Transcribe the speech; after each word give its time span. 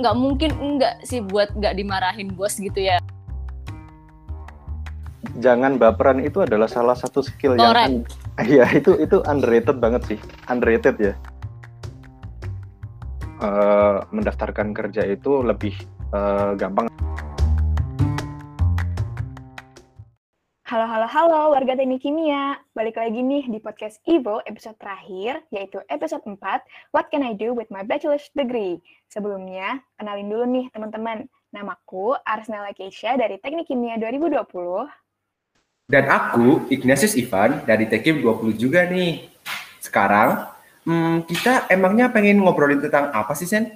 nggak 0.00 0.16
mungkin 0.16 0.50
enggak 0.58 0.98
sih 1.04 1.22
buat 1.22 1.52
nggak 1.54 1.76
dimarahin 1.78 2.34
bos 2.34 2.58
gitu 2.58 2.80
ya. 2.80 2.98
Jangan 5.38 5.78
baperan 5.78 6.20
itu 6.24 6.42
adalah 6.42 6.66
salah 6.66 6.98
satu 6.98 7.22
skill 7.22 7.54
yang 7.54 8.02
iya 8.42 8.66
itu 8.74 8.98
itu 8.98 9.22
underrated 9.28 9.78
banget 9.78 10.02
sih. 10.16 10.18
Underrated 10.50 10.96
ya. 10.98 11.14
Uh, 13.40 14.04
mendaftarkan 14.12 14.76
kerja 14.76 15.06
itu 15.08 15.40
lebih 15.40 15.72
uh, 16.12 16.52
gampang 16.60 16.89
Halo, 20.70 20.86
halo, 20.86 21.06
halo 21.10 21.40
warga 21.50 21.74
teknik 21.74 21.98
kimia. 21.98 22.54
Balik 22.78 22.94
lagi 22.94 23.26
nih 23.26 23.42
di 23.50 23.58
podcast 23.58 23.98
Ivo 24.06 24.38
episode 24.46 24.78
terakhir, 24.78 25.42
yaitu 25.50 25.82
episode 25.90 26.22
4, 26.22 26.38
What 26.94 27.10
Can 27.10 27.26
I 27.26 27.34
Do 27.34 27.58
With 27.58 27.74
My 27.74 27.82
Bachelor's 27.82 28.30
Degree? 28.38 28.78
Sebelumnya, 29.10 29.82
kenalin 29.98 30.30
dulu 30.30 30.46
nih 30.46 30.70
teman-teman. 30.70 31.26
Namaku 31.50 32.14
Arsnella 32.22 32.70
Keisha 32.70 33.18
dari 33.18 33.42
Teknik 33.42 33.66
Kimia 33.66 33.98
2020. 33.98 35.90
Dan 35.90 36.06
aku 36.06 36.62
Ignatius 36.70 37.18
Ivan 37.18 37.66
dari 37.66 37.90
Tekim 37.90 38.22
20 38.22 38.54
juga 38.54 38.86
nih. 38.86 39.26
Sekarang, 39.82 40.54
hmm, 40.86 41.26
kita 41.26 41.66
emangnya 41.66 42.14
pengen 42.14 42.46
ngobrolin 42.46 42.78
tentang 42.78 43.10
apa 43.10 43.34
sih, 43.34 43.50
Sen? 43.50 43.74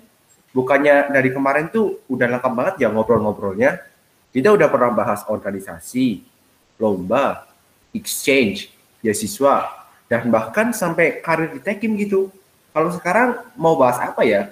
Bukannya 0.55 1.11
dari 1.11 1.35
kemarin 1.35 1.75
tuh 1.75 2.07
udah 2.07 2.39
lengkap 2.39 2.53
banget 2.55 2.87
ya 2.87 2.89
ngobrol-ngobrolnya. 2.95 3.83
Kita 4.31 4.55
udah 4.55 4.71
pernah 4.71 4.95
bahas 4.95 5.27
organisasi, 5.27 6.34
lomba, 6.79 7.47
exchange, 7.95 8.71
beasiswa, 9.01 9.71
dan 10.11 10.29
bahkan 10.29 10.75
sampai 10.75 11.23
karir 11.23 11.55
di 11.55 11.61
Tekim 11.63 11.95
gitu. 11.97 12.29
Kalau 12.75 12.91
sekarang 12.91 13.39
mau 13.55 13.79
bahas 13.79 14.03
apa 14.03 14.27
ya? 14.27 14.51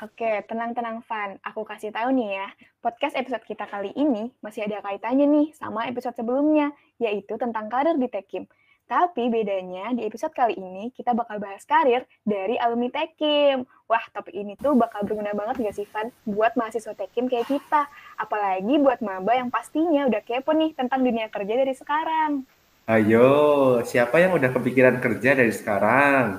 Oke, 0.00 0.44
tenang-tenang 0.48 1.04
Van. 1.04 1.36
Aku 1.44 1.64
kasih 1.64 1.92
tahu 1.92 2.12
nih 2.16 2.40
ya, 2.40 2.48
podcast 2.80 3.16
episode 3.16 3.44
kita 3.44 3.68
kali 3.68 3.92
ini 3.92 4.32
masih 4.40 4.64
ada 4.64 4.80
kaitannya 4.80 5.28
nih 5.28 5.46
sama 5.52 5.88
episode 5.88 6.16
sebelumnya, 6.16 6.72
yaitu 6.96 7.36
tentang 7.36 7.68
karir 7.68 7.96
di 7.96 8.08
Tekim. 8.08 8.48
Tapi 8.86 9.26
bedanya 9.26 9.90
di 9.98 10.06
episode 10.06 10.30
kali 10.30 10.54
ini 10.54 10.94
kita 10.94 11.10
bakal 11.10 11.42
bahas 11.42 11.66
karir 11.66 12.06
dari 12.22 12.54
alumni 12.54 12.86
Tekim. 12.94 13.66
Wah, 13.90 14.04
topik 14.14 14.30
ini 14.30 14.54
tuh 14.54 14.78
bakal 14.78 15.02
berguna 15.02 15.34
banget 15.34 15.58
gak 15.58 15.74
sih, 15.74 15.90
Van? 15.90 16.14
Buat 16.22 16.54
mahasiswa 16.54 16.94
Tekim 16.94 17.26
kayak 17.26 17.50
kita. 17.50 17.90
Apalagi 18.14 18.78
buat 18.78 19.02
maba 19.02 19.34
yang 19.34 19.50
pastinya 19.50 20.06
udah 20.06 20.22
kepo 20.22 20.54
nih 20.54 20.70
tentang 20.78 21.02
dunia 21.02 21.26
kerja 21.26 21.54
dari 21.58 21.74
sekarang. 21.74 22.46
Ayo, 22.86 23.30
siapa 23.82 24.22
yang 24.22 24.38
udah 24.38 24.54
kepikiran 24.54 25.02
kerja 25.02 25.34
dari 25.34 25.50
sekarang? 25.50 26.38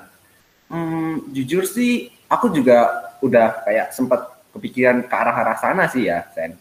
Hmm, 0.72 1.28
jujur 1.36 1.68
sih, 1.68 2.08
aku 2.32 2.48
juga 2.56 3.12
udah 3.20 3.68
kayak 3.68 3.92
sempat 3.92 4.24
kepikiran 4.56 5.04
ke 5.04 5.12
arah-arah 5.12 5.60
sana 5.60 5.92
sih 5.92 6.08
ya, 6.08 6.24
Sen. 6.32 6.56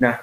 Nah, 0.00 0.16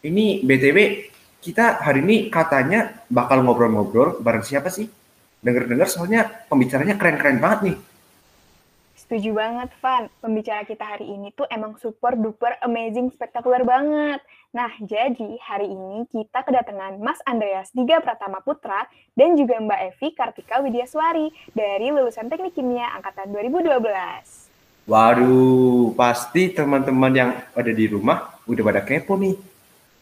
ini 0.00 0.40
BTW 0.40 1.12
kita 1.46 1.78
hari 1.78 2.02
ini 2.02 2.26
katanya 2.26 3.06
bakal 3.06 3.46
ngobrol-ngobrol 3.46 4.18
bareng 4.18 4.42
siapa 4.42 4.66
sih? 4.66 4.90
Dengar-dengar 5.38 5.86
soalnya 5.86 6.26
pembicaranya 6.50 6.98
keren-keren 6.98 7.38
banget 7.38 7.60
nih. 7.70 7.76
Setuju 8.98 9.30
banget, 9.38 9.70
Van. 9.78 10.10
Pembicara 10.18 10.66
kita 10.66 10.82
hari 10.82 11.06
ini 11.06 11.30
tuh 11.30 11.46
emang 11.46 11.78
super 11.78 12.18
duper 12.18 12.58
amazing 12.66 13.14
spektakuler 13.14 13.62
banget. 13.62 14.18
Nah, 14.50 14.74
jadi 14.82 15.38
hari 15.38 15.70
ini 15.70 16.10
kita 16.10 16.42
kedatangan 16.42 16.98
Mas 16.98 17.22
Andreas 17.22 17.70
Diga 17.70 18.02
Pratama 18.02 18.42
Putra 18.42 18.90
dan 19.14 19.38
juga 19.38 19.62
Mbak 19.62 19.80
Evi 19.94 20.08
Kartika 20.10 20.58
Widyaswari 20.58 21.30
dari 21.54 21.94
lulusan 21.94 22.26
Teknik 22.26 22.58
Kimia 22.58 22.90
angkatan 22.98 23.30
2012. 23.30 24.90
Waduh, 24.90 25.94
pasti 25.94 26.50
teman-teman 26.50 27.12
yang 27.14 27.30
ada 27.54 27.70
di 27.70 27.86
rumah 27.86 28.34
udah 28.50 28.64
pada 28.66 28.82
kepo 28.82 29.14
nih. 29.14 29.38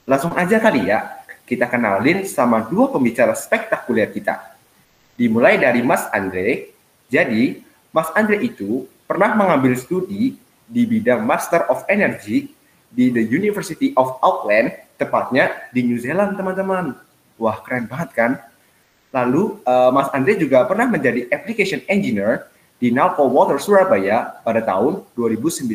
Langsung 0.05 0.37
aja 0.37 0.61
kali 0.61 0.93
ya, 0.93 1.24
kita 1.45 1.69
kenalin 1.69 2.25
sama 2.25 2.65
dua 2.65 2.89
pembicara 2.89 3.37
spektakuler 3.37 4.09
kita. 4.09 4.57
Dimulai 5.15 5.61
dari 5.61 5.85
Mas 5.85 6.09
Andre. 6.11 6.73
Jadi, 7.13 7.61
Mas 7.93 8.11
Andre 8.17 8.41
itu 8.43 8.89
pernah 9.05 9.37
mengambil 9.37 9.77
studi 9.77 10.41
di 10.65 10.83
bidang 10.89 11.23
Master 11.23 11.69
of 11.69 11.85
Energy 11.87 12.51
di 12.89 13.13
The 13.13 13.23
University 13.23 13.93
of 13.95 14.19
Auckland, 14.25 14.73
tepatnya 14.97 15.69
di 15.71 15.85
New 15.85 16.01
Zealand, 16.01 16.35
teman-teman. 16.35 16.97
Wah, 17.37 17.61
keren 17.63 17.87
banget 17.87 18.11
kan? 18.17 18.33
Lalu, 19.15 19.63
uh, 19.63 19.95
Mas 19.95 20.11
Andre 20.11 20.35
juga 20.35 20.67
pernah 20.67 20.91
menjadi 20.91 21.31
Application 21.31 21.85
Engineer 21.87 22.51
di 22.83 22.91
Nalco 22.91 23.27
Water 23.31 23.63
Surabaya 23.63 24.43
pada 24.43 24.59
tahun 24.59 25.07
2019. 25.15 25.71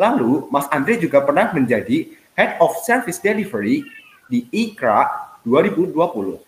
Lalu, 0.00 0.48
Mas 0.48 0.68
Andre 0.72 0.96
juga 0.96 1.20
pernah 1.20 1.52
menjadi 1.52 2.08
Head 2.32 2.56
of 2.64 2.72
Service 2.80 3.20
Delivery 3.20 3.84
di 4.30 4.46
IKRA 4.50 5.38
2020. 5.46 6.38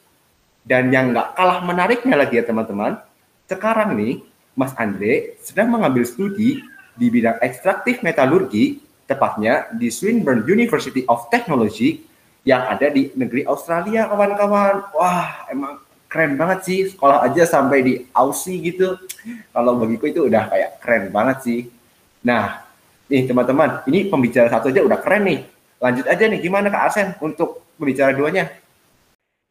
Dan 0.65 0.89
yang 0.89 1.13
nggak 1.13 1.37
kalah 1.37 1.61
menariknya 1.61 2.17
lagi 2.17 2.41
ya 2.41 2.45
teman-teman, 2.47 2.97
sekarang 3.45 3.93
nih 3.99 4.25
Mas 4.57 4.73
Andre 4.81 5.37
sedang 5.43 5.75
mengambil 5.75 6.09
studi 6.09 6.65
di 6.95 7.07
bidang 7.11 7.43
ekstraktif 7.43 8.01
metalurgi, 8.01 8.81
tepatnya 9.05 9.69
di 9.75 9.93
Swinburne 9.93 10.47
University 10.49 11.05
of 11.11 11.29
Technology 11.29 12.07
yang 12.47 12.65
ada 12.65 12.89
di 12.89 13.13
negeri 13.19 13.45
Australia, 13.45 14.09
kawan-kawan. 14.09 14.89
Wah, 14.97 15.49
emang 15.51 15.81
keren 16.09 16.39
banget 16.39 16.59
sih 16.63 16.81
sekolah 16.95 17.27
aja 17.27 17.43
sampai 17.45 17.79
di 17.83 17.95
Aussie 18.15 18.63
gitu. 18.63 18.95
Kalau 19.51 19.75
bagiku 19.81 20.07
itu 20.07 20.21
udah 20.31 20.47
kayak 20.49 20.71
keren 20.79 21.05
banget 21.11 21.37
sih. 21.43 21.61
Nah, 22.23 22.63
nih 23.11 23.27
teman-teman, 23.27 23.83
ini 23.91 24.07
pembicara 24.09 24.49
satu 24.49 24.71
aja 24.71 24.81
udah 24.81 25.01
keren 25.03 25.27
nih. 25.27 25.41
Lanjut 25.83 26.07
aja 26.07 26.25
nih, 26.25 26.41
gimana 26.41 26.71
Kak 26.71 26.83
Arsen 26.89 27.09
untuk 27.19 27.64
pembicara 27.77 28.15
duanya. 28.15 28.51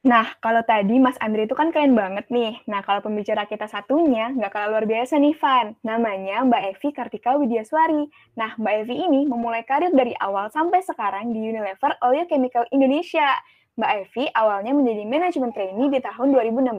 Nah, 0.04 0.36
kalau 0.44 0.60
tadi 0.68 1.00
Mas 1.00 1.16
Andre 1.24 1.48
itu 1.48 1.56
kan 1.56 1.72
keren 1.72 1.96
banget 1.96 2.28
nih. 2.28 2.60
Nah, 2.68 2.84
kalau 2.84 3.00
pembicara 3.00 3.48
kita 3.48 3.72
satunya 3.72 4.36
nggak 4.36 4.52
kalah 4.52 4.68
luar 4.68 4.84
biasa 4.84 5.16
nih, 5.16 5.32
Van. 5.40 5.80
Namanya 5.80 6.44
Mbak 6.44 6.64
Evi 6.76 6.90
Kartika 6.92 7.40
Widyaswari. 7.40 8.12
Nah, 8.36 8.52
Mbak 8.60 8.84
Evi 8.84 8.96
ini 9.00 9.24
memulai 9.24 9.64
karir 9.64 9.96
dari 9.96 10.12
awal 10.20 10.52
sampai 10.52 10.84
sekarang 10.84 11.32
di 11.32 11.40
Unilever 11.40 11.96
Oil 12.04 12.28
Chemical 12.28 12.68
Indonesia. 12.76 13.32
Mbak 13.74 13.92
Evi 14.06 14.30
awalnya 14.38 14.70
menjadi 14.70 15.02
manajemen 15.02 15.50
trainee 15.50 15.90
di 15.90 15.98
tahun 15.98 16.30
2016, 16.30 16.78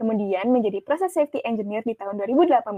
kemudian 0.00 0.48
menjadi 0.48 0.80
process 0.80 1.12
safety 1.12 1.44
engineer 1.44 1.84
di 1.84 1.92
tahun 1.92 2.16
2018, 2.16 2.72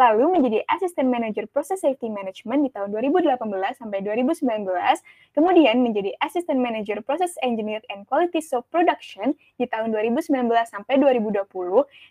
lalu 0.00 0.24
menjadi 0.32 0.64
assistant 0.64 1.12
manager 1.12 1.44
process 1.52 1.84
safety 1.84 2.08
management 2.08 2.64
di 2.64 2.72
tahun 2.72 2.88
2018 2.96 3.36
sampai 3.76 4.00
2019, 4.00 4.64
kemudian 5.36 5.76
menjadi 5.84 6.16
assistant 6.24 6.56
manager 6.56 7.04
process 7.04 7.36
engineer 7.44 7.84
and 7.92 8.08
quality 8.08 8.40
soap 8.40 8.64
production 8.72 9.36
di 9.60 9.68
tahun 9.68 9.92
2019 9.92 10.32
sampai 10.64 10.96
2020, 10.96 11.36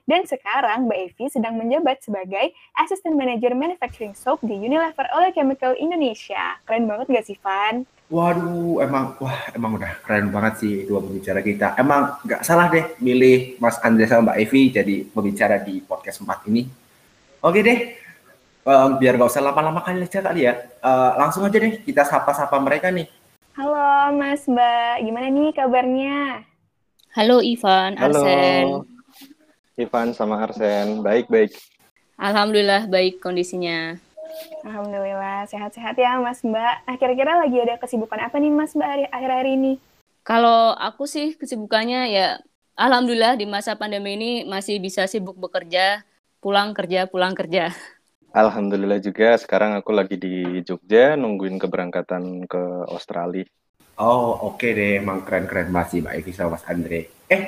dan 0.05 0.21
sekarang 0.29 0.85
Mbak 0.85 0.99
Evi 1.01 1.25
sedang 1.33 1.57
menjabat 1.57 2.05
sebagai 2.05 2.53
assistant 2.77 3.17
manager 3.17 3.57
manufacturing 3.57 4.13
soap 4.13 4.37
di 4.45 4.53
Unilever 4.53 5.09
Oil 5.17 5.33
Chemical 5.33 5.73
Indonesia. 5.81 6.61
Keren 6.69 6.85
banget 6.85 7.09
gak 7.09 7.25
sih, 7.25 7.41
Van? 7.41 7.89
Waduh, 8.09 8.81
emang 8.81 9.13
wah 9.21 9.53
emang 9.53 9.77
udah 9.77 10.01
keren 10.01 10.33
banget 10.33 10.53
sih 10.65 10.73
dua 10.89 10.97
pembicara 10.97 11.45
kita. 11.45 11.77
Emang 11.77 12.17
nggak 12.25 12.41
salah 12.41 12.65
deh 12.73 12.97
milih 12.97 13.61
Mas 13.61 13.77
Andre 13.85 14.09
sama 14.09 14.33
Mbak 14.33 14.37
Evi 14.41 14.61
jadi 14.73 14.95
pembicara 15.05 15.61
di 15.61 15.77
podcast 15.85 16.25
4 16.25 16.49
ini. 16.49 16.65
Oke 17.45 17.61
deh, 17.61 17.93
um, 18.65 18.97
biar 18.97 19.13
nggak 19.13 19.29
usah 19.29 19.45
lama-lama 19.45 19.85
kali 19.85 20.09
aja 20.09 20.25
kali 20.25 20.49
ya. 20.49 20.57
Uh, 20.81 21.21
langsung 21.21 21.45
aja 21.45 21.61
deh 21.61 21.85
kita 21.85 22.01
sapa-sapa 22.01 22.57
mereka 22.57 22.89
nih. 22.89 23.05
Halo 23.53 24.17
Mas 24.17 24.41
Mbak, 24.49 24.95
gimana 25.05 25.27
nih 25.29 25.49
kabarnya? 25.53 26.17
Halo 27.13 27.45
Ivan, 27.45 27.93
Halo. 27.93 28.25
Arsen. 28.25 28.65
Ivan 29.77 30.07
sama 30.17 30.41
Arsen, 30.49 31.05
baik-baik. 31.05 31.53
Alhamdulillah 32.17 32.89
baik 32.89 33.21
kondisinya. 33.21 34.01
Alhamdulillah 34.63 35.47
sehat-sehat 35.47 35.95
ya 35.99 36.19
Mas 36.19 36.39
Mbak. 36.43 36.75
Nah 36.87 36.95
kira-kira 36.95 37.39
lagi 37.39 37.57
ada 37.59 37.75
kesibukan 37.79 38.19
apa 38.19 38.35
nih 38.39 38.51
Mas 38.51 38.75
Mbak 38.75 39.11
akhir-akhir 39.11 39.47
ini? 39.49 39.73
Kalau 40.23 40.75
aku 40.75 41.07
sih 41.07 41.35
kesibukannya 41.35 42.11
ya 42.11 42.27
Alhamdulillah 42.79 43.35
di 43.35 43.43
masa 43.43 43.75
pandemi 43.75 44.15
ini 44.15 44.31
masih 44.47 44.79
bisa 44.79 45.03
sibuk 45.03 45.35
bekerja, 45.35 46.07
pulang 46.39 46.71
kerja, 46.71 47.11
pulang 47.11 47.35
kerja. 47.35 47.75
Alhamdulillah 48.31 49.03
juga 49.03 49.35
sekarang 49.35 49.75
aku 49.75 49.91
lagi 49.91 50.15
di 50.15 50.63
Jogja 50.63 51.19
nungguin 51.19 51.59
keberangkatan 51.59 52.47
ke 52.47 52.61
Australia. 52.87 53.43
Oh 53.99 54.31
oke 54.47 54.63
okay 54.63 54.71
deh, 54.71 54.91
emang 55.03 55.27
keren-keren 55.27 55.67
masih 55.67 56.07
Mbak 56.07 56.13
Evi 56.23 56.31
sama 56.31 56.55
Mas 56.55 56.63
Andre. 56.71 57.11
Eh 57.27 57.43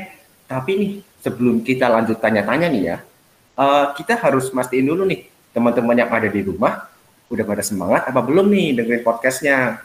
tapi 0.52 0.72
nih 0.76 0.92
sebelum 1.24 1.64
kita 1.64 1.88
lanjut 1.88 2.20
tanya-tanya 2.20 2.68
nih 2.68 2.84
ya, 2.92 2.98
uh, 3.56 3.96
kita 3.96 4.20
harus 4.20 4.52
mastiin 4.52 4.92
dulu 4.92 5.08
nih 5.08 5.31
teman-teman 5.52 5.96
yang 5.96 6.12
ada 6.12 6.28
di 6.28 6.42
rumah 6.44 6.88
udah 7.32 7.46
pada 7.48 7.64
semangat 7.64 8.02
apa 8.12 8.20
belum 8.20 8.52
nih 8.52 8.76
dengerin 8.76 9.04
podcastnya? 9.08 9.80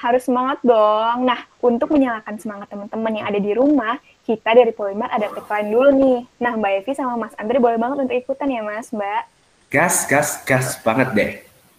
Harus 0.00 0.24
semangat 0.24 0.64
dong. 0.64 1.28
Nah, 1.28 1.44
untuk 1.60 1.92
menyalakan 1.92 2.40
semangat 2.40 2.72
teman-teman 2.72 3.20
yang 3.20 3.26
ada 3.28 3.36
di 3.36 3.52
rumah, 3.52 4.00
kita 4.24 4.56
dari 4.56 4.72
Polymer 4.72 5.12
ada 5.12 5.28
tagline 5.28 5.68
dulu 5.68 5.90
nih. 5.92 6.18
Nah, 6.40 6.56
Mbak 6.56 6.72
Evi 6.80 6.92
sama 6.96 7.20
Mas 7.20 7.36
Andre 7.36 7.60
boleh 7.60 7.76
banget 7.76 8.08
untuk 8.08 8.16
ikutan 8.16 8.48
ya, 8.48 8.64
Mas, 8.64 8.88
Mbak. 8.88 9.22
Gas, 9.68 10.08
gas, 10.08 10.40
gas 10.48 10.80
banget 10.80 11.08
deh. 11.12 11.30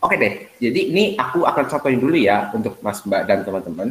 Oke 0.02 0.18
deh, 0.18 0.50
jadi 0.58 0.82
ini 0.90 1.14
aku 1.14 1.46
akan 1.46 1.66
contohin 1.70 2.02
dulu 2.02 2.18
ya 2.18 2.50
untuk 2.58 2.78
Mas 2.82 3.06
Mbak 3.06 3.22
dan 3.26 3.46
teman-teman. 3.46 3.90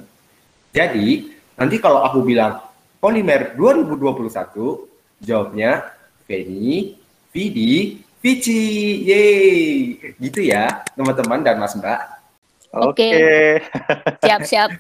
Jadi, 0.75 1.35
nanti 1.55 1.77
kalau 1.79 2.03
aku 2.03 2.23
bilang 2.23 2.63
Polimer 2.99 3.55
2021, 3.55 4.87
jawabnya 5.23 5.87
Feni, 6.27 6.99
Vidi, 7.31 8.03
Vici. 8.21 9.01
Yeay. 9.09 9.97
Gitu 10.21 10.41
ya, 10.45 10.85
teman-teman 10.93 11.41
dan 11.41 11.57
Mas 11.57 11.73
Mbak. 11.73 12.21
Oke. 12.71 13.11
siap, 14.23 14.41
siap. 14.47 14.71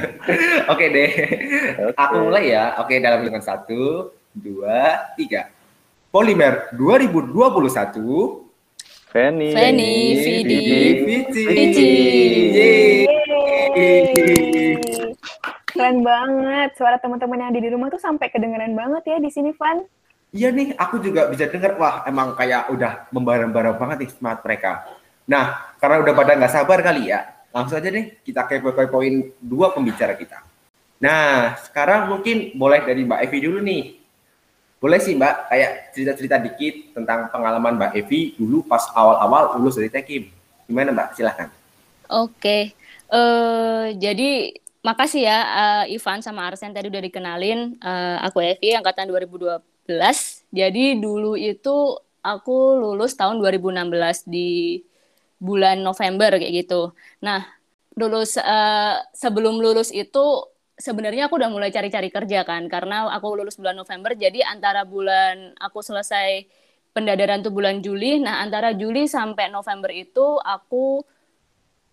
Oke 0.72 0.84
deh. 0.90 1.10
Okay. 1.14 1.94
Aku 1.94 2.14
mulai 2.26 2.50
ya. 2.50 2.74
Oke, 2.82 2.98
dalam 2.98 3.22
hitungan 3.22 3.44
satu, 3.44 4.10
dua, 4.34 5.14
tiga. 5.14 5.52
Polimer 6.10 6.74
2021 6.74 8.50
Feni. 9.10 9.50
Feni, 9.50 9.94
Vidi, 10.22 10.62
Vici. 11.34 11.90
Keren 15.66 16.02
banget. 16.02 16.70
Suara 16.78 16.98
teman-teman 16.98 17.42
yang 17.42 17.50
ada 17.50 17.60
di 17.62 17.70
rumah 17.70 17.90
tuh 17.90 17.98
sampai 17.98 18.30
kedengeran 18.30 18.74
banget 18.74 19.02
ya 19.06 19.16
di 19.18 19.30
sini, 19.30 19.50
Van. 19.54 19.82
Iya 20.30 20.54
nih, 20.54 20.78
aku 20.78 21.02
juga 21.02 21.26
bisa 21.26 21.50
dengar. 21.50 21.74
Wah, 21.74 22.06
emang 22.06 22.38
kayak 22.38 22.70
udah 22.70 23.10
membara-bara 23.10 23.74
banget 23.74 24.06
nih 24.06 24.10
semangat 24.14 24.40
mereka. 24.46 24.70
Nah, 25.26 25.74
karena 25.82 26.06
udah 26.06 26.14
pada 26.14 26.32
nggak 26.38 26.54
sabar 26.54 26.78
kali 26.82 27.10
ya, 27.10 27.26
langsung 27.50 27.82
aja 27.82 27.90
nih 27.90 28.22
kita 28.22 28.46
kepo-kepoin 28.46 29.34
dua 29.42 29.74
pembicara 29.74 30.14
kita. 30.14 30.42
Nah, 31.02 31.58
sekarang 31.66 32.12
mungkin 32.12 32.54
boleh 32.54 32.86
dari 32.86 33.02
Mbak 33.02 33.20
Evi 33.26 33.38
dulu 33.42 33.58
nih. 33.58 33.84
Boleh 34.78 34.98
sih 35.02 35.18
Mbak, 35.18 35.34
kayak 35.50 35.70
cerita-cerita 35.92 36.36
dikit 36.38 36.74
tentang 36.94 37.26
pengalaman 37.28 37.74
Mbak 37.76 37.92
Evi 37.98 38.34
dulu 38.38 38.62
pas 38.64 38.86
awal-awal 38.94 39.58
lulus 39.58 39.76
dari 39.78 39.90
Tekim. 39.90 40.30
Gimana 40.70 40.94
Mbak? 40.94 41.08
Silahkan. 41.18 41.48
Oke, 42.10 42.74
uh, 43.10 43.94
jadi 43.94 44.54
makasih 44.82 45.22
ya 45.30 45.38
uh, 45.46 45.84
Ivan 45.86 46.22
sama 46.26 46.50
Arsen 46.50 46.74
tadi 46.74 46.90
udah 46.90 47.02
dikenalin. 47.02 47.78
Uh, 47.78 48.18
aku 48.26 48.42
Evi, 48.42 48.74
angkatan 48.74 49.06
2012. 49.06 49.69
Jadi 50.50 51.00
dulu 51.00 51.34
itu 51.34 51.98
aku 52.20 52.78
lulus 52.78 53.16
tahun 53.16 53.40
2016 53.40 54.28
di 54.28 54.82
bulan 55.40 55.80
November 55.80 56.36
kayak 56.36 56.66
gitu. 56.66 56.92
Nah, 57.24 57.40
lulus 57.96 58.36
uh, 58.38 59.00
sebelum 59.16 59.58
lulus 59.58 59.90
itu 59.90 60.46
sebenarnya 60.80 61.28
aku 61.28 61.36
udah 61.36 61.50
mulai 61.52 61.68
cari-cari 61.68 62.08
kerja 62.08 62.42
kan 62.48 62.64
karena 62.72 63.12
aku 63.12 63.36
lulus 63.36 63.60
bulan 63.60 63.76
November 63.76 64.16
jadi 64.16 64.48
antara 64.48 64.88
bulan 64.88 65.52
aku 65.60 65.84
selesai 65.84 66.48
pendadaran 66.96 67.44
tuh 67.44 67.52
bulan 67.52 67.84
Juli 67.84 68.16
nah 68.24 68.40
antara 68.40 68.72
Juli 68.72 69.04
sampai 69.04 69.52
November 69.52 69.92
itu 69.92 70.40
aku 70.40 71.04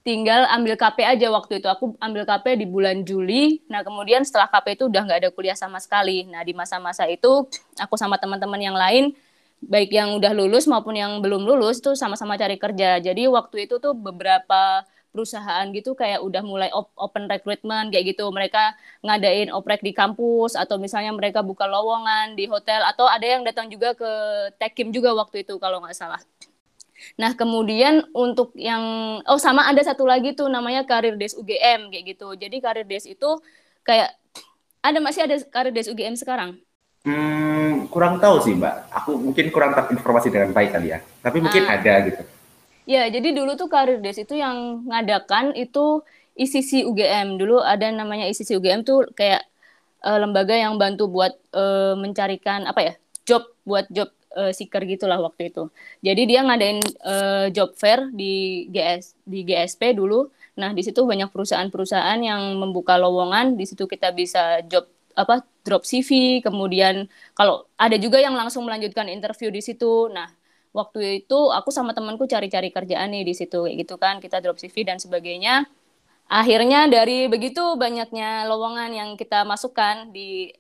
tinggal 0.07 0.47
ambil 0.47 0.79
KP 0.79 1.03
aja 1.03 1.27
waktu 1.27 1.59
itu. 1.59 1.67
Aku 1.67 1.99
ambil 1.99 2.23
KP 2.23 2.55
di 2.55 2.63
bulan 2.63 3.03
Juli. 3.03 3.59
Nah 3.67 3.83
kemudian 3.83 4.23
setelah 4.23 4.47
KP 4.47 4.79
itu 4.79 4.83
udah 4.87 5.03
nggak 5.03 5.19
ada 5.27 5.29
kuliah 5.35 5.57
sama 5.59 5.83
sekali. 5.83 6.23
Nah 6.23 6.47
di 6.47 6.55
masa-masa 6.55 7.03
itu 7.11 7.43
aku 7.75 7.99
sama 7.99 8.15
teman-teman 8.15 8.55
yang 8.63 8.79
lain 8.79 9.11
baik 9.59 9.91
yang 9.91 10.15
udah 10.15 10.31
lulus 10.31 10.69
maupun 10.69 10.95
yang 10.95 11.19
belum 11.19 11.43
lulus 11.43 11.83
tuh 11.83 11.91
sama-sama 11.99 12.39
cari 12.39 12.55
kerja. 12.55 13.03
Jadi 13.03 13.27
waktu 13.27 13.67
itu 13.67 13.83
tuh 13.83 13.91
beberapa 13.91 14.87
perusahaan 15.11 15.65
gitu 15.75 15.97
kayak 15.97 16.21
udah 16.23 16.43
mulai 16.45 16.69
op 16.71 16.87
open 16.95 17.27
recruitment 17.27 17.91
kayak 17.91 18.15
gitu. 18.15 18.31
Mereka 18.31 18.79
ngadain 19.03 19.51
oprek 19.51 19.83
di 19.83 19.91
kampus 19.91 20.55
atau 20.55 20.79
misalnya 20.79 21.11
mereka 21.11 21.43
buka 21.43 21.67
lowongan 21.67 22.39
di 22.39 22.47
hotel 22.47 22.79
atau 22.87 23.11
ada 23.11 23.27
yang 23.27 23.43
datang 23.43 23.67
juga 23.67 23.91
ke 23.91 24.11
Tekim 24.55 24.95
juga 24.95 25.11
waktu 25.11 25.43
itu 25.43 25.59
kalau 25.59 25.83
nggak 25.83 25.97
salah. 25.99 26.21
Nah 27.17 27.33
kemudian 27.33 28.05
untuk 28.11 28.53
yang 28.57 28.81
oh 29.25 29.39
sama 29.39 29.65
ada 29.69 29.81
satu 29.81 30.05
lagi 30.05 30.33
tuh 30.33 30.49
namanya 30.49 30.83
karir 30.83 31.15
des 31.15 31.37
UGM 31.37 31.93
kayak 31.93 32.05
gitu. 32.17 32.33
Jadi 32.33 32.57
karir 32.59 32.85
des 32.85 33.05
itu 33.05 33.29
kayak 33.85 34.13
ada 34.81 34.99
masih 35.01 35.25
ada 35.25 35.35
karir 35.49 35.73
des 35.73 35.89
UGM 35.89 36.17
sekarang? 36.17 36.57
Hmm, 37.07 37.87
kurang 37.87 38.19
tahu 38.19 38.43
sih 38.43 38.51
mbak. 38.51 38.91
Aku 38.91 39.15
mungkin 39.15 39.47
kurang 39.47 39.71
terinformasi 39.71 40.27
dengan 40.27 40.51
baik 40.51 40.75
kali 40.75 40.91
ya. 40.91 40.99
Tapi 41.23 41.37
mungkin 41.39 41.63
ah. 41.63 41.79
ada 41.79 41.93
gitu. 42.03 42.21
Ya, 42.87 43.03
jadi 43.11 43.35
dulu 43.35 43.59
tuh 43.59 43.67
Karir 43.67 43.99
Des 43.99 44.15
itu 44.15 44.31
yang 44.31 44.87
ngadakan 44.87 45.51
itu 45.59 46.07
ICC 46.39 46.87
UGM. 46.87 47.35
Dulu 47.35 47.59
ada 47.59 47.91
namanya 47.91 48.23
ICC 48.31 48.55
UGM 48.63 48.87
tuh 48.87 49.11
kayak 49.11 49.43
uh, 50.07 50.15
lembaga 50.15 50.55
yang 50.55 50.79
bantu 50.79 51.11
buat 51.11 51.35
uh, 51.51 51.99
mencarikan 51.99 52.63
apa 52.63 52.79
ya? 52.79 52.93
job 53.27 53.43
buat 53.67 53.83
job 53.91 54.07
uh, 54.35 54.51
seeker 54.51 54.83
gitulah 54.83 55.19
waktu 55.21 55.53
itu. 55.53 55.69
Jadi 56.03 56.21
dia 56.27 56.41
ngadain 56.43 56.79
uh, 57.05 57.47
job 57.53 57.71
fair 57.77 58.09
di 58.11 58.65
GS 58.73 59.15
di 59.23 59.47
GSP 59.47 59.95
dulu. 59.95 60.27
Nah, 60.57 60.73
di 60.73 60.81
situ 60.81 61.05
banyak 61.05 61.29
perusahaan-perusahaan 61.29 62.19
yang 62.19 62.57
membuka 62.57 62.97
lowongan, 62.97 63.53
di 63.55 63.65
situ 63.69 63.85
kita 63.85 64.09
bisa 64.11 64.65
job 64.65 64.89
apa 65.13 65.45
drop 65.61 65.85
CV, 65.85 66.41
kemudian 66.41 67.05
kalau 67.37 67.69
ada 67.77 67.97
juga 68.01 68.17
yang 68.17 68.33
langsung 68.33 68.65
melanjutkan 68.65 69.05
interview 69.09 69.53
di 69.53 69.61
situ. 69.61 70.09
Nah, 70.09 70.29
waktu 70.77 71.25
itu 71.25 71.37
aku 71.53 71.69
sama 71.73 71.91
temanku 71.97 72.29
cari-cari 72.29 72.69
kerjaan 72.69 73.09
nih 73.13 73.25
di 73.25 73.33
situ 73.33 73.65
kayak 73.65 73.77
gitu 73.81 73.95
kan 73.97 74.21
kita 74.21 74.37
drop 74.43 74.61
CV 74.61 74.85
dan 74.85 75.01
sebagainya 75.01 75.65
akhirnya 76.29 76.85
dari 76.91 77.25
begitu 77.31 77.61
banyaknya 77.79 78.45
lowongan 78.45 78.91
yang 78.93 79.09
kita 79.17 79.47
masukkan 79.47 80.11
di 80.11 80.51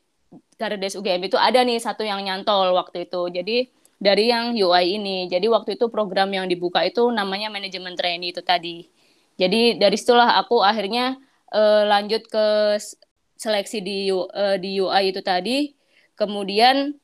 Karedes 0.57 0.97
UGM 0.97 1.29
itu 1.29 1.37
ada 1.37 1.61
nih 1.61 1.77
satu 1.77 2.01
yang 2.01 2.19
nyantol 2.25 2.73
waktu 2.73 3.05
itu. 3.05 3.21
Jadi 3.29 3.57
dari 3.97 4.29
yang 4.29 4.53
UI 4.53 4.97
ini. 4.97 5.25
Jadi 5.27 5.49
waktu 5.49 5.75
itu 5.75 5.89
program 5.89 6.29
yang 6.29 6.45
dibuka 6.45 6.85
itu 6.85 7.09
namanya 7.09 7.49
manajemen 7.49 7.97
training 7.97 8.31
itu 8.31 8.41
tadi. 8.45 8.87
Jadi 9.37 9.77
dari 9.77 9.97
situlah 9.97 10.37
aku 10.41 10.61
akhirnya 10.65 11.17
uh, 11.53 11.85
lanjut 11.85 12.25
ke 12.25 12.77
seleksi 13.37 13.81
di 13.81 14.09
uh, 14.09 14.57
di 14.57 14.81
UI 14.81 15.13
itu 15.13 15.21
tadi. 15.21 15.73
Kemudian 16.17 16.97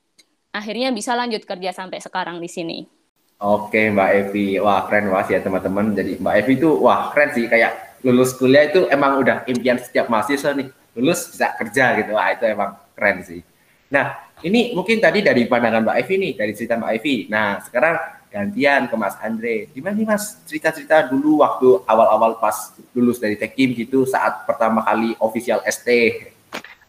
akhirnya 0.49 0.89
bisa 0.89 1.13
lanjut 1.13 1.45
kerja 1.45 1.69
sampai 1.73 2.01
sekarang 2.01 2.41
di 2.41 2.49
sini. 2.49 2.79
Oke 3.43 3.91
Mbak 3.91 4.09
Evi, 4.15 4.57
wah 4.57 4.87
keren 4.87 5.11
banget 5.11 5.37
ya 5.37 5.39
teman-teman. 5.43 5.93
Jadi 5.93 6.17
Mbak 6.17 6.35
Evi 6.41 6.53
itu 6.57 6.69
wah 6.79 7.11
keren 7.13 7.29
sih. 7.35 7.45
Kayak 7.45 8.01
lulus 8.01 8.33
kuliah 8.37 8.65
itu 8.69 8.89
emang 8.89 9.21
udah 9.21 9.45
impian 9.45 9.77
setiap 9.77 10.09
mahasiswa 10.09 10.55
nih. 10.57 10.69
Lulus 10.93 11.33
bisa 11.33 11.49
kerja 11.57 11.97
gitu, 11.97 12.13
wah 12.13 12.29
itu 12.29 12.45
emang 12.45 12.77
keren 12.93 13.25
sih. 13.25 13.41
Nah 13.93 14.33
ini 14.41 14.73
mungkin 14.73 14.97
tadi 14.97 15.21
dari 15.21 15.45
pandangan 15.45 15.85
Mbak 15.85 15.97
Evi 16.05 16.15
nih, 16.17 16.33
dari 16.37 16.51
cerita 16.57 16.79
Mbak 16.79 16.91
Evi. 16.97 17.15
Nah 17.29 17.61
sekarang 17.61 17.95
gantian 18.33 18.89
ke 18.89 18.95
Mas 18.97 19.15
Andre. 19.21 19.69
Gimana 19.69 19.93
nih 19.93 20.07
Mas 20.09 20.41
cerita-cerita 20.49 21.05
dulu 21.05 21.45
waktu 21.45 21.85
awal-awal 21.85 22.41
pas 22.41 22.73
lulus 22.97 23.21
dari 23.21 23.37
Tekim 23.37 23.77
gitu 23.77 24.09
saat 24.09 24.49
pertama 24.49 24.81
kali 24.81 25.13
official 25.21 25.61
ST 25.69 25.89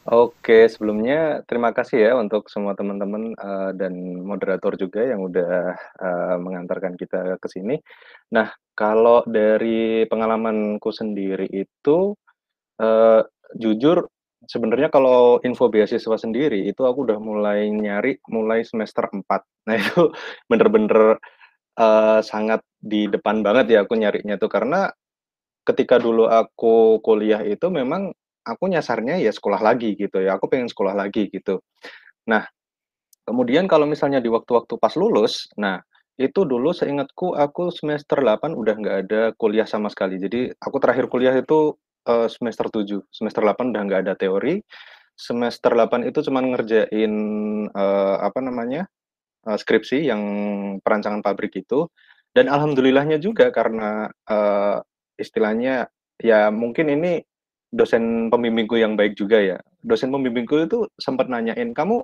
Oke, 0.04 0.68
sebelumnya 0.68 1.40
terima 1.48 1.72
kasih 1.72 1.96
ya 1.96 2.12
untuk 2.20 2.52
semua 2.52 2.76
teman-teman 2.76 3.32
uh, 3.40 3.72
dan 3.72 4.20
moderator 4.20 4.76
juga 4.76 5.00
yang 5.00 5.24
udah 5.24 5.72
uh, 5.96 6.36
mengantarkan 6.36 6.92
kita 6.92 7.40
ke 7.40 7.48
sini. 7.48 7.80
Nah, 8.36 8.52
kalau 8.76 9.24
dari 9.24 10.04
pengalamanku 10.04 10.92
sendiri 10.92 11.48
itu 11.48 12.12
uh, 12.84 13.20
jujur 13.56 14.04
sebenarnya 14.46 14.88
kalau 14.92 15.40
info 15.42 15.68
beasiswa 15.68 16.16
sendiri 16.16 16.64
itu 16.68 16.82
aku 16.84 17.04
udah 17.08 17.18
mulai 17.18 17.68
nyari 17.70 18.20
mulai 18.30 18.62
semester 18.64 19.08
4. 19.10 19.24
Nah, 19.64 19.80
itu 19.80 20.12
bener-bener 20.44 21.16
uh, 21.80 22.20
sangat 22.20 22.60
di 22.76 23.08
depan 23.08 23.40
banget 23.40 23.72
ya 23.72 23.78
aku 23.88 23.96
nyarinya 23.96 24.36
tuh 24.36 24.52
karena 24.52 24.92
ketika 25.64 25.96
dulu 25.96 26.28
aku 26.28 27.00
kuliah 27.00 27.40
itu 27.40 27.72
memang 27.72 28.12
aku 28.44 28.68
nyasarnya 28.68 29.16
ya 29.24 29.32
sekolah 29.32 29.64
lagi 29.64 29.96
gitu 29.96 30.20
ya, 30.20 30.36
aku 30.36 30.52
pengen 30.52 30.68
sekolah 30.68 30.92
lagi 30.92 31.32
gitu. 31.32 31.64
Nah, 32.28 32.44
kemudian 33.24 33.64
kalau 33.64 33.88
misalnya 33.88 34.20
di 34.20 34.28
waktu-waktu 34.28 34.76
pas 34.76 34.92
lulus, 35.00 35.48
nah 35.56 35.80
itu 36.14 36.46
dulu 36.46 36.70
seingatku 36.70 37.34
aku 37.34 37.74
semester 37.74 38.22
8 38.22 38.54
udah 38.54 38.74
nggak 38.78 38.96
ada 39.08 39.22
kuliah 39.34 39.66
sama 39.66 39.90
sekali. 39.90 40.20
Jadi 40.20 40.52
aku 40.60 40.76
terakhir 40.78 41.10
kuliah 41.10 41.34
itu 41.34 41.74
uh, 42.08 42.28
semester 42.28 42.66
7, 42.70 43.04
semester 43.12 43.42
8 43.42 43.72
udah 43.72 43.82
nggak 43.84 44.02
ada 44.08 44.14
teori. 44.16 44.60
Semester 45.14 45.70
8 45.72 46.10
itu 46.10 46.26
cuma 46.26 46.42
ngerjain 46.42 47.14
uh, 47.70 48.16
apa 48.22 48.40
namanya? 48.42 48.86
Uh, 49.44 49.60
skripsi 49.60 50.08
yang 50.08 50.22
perancangan 50.80 51.20
pabrik 51.20 51.52
itu 51.60 51.84
dan 52.34 52.50
alhamdulillahnya 52.50 53.20
juga 53.20 53.52
karena 53.54 54.08
uh, 54.26 54.80
istilahnya 55.14 55.86
ya 56.18 56.50
mungkin 56.50 56.90
ini 56.90 57.22
dosen 57.74 58.30
pembimbingku 58.30 58.78
yang 58.78 58.94
baik 58.98 59.18
juga 59.18 59.38
ya. 59.38 59.58
Dosen 59.82 60.10
pembimbingku 60.10 60.66
itu 60.66 60.86
sempat 60.98 61.26
nanyain, 61.26 61.74
kamu 61.74 62.02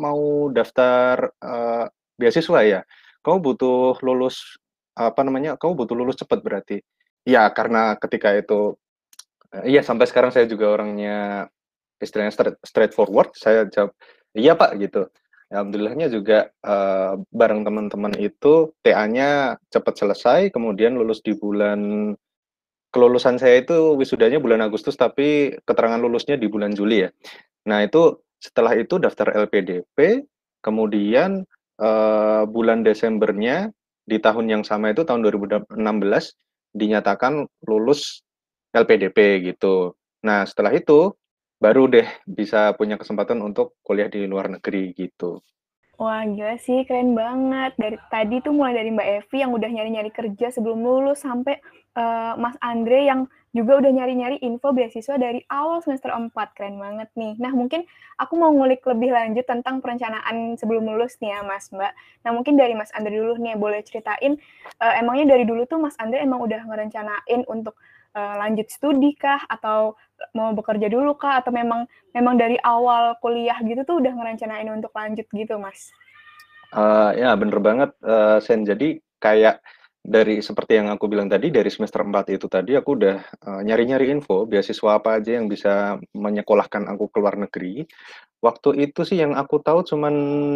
mau 0.00 0.48
daftar 0.52 1.32
uh, 1.44 1.88
beasiswa 2.16 2.60
ya? 2.64 2.80
Kamu 3.20 3.44
butuh 3.44 4.00
lulus 4.00 4.56
apa 4.96 5.20
namanya? 5.20 5.60
Kamu 5.60 5.76
butuh 5.76 5.96
lulus 5.96 6.16
cepat 6.20 6.40
berarti. 6.40 6.80
Ya 7.28 7.44
karena 7.52 8.00
ketika 8.00 8.32
itu, 8.32 8.80
uh, 9.54 9.64
iya 9.66 9.82
sampai 9.82 10.06
sekarang 10.06 10.30
saya 10.34 10.46
juga 10.46 10.70
orangnya 10.70 11.48
istilahnya 12.00 12.32
straight, 12.32 12.58
straightforward. 12.64 13.30
Saya 13.36 13.68
jawab, 13.68 13.92
iya 14.34 14.56
pak 14.56 14.76
gitu. 14.80 15.06
Alhamdulillahnya 15.50 16.06
juga 16.14 16.54
uh, 16.62 17.18
bareng 17.34 17.66
teman-teman 17.66 18.14
itu 18.22 18.70
TA-nya 18.86 19.58
cepat 19.66 19.98
selesai, 19.98 20.54
kemudian 20.54 20.94
lulus 20.94 21.18
di 21.26 21.34
bulan 21.34 22.14
kelulusan 22.94 23.38
saya 23.38 23.62
itu 23.62 23.98
wisudanya 23.98 24.38
bulan 24.38 24.62
Agustus, 24.62 24.94
tapi 24.94 25.58
keterangan 25.66 25.98
lulusnya 25.98 26.38
di 26.38 26.46
bulan 26.46 26.70
Juli 26.74 27.06
ya. 27.06 27.10
Nah 27.66 27.82
itu 27.82 28.22
setelah 28.38 28.78
itu 28.78 29.02
daftar 29.02 29.34
LPDP, 29.34 30.22
kemudian 30.62 31.42
uh, 31.82 32.46
bulan 32.46 32.86
Desembernya 32.86 33.74
di 34.06 34.22
tahun 34.22 34.46
yang 34.50 34.62
sama 34.62 34.94
itu 34.94 35.02
tahun 35.02 35.22
2016 35.22 35.74
dinyatakan 36.78 37.46
lulus 37.66 38.22
LPDP 38.70 39.44
gitu. 39.52 39.94
Nah 40.26 40.46
setelah 40.46 40.74
itu 40.74 41.14
baru 41.60 41.86
deh 41.92 42.08
bisa 42.24 42.72
punya 42.74 42.96
kesempatan 42.96 43.38
untuk 43.44 43.76
kuliah 43.84 44.08
di 44.08 44.24
luar 44.24 44.48
negeri 44.48 44.96
gitu. 44.96 45.44
Wah, 46.00 46.24
gila 46.24 46.56
sih, 46.56 46.88
keren 46.88 47.12
banget. 47.12 47.76
Dari 47.76 48.00
tadi 48.08 48.40
tuh 48.40 48.56
mulai 48.56 48.72
dari 48.72 48.88
Mbak 48.88 49.08
Evi 49.20 49.36
yang 49.44 49.52
udah 49.52 49.68
nyari-nyari 49.68 50.08
kerja 50.08 50.48
sebelum 50.48 50.80
lulus 50.80 51.20
sampai 51.20 51.60
uh, 51.92 52.40
Mas 52.40 52.56
Andre 52.64 53.04
yang 53.04 53.28
juga 53.52 53.84
udah 53.84 53.92
nyari-nyari 53.92 54.40
info 54.40 54.72
beasiswa 54.72 55.20
dari 55.20 55.44
awal 55.52 55.84
semester 55.84 56.08
4. 56.08 56.32
Keren 56.56 56.80
banget 56.80 57.12
nih. 57.20 57.36
Nah, 57.36 57.52
mungkin 57.52 57.84
aku 58.16 58.32
mau 58.40 58.48
ngulik 58.48 58.80
lebih 58.88 59.12
lanjut 59.12 59.44
tentang 59.44 59.84
perencanaan 59.84 60.56
sebelum 60.56 60.88
lulus 60.88 61.20
nih 61.20 61.36
ya, 61.36 61.44
Mas 61.44 61.68
Mbak. 61.68 61.92
Nah, 62.24 62.30
mungkin 62.32 62.56
dari 62.56 62.72
Mas 62.72 62.88
Andre 62.96 63.20
dulu 63.20 63.36
nih, 63.36 63.60
boleh 63.60 63.84
ceritain, 63.84 64.40
uh, 64.80 64.94
emangnya 64.96 65.36
dari 65.36 65.44
dulu 65.44 65.68
tuh 65.68 65.84
Mas 65.84 66.00
Andre 66.00 66.24
emang 66.24 66.40
udah 66.40 66.64
ngerencanain 66.64 67.44
untuk 67.44 67.76
uh, 68.14 68.34
lanjut 68.40 68.66
studi 68.70 69.14
kah? 69.18 69.42
Atau 69.46 69.98
mau 70.36 70.52
bekerja 70.54 70.86
dulu 70.90 71.16
kah? 71.16 71.42
Atau 71.42 71.50
memang 71.54 71.86
memang 72.14 72.36
dari 72.38 72.56
awal 72.62 73.16
kuliah 73.18 73.56
gitu 73.64 73.82
tuh 73.82 74.02
udah 74.02 74.12
ngerencanain 74.14 74.68
untuk 74.70 74.92
lanjut 74.94 75.26
gitu 75.30 75.56
mas? 75.58 75.90
Uh, 76.70 77.10
ya 77.18 77.34
bener 77.34 77.58
banget 77.58 77.90
uh, 78.06 78.38
Sen. 78.38 78.62
Jadi 78.62 79.02
kayak 79.18 79.58
dari 80.00 80.40
seperti 80.40 80.80
yang 80.80 80.88
aku 80.88 81.06
bilang 81.12 81.28
tadi 81.28 81.52
dari 81.52 81.68
semester 81.68 82.00
4 82.00 82.34
itu 82.34 82.48
tadi 82.48 82.72
aku 82.72 82.90
udah 82.96 83.16
nyari-nyari 83.62 84.08
uh, 84.08 84.14
info 84.16 84.48
beasiswa 84.48 84.96
apa 84.96 85.20
aja 85.20 85.36
yang 85.36 85.46
bisa 85.46 86.00
menyekolahkan 86.16 86.88
aku 86.88 87.12
ke 87.12 87.16
luar 87.20 87.36
negeri 87.36 87.84
Waktu 88.40 88.88
itu 88.88 89.04
sih 89.04 89.20
yang 89.20 89.36
aku 89.36 89.60
tahu 89.60 89.84
cuman 89.84 90.14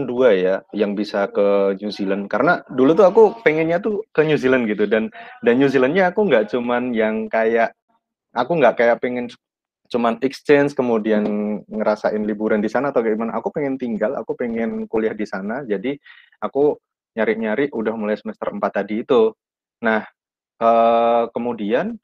dua 0.09 0.33
ya, 0.33 0.57
yang 0.73 0.97
bisa 0.97 1.29
ke 1.29 1.77
New 1.77 1.93
Zealand. 1.93 2.33
Karena 2.33 2.65
dulu 2.73 2.97
tuh 2.97 3.05
aku 3.05 3.23
pengennya 3.45 3.77
tuh 3.77 4.01
ke 4.09 4.25
New 4.25 4.41
Zealand 4.41 4.65
gitu 4.65 4.89
dan 4.89 5.13
dan 5.45 5.61
New 5.61 5.69
Zealandnya 5.69 6.09
aku 6.09 6.25
nggak 6.25 6.49
cuman 6.49 6.97
yang 6.97 7.29
kayak 7.29 7.77
aku 8.33 8.57
nggak 8.57 8.81
kayak 8.81 8.97
pengen 9.05 9.29
cuman 9.93 10.17
exchange 10.25 10.73
kemudian 10.73 11.61
ngerasain 11.69 12.25
liburan 12.25 12.65
di 12.65 12.73
sana 12.73 12.89
atau 12.89 13.05
gimana. 13.05 13.37
Aku 13.37 13.53
pengen 13.53 13.77
tinggal, 13.77 14.17
aku 14.17 14.33
pengen 14.33 14.89
kuliah 14.89 15.13
di 15.13 15.29
sana. 15.29 15.61
Jadi 15.69 15.93
aku 16.41 16.81
nyari-nyari 17.15 17.71
udah 17.71 17.95
mulai 17.95 18.19
semester 18.19 18.51
4 18.51 18.61
tadi 18.71 19.03
itu. 19.07 19.33
Nah, 19.87 20.03
eh, 20.61 21.25
kemudian 21.31 21.95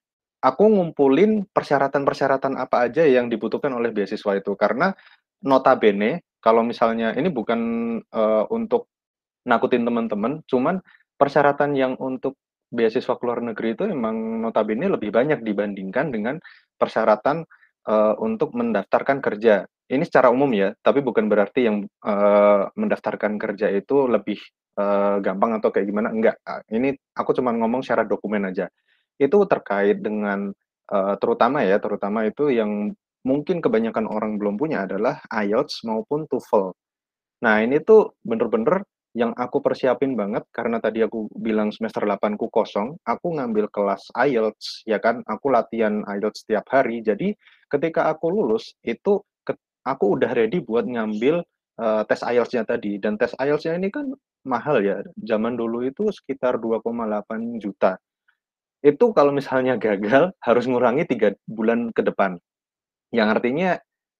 aku 0.40 0.64
ngumpulin 0.64 1.44
persyaratan-persyaratan 1.52 2.56
apa 2.56 2.88
aja 2.88 3.04
yang 3.04 3.28
dibutuhkan 3.28 3.70
oleh 3.76 3.92
beasiswa 3.92 4.32
itu 4.40 4.56
karena 4.56 4.96
notabene 5.44 6.24
kalau 6.40 6.64
misalnya 6.64 7.12
ini 7.12 7.28
bukan 7.28 7.60
uh, 8.00 8.48
untuk 8.48 8.88
nakutin 9.44 9.84
teman-teman, 9.84 10.40
cuman 10.48 10.80
persyaratan 11.20 11.76
yang 11.76 11.92
untuk 12.00 12.40
beasiswa 12.72 13.12
ke 13.12 13.22
luar 13.28 13.44
negeri 13.44 13.76
itu 13.76 13.84
emang 13.84 14.40
notabene 14.40 14.88
lebih 14.88 15.12
banyak 15.12 15.44
dibandingkan 15.44 16.08
dengan 16.08 16.40
persyaratan 16.80 17.44
uh, 17.86 18.14
untuk 18.20 18.52
mendaftarkan 18.56 19.22
kerja. 19.22 19.64
Ini 19.90 20.06
secara 20.06 20.30
umum 20.30 20.50
ya, 20.54 20.70
tapi 20.80 21.02
bukan 21.02 21.26
berarti 21.26 21.66
yang 21.66 21.82
uh, 22.06 22.70
mendaftarkan 22.78 23.40
kerja 23.42 23.70
itu 23.74 24.06
lebih 24.06 24.38
uh, 24.78 25.18
gampang 25.18 25.58
atau 25.58 25.74
kayak 25.74 25.86
gimana. 25.90 26.14
Enggak, 26.14 26.38
ini 26.70 26.94
aku 27.16 27.34
cuma 27.34 27.50
ngomong 27.50 27.82
syarat 27.82 28.06
dokumen 28.06 28.46
aja. 28.46 28.70
Itu 29.18 29.42
terkait 29.50 29.98
dengan 29.98 30.54
uh, 30.94 31.14
terutama 31.18 31.66
ya, 31.66 31.82
terutama 31.82 32.22
itu 32.26 32.54
yang 32.54 32.94
mungkin 33.26 33.58
kebanyakan 33.60 34.06
orang 34.06 34.38
belum 34.40 34.56
punya 34.56 34.86
adalah 34.86 35.20
IELTS 35.28 35.84
maupun 35.84 36.24
TOEFL. 36.30 36.72
Nah, 37.40 37.64
ini 37.64 37.80
tuh 37.80 38.16
bener-bener 38.22 38.84
yang 39.10 39.34
aku 39.34 39.58
persiapin 39.58 40.14
banget 40.14 40.46
karena 40.54 40.78
tadi 40.78 41.02
aku 41.02 41.26
bilang 41.34 41.74
semester 41.74 42.06
8 42.06 42.38
ku 42.38 42.46
kosong, 42.46 42.94
aku 43.02 43.34
ngambil 43.34 43.66
kelas 43.74 44.06
IELTS 44.14 44.86
ya 44.86 45.02
kan, 45.02 45.26
aku 45.26 45.50
latihan 45.50 46.06
IELTS 46.06 46.46
setiap 46.46 46.66
hari. 46.70 47.02
Jadi 47.02 47.34
ketika 47.66 48.06
aku 48.06 48.30
lulus 48.30 48.78
itu 48.86 49.18
aku 49.82 50.04
udah 50.14 50.30
ready 50.30 50.62
buat 50.62 50.86
ngambil 50.86 51.42
uh, 51.82 52.02
tes 52.06 52.22
IELTS-nya 52.22 52.62
tadi 52.62 53.02
dan 53.02 53.18
tes 53.18 53.34
IELTS-nya 53.34 53.82
ini 53.82 53.90
kan 53.90 54.14
mahal 54.46 54.78
ya. 54.78 55.02
Zaman 55.26 55.58
dulu 55.58 55.82
itu 55.82 56.14
sekitar 56.14 56.62
2,8 56.62 57.58
juta. 57.58 57.98
Itu 58.80 59.12
kalau 59.12 59.34
misalnya 59.34 59.76
gagal 59.76 60.32
harus 60.40 60.64
ngurangi 60.70 61.04
tiga 61.04 61.34
bulan 61.50 61.90
ke 61.92 62.06
depan. 62.06 62.38
Yang 63.10 63.28
artinya 63.36 63.70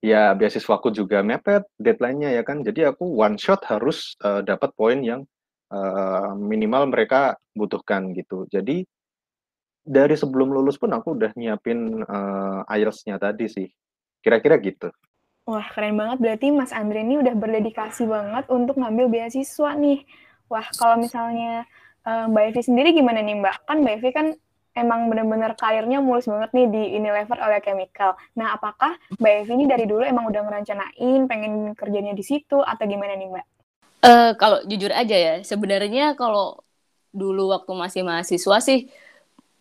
ya 0.01 0.33
beasiswaku 0.33 0.89
juga 0.91 1.21
mepet 1.21 1.63
deadline-nya 1.77 2.33
ya 2.35 2.43
kan. 2.43 2.65
Jadi 2.65 2.89
aku 2.89 3.05
one 3.21 3.37
shot 3.37 3.61
harus 3.69 4.17
uh, 4.25 4.41
dapat 4.41 4.73
poin 4.73 4.99
yang 4.99 5.21
uh, 5.69 6.33
minimal 6.35 6.89
mereka 6.89 7.37
butuhkan 7.53 8.11
gitu. 8.17 8.49
Jadi 8.49 8.83
dari 9.81 10.13
sebelum 10.13 10.53
lulus 10.53 10.77
pun 10.77 10.93
aku 10.93 11.17
udah 11.17 11.31
nyiapin 11.37 12.05
uh, 12.05 12.65
IELTS-nya 12.69 13.21
tadi 13.21 13.45
sih. 13.49 13.67
Kira-kira 14.21 14.57
gitu. 14.61 14.89
Wah, 15.49 15.65
keren 15.73 15.97
banget. 15.97 16.21
Berarti 16.21 16.53
Mas 16.53 16.69
Andre 16.69 17.01
ini 17.01 17.17
udah 17.17 17.33
berdedikasi 17.33 18.05
banget 18.05 18.45
untuk 18.53 18.77
ngambil 18.77 19.09
beasiswa 19.09 19.73
nih. 19.73 20.05
Wah, 20.45 20.67
kalau 20.77 21.01
misalnya 21.01 21.65
uh, 22.05 22.29
Mbak 22.29 22.43
Evi 22.53 22.61
sendiri 22.61 22.89
gimana 22.93 23.25
nih 23.25 23.41
Mbak? 23.41 23.55
Kan 23.65 23.77
Mbak 23.81 23.93
Evi 23.97 24.09
kan 24.13 24.27
emang 24.71 25.11
benar-benar 25.11 25.55
karirnya 25.59 25.99
mulus 25.99 26.27
banget 26.27 26.51
nih 26.55 26.67
di 26.71 26.83
Unilever 26.95 27.37
oleh 27.43 27.59
Chemical. 27.59 28.15
Nah, 28.39 28.55
apakah 28.55 28.95
Mbak 29.19 29.33
Evi 29.43 29.51
ini 29.59 29.65
dari 29.67 29.85
dulu 29.87 30.03
emang 30.03 30.31
udah 30.31 30.41
ngerencanain 30.47 31.21
pengen 31.27 31.75
kerjanya 31.75 32.15
di 32.15 32.23
situ 32.23 32.63
atau 32.63 32.83
gimana 32.87 33.15
nih 33.19 33.27
Mbak? 33.29 33.45
Uh, 34.01 34.31
kalau 34.39 34.63
jujur 34.65 34.89
aja 34.89 35.13
ya, 35.13 35.33
sebenarnya 35.45 36.17
kalau 36.17 36.57
dulu 37.11 37.51
waktu 37.51 37.71
masih 37.75 38.01
mahasiswa 38.07 38.57
sih 38.63 38.87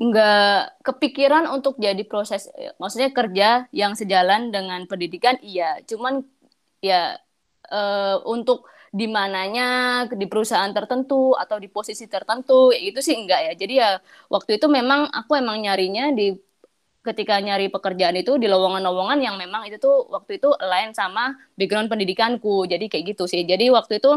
nggak 0.00 0.80
kepikiran 0.80 1.44
untuk 1.52 1.76
jadi 1.76 2.00
proses, 2.08 2.48
maksudnya 2.80 3.12
kerja 3.12 3.68
yang 3.68 3.92
sejalan 3.92 4.48
dengan 4.48 4.88
pendidikan, 4.88 5.36
iya. 5.44 5.76
Cuman 5.84 6.24
ya 6.80 7.20
uh, 7.68 8.16
untuk 8.24 8.64
di 8.90 9.06
mananya 9.06 9.62
di 10.10 10.26
perusahaan 10.26 10.72
tertentu 10.74 11.14
atau 11.42 11.56
di 11.62 11.68
posisi 11.70 12.04
tertentu 12.10 12.74
ya 12.74 12.80
itu 12.82 12.98
sih 13.06 13.14
enggak 13.20 13.40
ya. 13.46 13.52
Jadi 13.54 13.74
ya 13.82 13.88
waktu 14.34 14.50
itu 14.58 14.66
memang 14.66 15.00
aku 15.18 15.32
emang 15.38 15.56
nyarinya 15.62 16.10
di 16.18 16.34
ketika 17.06 17.34
nyari 17.40 17.66
pekerjaan 17.74 18.16
itu 18.20 18.36
di 18.42 18.46
lowongan-lowongan 18.52 19.18
yang 19.26 19.36
memang 19.40 19.62
itu 19.68 19.76
tuh 19.80 20.10
waktu 20.14 20.36
itu 20.42 20.48
lain 20.72 20.90
sama 20.92 21.38
background 21.58 21.88
pendidikanku. 21.92 22.66
Jadi 22.72 22.84
kayak 22.90 23.04
gitu 23.16 23.24
sih. 23.30 23.42
Jadi 23.46 23.70
waktu 23.72 24.02
itu 24.02 24.10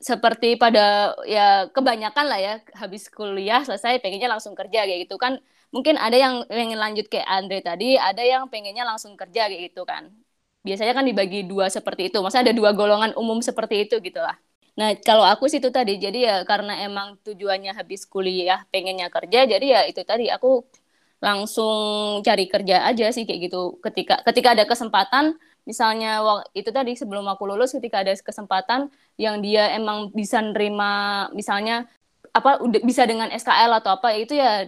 seperti 0.00 0.56
pada 0.62 1.14
ya 1.28 1.70
kebanyakan 1.70 2.24
lah 2.30 2.40
ya 2.40 2.54
habis 2.80 3.08
kuliah 3.12 3.62
selesai 3.62 4.02
pengennya 4.02 4.28
langsung 4.32 4.54
kerja 4.56 4.88
kayak 4.88 5.00
gitu 5.06 5.16
kan. 5.20 5.38
Mungkin 5.74 5.98
ada 5.98 6.16
yang 6.16 6.34
pengen 6.48 6.78
lanjut 6.80 7.06
kayak 7.12 7.28
Andre 7.28 7.58
tadi 7.60 7.98
ada 7.98 8.22
yang 8.22 8.46
pengennya 8.52 8.84
langsung 8.86 9.18
kerja 9.20 9.50
kayak 9.50 9.74
gitu 9.74 9.82
kan 9.84 10.23
biasanya 10.66 10.92
kan 10.96 11.04
dibagi 11.04 11.44
dua 11.44 11.68
seperti 11.68 12.08
itu. 12.10 12.18
Maksudnya 12.18 12.50
ada 12.50 12.56
dua 12.56 12.70
golongan 12.72 13.12
umum 13.20 13.38
seperti 13.44 13.86
itu 13.86 14.00
gitu 14.00 14.18
lah. 14.18 14.34
Nah, 14.74 14.90
kalau 15.06 15.22
aku 15.22 15.46
sih 15.46 15.62
itu 15.62 15.70
tadi, 15.70 16.02
jadi 16.02 16.18
ya 16.18 16.36
karena 16.42 16.82
emang 16.82 17.14
tujuannya 17.22 17.72
habis 17.78 18.02
kuliah 18.10 18.66
pengennya 18.74 19.06
kerja, 19.06 19.46
jadi 19.46 19.66
ya 19.70 19.80
itu 19.86 20.02
tadi 20.02 20.26
aku 20.26 20.66
langsung 21.22 22.20
cari 22.26 22.44
kerja 22.50 22.82
aja 22.90 23.06
sih 23.14 23.22
kayak 23.22 23.40
gitu. 23.50 23.78
Ketika 23.78 24.20
ketika 24.26 24.48
ada 24.58 24.64
kesempatan, 24.66 25.38
misalnya 25.62 26.20
itu 26.58 26.68
tadi 26.74 26.98
sebelum 26.98 27.24
aku 27.30 27.46
lulus 27.48 27.72
ketika 27.76 28.02
ada 28.02 28.12
kesempatan 28.18 28.90
yang 29.16 29.38
dia 29.40 29.72
emang 29.78 30.10
bisa 30.12 30.42
nerima 30.42 31.26
misalnya 31.32 31.86
apa 32.34 32.58
bisa 32.82 33.06
dengan 33.06 33.30
SKL 33.30 33.78
atau 33.78 33.94
apa 33.94 34.10
itu 34.18 34.34
ya 34.36 34.66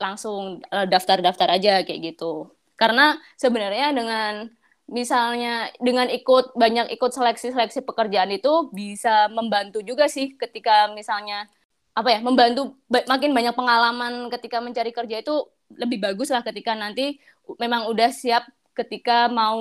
langsung 0.00 0.64
eh, 0.66 0.86
daftar-daftar 0.88 1.48
aja 1.60 1.84
kayak 1.86 2.16
gitu. 2.16 2.50
Karena 2.74 3.20
sebenarnya 3.38 3.94
dengan 3.94 4.50
misalnya 4.92 5.72
dengan 5.80 6.06
ikut 6.12 6.52
banyak 6.52 6.92
ikut 6.92 7.10
seleksi-seleksi 7.16 7.80
pekerjaan 7.88 8.28
itu 8.28 8.68
bisa 8.76 9.32
membantu 9.32 9.80
juga 9.80 10.06
sih 10.06 10.36
ketika 10.36 10.92
misalnya 10.92 11.48
apa 11.96 12.08
ya 12.12 12.20
membantu 12.20 12.76
makin 12.88 13.32
banyak 13.32 13.56
pengalaman 13.56 14.28
ketika 14.28 14.60
mencari 14.60 14.92
kerja 14.92 15.24
itu 15.24 15.48
lebih 15.72 16.04
bagus 16.04 16.28
lah 16.28 16.44
ketika 16.44 16.76
nanti 16.76 17.16
memang 17.56 17.88
udah 17.88 18.12
siap 18.12 18.44
ketika 18.76 19.32
mau 19.32 19.60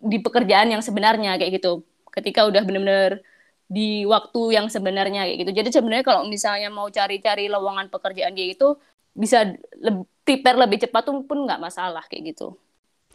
di 0.00 0.18
pekerjaan 0.22 0.72
yang 0.72 0.82
sebenarnya 0.82 1.36
kayak 1.36 1.60
gitu. 1.60 1.84
Ketika 2.10 2.48
udah 2.48 2.62
benar-benar 2.66 3.22
di 3.70 4.02
waktu 4.08 4.58
yang 4.58 4.66
sebenarnya 4.66 5.26
kayak 5.30 5.38
gitu. 5.46 5.52
Jadi 5.54 5.68
sebenarnya 5.70 6.06
kalau 6.06 6.22
misalnya 6.26 6.68
mau 6.72 6.90
cari-cari 6.90 7.46
lowongan 7.46 7.92
pekerjaan 7.92 8.34
kayak 8.34 8.58
gitu 8.58 8.78
bisa 9.14 9.42
lebih 9.78 10.06
prepare 10.22 10.58
lebih 10.58 10.78
cepat 10.86 11.02
pun 11.26 11.38
nggak 11.46 11.58
masalah 11.58 12.06
kayak 12.06 12.34
gitu 12.34 12.54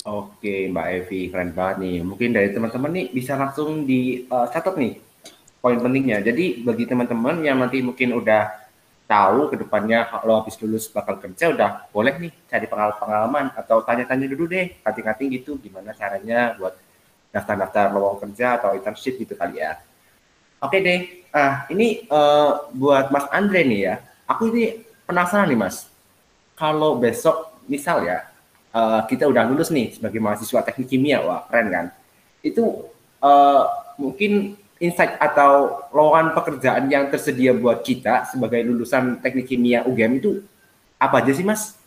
Oke, 0.06 0.70
Mbak 0.70 0.88
Evi, 1.02 1.34
keren 1.34 1.50
banget 1.50 1.82
nih. 1.82 1.98
Mungkin 2.06 2.30
dari 2.30 2.54
teman-teman 2.54 2.94
nih 2.94 3.06
bisa 3.10 3.34
langsung 3.34 3.90
dicatat 3.90 4.78
uh, 4.78 4.78
nih 4.78 5.02
poin 5.58 5.82
pentingnya. 5.82 6.22
Jadi 6.22 6.62
bagi 6.62 6.86
teman-teman 6.86 7.42
yang 7.42 7.58
nanti 7.58 7.82
mungkin 7.82 8.14
udah 8.14 8.54
tahu 9.10 9.50
ke 9.50 9.58
depannya 9.58 10.06
kalau 10.06 10.46
habis 10.46 10.62
lulus 10.62 10.86
bakal 10.94 11.18
kerja 11.18 11.50
udah 11.50 11.90
boleh 11.90 12.14
nih 12.22 12.34
cari 12.46 12.70
pengalaman 12.70 13.50
atau 13.58 13.82
tanya-tanya 13.82 14.30
dulu 14.30 14.50
deh 14.50 14.78
kating-kating 14.82 15.30
gitu 15.42 15.62
gimana 15.62 15.94
caranya 15.94 16.58
buat 16.58 16.74
daftar-daftar 17.30 17.94
lowongan 17.94 18.30
kerja 18.30 18.62
atau 18.62 18.78
internship 18.78 19.18
gitu 19.18 19.34
kali 19.34 19.58
ya. 19.58 19.82
Oke 20.62 20.86
deh, 20.86 21.26
ah 21.34 21.66
ini 21.74 22.06
uh, 22.14 22.70
buat 22.78 23.10
Mas 23.10 23.26
Andre 23.34 23.66
nih 23.66 23.82
ya. 23.90 23.96
Aku 24.30 24.54
ini 24.54 24.86
penasaran 25.10 25.50
nih 25.50 25.58
Mas. 25.58 25.90
Kalau 26.54 26.94
besok 27.02 27.58
misal 27.66 28.06
ya 28.06 28.35
uh, 28.76 29.02
kita 29.08 29.24
udah 29.32 29.48
lulus 29.48 29.72
nih 29.72 29.96
sebagai 29.96 30.20
mahasiswa 30.20 30.60
teknik 30.68 30.92
kimia, 30.92 31.24
wah 31.24 31.48
keren 31.48 31.72
kan? 31.72 31.86
Itu 32.44 32.92
uh, 33.24 33.64
mungkin 33.96 34.60
insight 34.84 35.16
atau 35.24 35.88
lowongan 35.96 36.36
pekerjaan 36.36 36.92
yang 36.92 37.08
tersedia 37.08 37.56
buat 37.56 37.80
kita 37.80 38.28
sebagai 38.28 38.60
lulusan 38.68 39.24
teknik 39.24 39.48
kimia 39.48 39.88
UGM 39.88 40.20
itu 40.20 40.44
apa 41.00 41.24
aja 41.24 41.32
sih 41.32 41.48
mas? 41.48 41.80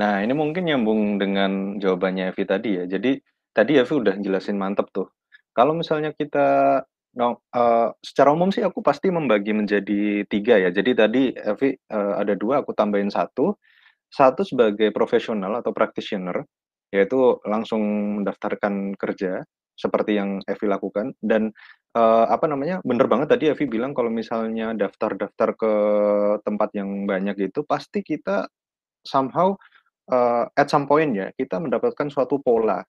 Nah 0.00 0.24
ini 0.24 0.32
mungkin 0.32 0.64
nyambung 0.64 1.20
dengan 1.20 1.76
jawabannya 1.76 2.32
Evi 2.32 2.44
tadi 2.48 2.70
ya. 2.80 2.84
Jadi 2.88 3.20
tadi 3.52 3.72
Evi 3.76 3.92
udah 3.92 4.16
jelasin 4.16 4.56
mantep 4.56 4.88
tuh. 4.88 5.12
Kalau 5.52 5.76
misalnya 5.76 6.16
kita 6.16 6.80
no, 7.12 7.44
uh, 7.52 7.92
secara 8.00 8.32
umum 8.32 8.48
sih 8.48 8.64
aku 8.64 8.80
pasti 8.80 9.12
membagi 9.12 9.52
menjadi 9.52 10.24
tiga 10.24 10.56
ya. 10.56 10.72
Jadi 10.72 10.90
tadi 10.96 11.22
Evi 11.36 11.76
uh, 11.92 12.16
ada 12.16 12.32
dua, 12.32 12.64
aku 12.64 12.72
tambahin 12.72 13.12
satu. 13.12 13.52
Satu 14.12 14.44
sebagai 14.44 14.92
profesional 14.92 15.64
atau 15.64 15.72
practitioner, 15.72 16.44
yaitu 16.92 17.40
langsung 17.48 17.80
mendaftarkan 18.20 18.92
kerja 19.00 19.40
seperti 19.72 20.20
yang 20.20 20.44
Evi 20.44 20.68
lakukan. 20.68 21.16
Dan 21.16 21.48
uh, 21.96 22.26
apa 22.28 22.44
namanya 22.44 22.84
bener 22.84 23.08
banget 23.08 23.32
tadi 23.32 23.48
Evi 23.48 23.64
bilang 23.64 23.96
kalau 23.96 24.12
misalnya 24.12 24.76
daftar-daftar 24.76 25.48
ke 25.56 25.72
tempat 26.44 26.70
yang 26.76 27.08
banyak 27.08 27.50
gitu 27.50 27.64
pasti 27.64 28.04
kita 28.04 28.46
somehow 29.02 29.56
uh, 30.12 30.44
at 30.54 30.68
some 30.68 30.84
point 30.84 31.10
ya 31.16 31.32
kita 31.34 31.56
mendapatkan 31.58 32.12
suatu 32.12 32.38
pola. 32.44 32.84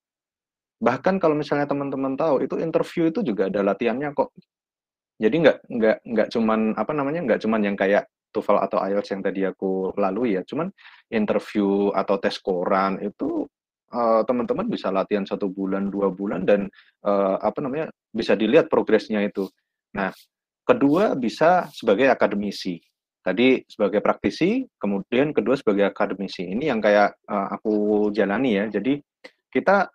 Bahkan 0.84 1.24
kalau 1.24 1.40
misalnya 1.40 1.64
teman-teman 1.64 2.20
tahu 2.20 2.44
itu 2.44 2.60
interview 2.60 3.08
itu 3.08 3.24
juga 3.24 3.48
ada 3.48 3.64
latihannya 3.64 4.12
kok. 4.12 4.36
Jadi 5.22 5.36
nggak 5.40 5.58
nggak 5.72 5.98
nggak 6.04 6.28
cuman 6.36 6.76
apa 6.76 6.92
namanya 6.92 7.24
nggak 7.24 7.40
cuman 7.40 7.62
yang 7.64 7.78
kayak 7.80 8.12
TOEFL 8.34 8.58
atau 8.66 8.82
IELTS 8.82 9.14
yang 9.14 9.22
tadi 9.22 9.42
aku 9.46 9.94
lalui 9.96 10.36
ya 10.36 10.42
cuman 10.42 10.74
interview 11.14 11.94
atau 11.94 12.18
tes 12.18 12.36
koran 12.42 12.98
itu 13.06 13.46
uh, 13.94 14.22
teman-teman 14.26 14.66
bisa 14.66 14.90
latihan 14.90 15.24
satu 15.24 15.48
bulan 15.48 15.88
dua 15.94 16.10
bulan 16.10 16.44
dan 16.44 16.68
uh, 17.06 17.38
apa 17.40 17.62
namanya 17.62 17.94
bisa 18.10 18.34
dilihat 18.34 18.68
progresnya 18.68 19.22
itu. 19.22 19.48
Nah, 19.94 20.10
kedua 20.66 21.14
bisa 21.14 21.70
sebagai 21.70 22.10
akademisi. 22.10 22.82
Tadi 23.24 23.64
sebagai 23.72 24.04
praktisi, 24.04 24.68
kemudian 24.76 25.32
kedua 25.32 25.56
sebagai 25.56 25.88
akademisi. 25.88 26.44
Ini 26.44 26.76
yang 26.76 26.84
kayak 26.84 27.24
uh, 27.30 27.56
aku 27.56 28.10
jalani 28.12 28.60
ya. 28.60 28.66
Jadi 28.68 29.00
kita 29.48 29.88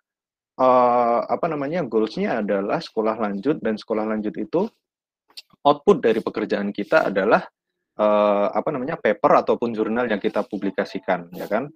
uh, 0.57 1.21
apa 1.29 1.45
namanya 1.45 1.85
goalsnya 1.85 2.41
adalah 2.41 2.81
sekolah 2.81 3.21
lanjut 3.21 3.61
dan 3.61 3.77
sekolah 3.77 4.09
lanjut 4.09 4.33
itu 4.33 4.65
output 5.61 6.01
dari 6.01 6.23
pekerjaan 6.25 6.73
kita 6.73 7.11
adalah 7.11 7.45
uh, 7.99 8.47
apa 8.55 8.71
namanya 8.71 8.95
paper 8.95 9.43
ataupun 9.43 9.75
jurnal 9.75 10.07
yang 10.07 10.23
kita 10.23 10.47
publikasikan, 10.47 11.27
ya 11.35 11.45
kan? 11.45 11.67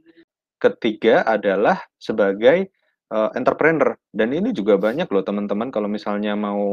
ketiga 0.63 1.27
adalah 1.27 1.84
sebagai 2.00 2.72
uh, 3.12 3.36
entrepreneur 3.36 4.00
dan 4.15 4.32
ini 4.32 4.56
juga 4.56 4.80
banyak 4.80 5.12
loh 5.12 5.27
teman-teman 5.27 5.68
kalau 5.68 5.92
misalnya 5.92 6.39
mau 6.39 6.63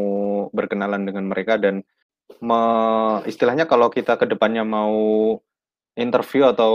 berkenalan 0.55 1.03
dengan 1.03 1.27
mereka 1.27 1.59
dan 1.59 1.83
me, 2.39 2.61
istilahnya 3.27 3.67
kalau 3.67 3.91
kita 3.91 4.15
ke 4.15 4.31
depannya 4.31 4.63
mau 4.63 5.35
interview 5.99 6.47
atau 6.47 6.75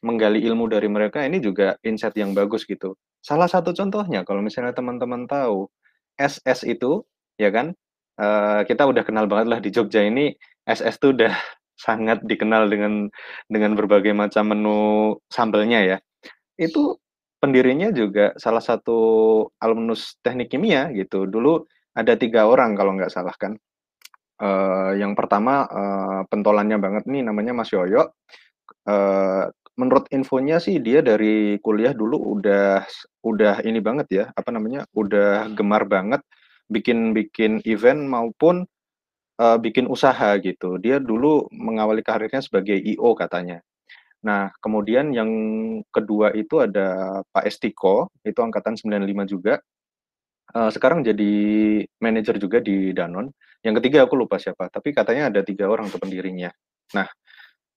menggali 0.00 0.40
ilmu 0.40 0.72
dari 0.72 0.88
mereka 0.88 1.20
ini 1.28 1.36
juga 1.36 1.76
insight 1.84 2.16
yang 2.16 2.32
bagus 2.32 2.64
gitu. 2.64 2.96
Salah 3.20 3.46
satu 3.46 3.76
contohnya 3.76 4.24
kalau 4.24 4.40
misalnya 4.40 4.72
teman-teman 4.72 5.28
tahu 5.28 5.68
SS 6.16 6.64
itu 6.64 7.04
ya 7.36 7.52
kan 7.52 7.76
uh, 8.16 8.64
kita 8.64 8.88
udah 8.88 9.04
kenal 9.04 9.28
banget 9.28 9.46
lah 9.52 9.60
di 9.60 9.68
Jogja 9.68 10.00
ini 10.00 10.32
SS 10.64 10.96
itu 10.96 11.12
udah 11.12 11.34
sangat 11.82 12.22
dikenal 12.22 12.70
dengan 12.70 13.10
dengan 13.50 13.74
berbagai 13.74 14.14
macam 14.14 14.54
menu 14.54 15.18
sambelnya 15.26 15.82
ya 15.82 15.96
itu 16.54 16.94
pendirinya 17.42 17.90
juga 17.90 18.30
salah 18.38 18.62
satu 18.62 18.98
alumnus 19.58 20.22
teknik 20.22 20.54
kimia 20.54 20.94
gitu. 20.94 21.26
Dulu 21.26 21.66
ada 21.98 22.14
tiga 22.14 22.46
orang 22.46 22.78
kalau 22.78 22.94
nggak 22.94 23.10
salah 23.10 23.34
kan. 23.34 23.58
Uh, 24.42 24.94
yang 24.98 25.14
pertama 25.18 25.66
uh, 25.66 26.20
pentolannya 26.30 26.78
banget 26.78 27.04
nih 27.10 27.26
namanya 27.26 27.50
Mas 27.50 27.74
Yoyo. 27.74 28.14
Uh, 28.86 29.50
menurut 29.74 30.06
infonya 30.14 30.62
sih 30.62 30.78
dia 30.78 31.02
dari 31.02 31.58
kuliah 31.58 31.94
dulu 31.94 32.38
udah 32.38 32.86
udah 33.26 33.62
ini 33.66 33.78
banget 33.78 34.06
ya 34.10 34.24
apa 34.34 34.50
namanya 34.52 34.84
udah 34.92 35.48
gemar 35.54 35.86
banget 35.88 36.20
bikin 36.68 37.16
bikin 37.16 37.62
event 37.64 38.04
maupun 38.04 38.68
uh, 39.42 39.58
bikin 39.58 39.90
usaha 39.90 40.38
gitu. 40.38 40.78
Dia 40.78 41.02
dulu 41.02 41.50
mengawali 41.50 42.06
karirnya 42.06 42.38
sebagai 42.38 42.78
IO 42.78 43.18
katanya. 43.18 43.58
Nah, 44.22 44.54
kemudian 44.62 45.10
yang 45.10 45.30
kedua 45.90 46.30
itu 46.38 46.62
ada 46.62 47.20
Pak 47.34 47.42
Estiko, 47.42 48.06
itu 48.22 48.38
angkatan 48.38 48.78
95 48.78 49.26
juga. 49.26 49.58
Uh, 50.54 50.70
sekarang 50.70 51.02
jadi 51.02 51.34
manajer 51.98 52.38
juga 52.38 52.62
di 52.62 52.94
Danon. 52.94 53.26
Yang 53.66 53.82
ketiga 53.82 54.06
aku 54.06 54.14
lupa 54.18 54.38
siapa, 54.38 54.70
tapi 54.70 54.94
katanya 54.94 55.30
ada 55.30 55.40
tiga 55.42 55.66
orang 55.70 55.90
tuh 55.90 55.98
pendirinya. 55.98 56.50
Nah, 56.94 57.06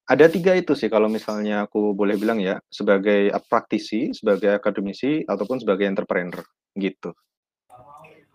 ada 0.05 0.25
tiga 0.29 0.53
itu 0.53 0.77
sih 0.77 0.89
kalau 0.89 1.09
misalnya 1.09 1.65
aku 1.65 1.93
boleh 1.97 2.17
bilang 2.17 2.41
ya, 2.41 2.61
sebagai 2.69 3.33
praktisi, 3.49 4.13
sebagai 4.13 4.57
akademisi, 4.57 5.25
ataupun 5.25 5.61
sebagai 5.61 5.85
entrepreneur, 5.89 6.41
gitu. 6.77 7.13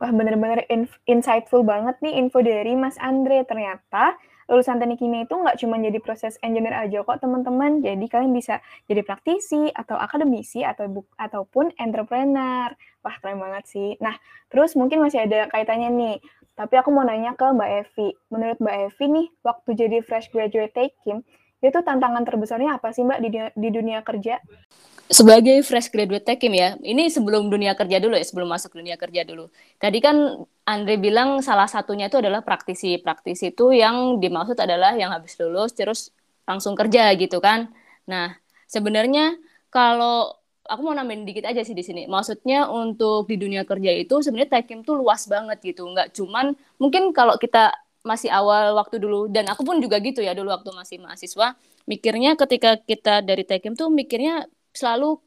Wah, 0.00 0.08
bener-bener 0.16 0.64
insightful 1.04 1.60
banget 1.60 2.00
nih 2.00 2.16
info 2.16 2.40
dari 2.40 2.72
Mas 2.72 2.96
Andre. 2.96 3.44
Ternyata 3.44 4.16
lulusan 4.48 4.80
teknik 4.80 4.98
kimia 4.98 5.28
itu 5.28 5.36
nggak 5.36 5.60
cuma 5.60 5.76
jadi 5.78 6.00
proses 6.00 6.40
engineer 6.40 6.72
aja 6.72 7.04
kok 7.04 7.20
teman-teman. 7.20 7.84
Jadi 7.84 8.08
kalian 8.08 8.32
bisa 8.32 8.64
jadi 8.88 9.04
praktisi 9.04 9.68
atau 9.70 10.00
akademisi 10.00 10.64
atau 10.64 10.88
bu 10.88 11.00
ataupun 11.20 11.76
entrepreneur. 11.76 12.72
Wah 13.04 13.16
keren 13.20 13.44
banget 13.44 13.64
sih. 13.68 13.90
Nah 14.00 14.16
terus 14.48 14.72
mungkin 14.72 15.04
masih 15.04 15.28
ada 15.28 15.52
kaitannya 15.52 15.92
nih. 15.92 16.16
Tapi 16.56 16.74
aku 16.76 16.92
mau 16.92 17.04
nanya 17.04 17.36
ke 17.36 17.44
Mbak 17.44 17.70
Evi. 17.84 18.08
Menurut 18.28 18.58
Mbak 18.60 18.76
Evi 18.88 19.04
nih, 19.08 19.26
waktu 19.40 19.70
jadi 19.80 19.98
fresh 20.04 20.28
graduate 20.28 20.76
Tekim, 20.76 21.24
itu 21.60 21.78
tantangan 21.84 22.24
terbesarnya 22.24 22.80
apa 22.80 22.92
sih 22.92 23.04
Mbak 23.04 23.18
di, 23.20 23.28
di 23.52 23.68
dunia 23.68 24.00
kerja? 24.00 24.40
sebagai 25.10 25.66
fresh 25.66 25.90
graduate 25.90 26.22
tekim 26.22 26.54
ya, 26.54 26.78
ini 26.86 27.10
sebelum 27.10 27.50
dunia 27.50 27.74
kerja 27.74 27.98
dulu 27.98 28.14
ya, 28.14 28.22
sebelum 28.22 28.46
masuk 28.46 28.78
dunia 28.78 28.94
kerja 28.94 29.26
dulu. 29.26 29.50
Tadi 29.82 29.98
kan 29.98 30.46
Andre 30.62 30.94
bilang 31.02 31.42
salah 31.42 31.66
satunya 31.66 32.06
itu 32.06 32.22
adalah 32.22 32.46
praktisi. 32.46 32.94
Praktisi 33.02 33.50
itu 33.50 33.74
yang 33.74 34.22
dimaksud 34.22 34.54
adalah 34.54 34.94
yang 34.94 35.10
habis 35.10 35.34
lulus 35.42 35.74
terus 35.74 36.14
langsung 36.46 36.78
kerja 36.78 37.10
gitu 37.18 37.42
kan. 37.42 37.74
Nah, 38.06 38.38
sebenarnya 38.70 39.34
kalau 39.66 40.30
aku 40.62 40.80
mau 40.86 40.94
nambahin 40.94 41.26
dikit 41.26 41.42
aja 41.50 41.66
sih 41.66 41.74
di 41.74 41.82
sini. 41.82 42.06
Maksudnya 42.06 42.70
untuk 42.70 43.26
di 43.26 43.34
dunia 43.34 43.66
kerja 43.66 43.90
itu 43.90 44.22
sebenarnya 44.22 44.62
tekim 44.62 44.86
tuh 44.86 44.94
luas 44.94 45.26
banget 45.26 45.58
gitu. 45.74 45.90
Nggak 45.90 46.14
cuman 46.14 46.54
mungkin 46.78 47.10
kalau 47.10 47.34
kita 47.34 47.74
masih 48.00 48.32
awal 48.32 48.72
waktu 48.80 48.96
dulu 48.96 49.28
dan 49.28 49.44
aku 49.52 49.60
pun 49.60 49.76
juga 49.78 50.00
gitu 50.00 50.24
ya 50.24 50.32
dulu 50.32 50.48
waktu 50.48 50.72
masih 50.72 50.96
mahasiswa 51.04 51.52
mikirnya 51.84 52.38
ketika 52.38 52.80
kita 52.80 53.20
dari 53.20 53.44
tekim 53.44 53.76
tuh 53.76 53.92
mikirnya 53.92 54.48
selalu 54.70 55.20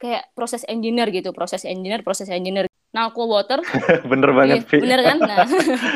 kayak 0.00 0.32
proses 0.32 0.64
engineer 0.64 1.12
gitu, 1.12 1.30
proses 1.36 1.62
engineer, 1.68 2.00
proses 2.00 2.32
engineer. 2.32 2.66
Nalco 2.90 3.22
water. 3.22 3.62
bener 4.10 4.34
banget, 4.34 4.66
iya, 4.66 4.80
Bener 4.82 5.00
kan? 5.06 5.18
Nah. 5.22 5.46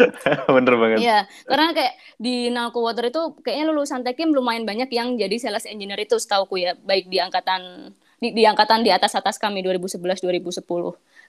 bener 0.60 0.74
banget. 0.78 0.98
Iya, 1.02 1.18
karena 1.42 1.74
kayak 1.74 1.94
di 2.22 2.54
Nalco 2.54 2.86
water 2.86 3.10
itu 3.10 3.34
kayaknya 3.42 3.74
lulusan 3.74 4.06
Tekim 4.06 4.30
lumayan 4.30 4.62
banyak 4.62 4.94
yang 4.94 5.18
jadi 5.18 5.34
sales 5.42 5.66
engineer 5.66 5.98
itu 6.06 6.14
setauku 6.22 6.54
ya, 6.62 6.78
baik 6.78 7.10
di 7.10 7.18
angkatan 7.18 7.90
di, 8.22 8.30
di 8.30 8.46
angkatan 8.46 8.86
di 8.86 8.94
atas 8.94 9.18
atas 9.18 9.42
kami 9.42 9.66
2011 9.66 10.22
2010. 10.22 10.62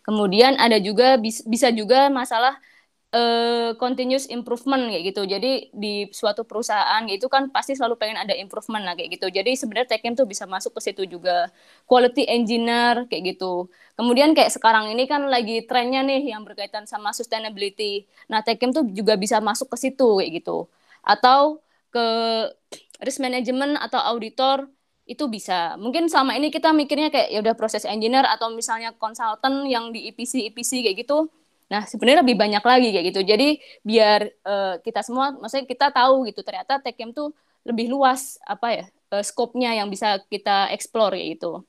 Kemudian 0.06 0.54
ada 0.62 0.78
juga 0.78 1.18
bisa 1.24 1.74
juga 1.74 2.14
masalah 2.14 2.62
uh, 3.16 3.70
continuous 3.80 4.28
improvement 4.28 4.92
kayak 4.92 5.04
gitu. 5.16 5.22
Jadi 5.24 5.72
di 5.72 5.94
suatu 6.12 6.44
perusahaan 6.44 7.04
itu 7.08 7.26
kan 7.32 7.50
pasti 7.50 7.74
selalu 7.74 7.96
pengen 7.96 8.20
ada 8.20 8.36
improvement 8.36 8.84
lah 8.84 8.94
kayak 9.00 9.16
gitu. 9.18 9.32
Jadi 9.32 9.56
sebenarnya 9.56 9.96
Tekem 9.96 10.14
tuh 10.20 10.28
bisa 10.28 10.44
masuk 10.46 10.76
ke 10.76 10.82
situ 10.92 11.04
juga. 11.08 11.50
Quality 11.88 12.28
engineer 12.28 13.08
kayak 13.08 13.36
gitu. 13.36 13.72
Kemudian 13.96 14.36
kayak 14.36 14.52
sekarang 14.52 14.92
ini 14.92 15.08
kan 15.08 15.32
lagi 15.32 15.64
trennya 15.64 16.04
nih 16.04 16.36
yang 16.36 16.44
berkaitan 16.44 16.84
sama 16.86 17.16
sustainability. 17.16 18.06
Nah, 18.28 18.44
Tekem 18.44 18.76
tuh 18.76 18.84
juga 18.92 19.16
bisa 19.16 19.40
masuk 19.40 19.72
ke 19.72 19.78
situ 19.80 20.20
kayak 20.20 20.44
gitu. 20.44 20.68
Atau 21.06 21.64
ke 21.96 22.06
risk 23.00 23.24
management 23.24 23.80
atau 23.80 24.00
auditor 24.12 24.68
itu 25.06 25.30
bisa. 25.30 25.78
Mungkin 25.78 26.10
selama 26.10 26.34
ini 26.34 26.50
kita 26.50 26.74
mikirnya 26.74 27.14
kayak 27.14 27.30
ya 27.30 27.40
udah 27.46 27.56
proses 27.56 27.86
engineer 27.86 28.26
atau 28.26 28.50
misalnya 28.52 28.92
konsultan 28.98 29.70
yang 29.70 29.94
di 29.94 30.10
EPC 30.10 30.50
EPC 30.50 30.82
kayak 30.82 31.06
gitu 31.06 31.30
Nah, 31.66 31.82
sebenarnya 31.90 32.22
lebih 32.22 32.38
banyak 32.38 32.64
lagi 32.64 32.88
kayak 32.94 33.06
gitu. 33.10 33.22
Jadi 33.26 33.48
biar 33.82 34.20
uh, 34.46 34.76
kita 34.86 35.02
semua, 35.02 35.34
maksudnya 35.34 35.66
kita 35.66 35.90
tahu 35.90 36.30
gitu, 36.30 36.46
ternyata 36.46 36.78
Tekem 36.78 37.10
tuh 37.10 37.34
lebih 37.66 37.90
luas 37.90 38.38
apa 38.46 38.68
ya 38.70 38.86
uh, 39.10 39.24
skopnya 39.26 39.74
yang 39.74 39.90
bisa 39.90 40.22
kita 40.30 40.70
explore 40.70 41.18
kayak 41.18 41.42
gitu. 41.42 41.66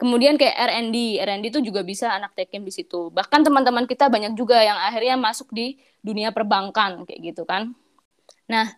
Kemudian 0.00 0.40
kayak 0.40 0.56
R&D, 0.56 1.20
R&D 1.20 1.44
itu 1.52 1.60
juga 1.60 1.84
bisa 1.84 2.12
anak 2.12 2.32
Tekem 2.32 2.64
di 2.64 2.72
situ. 2.72 3.12
Bahkan 3.12 3.44
teman-teman 3.44 3.84
kita 3.84 4.08
banyak 4.08 4.32
juga 4.32 4.60
yang 4.60 4.76
akhirnya 4.76 5.16
masuk 5.20 5.52
di 5.52 5.76
dunia 6.00 6.32
perbankan 6.32 7.04
kayak 7.04 7.20
gitu 7.32 7.44
kan. 7.44 7.76
Nah, 8.48 8.72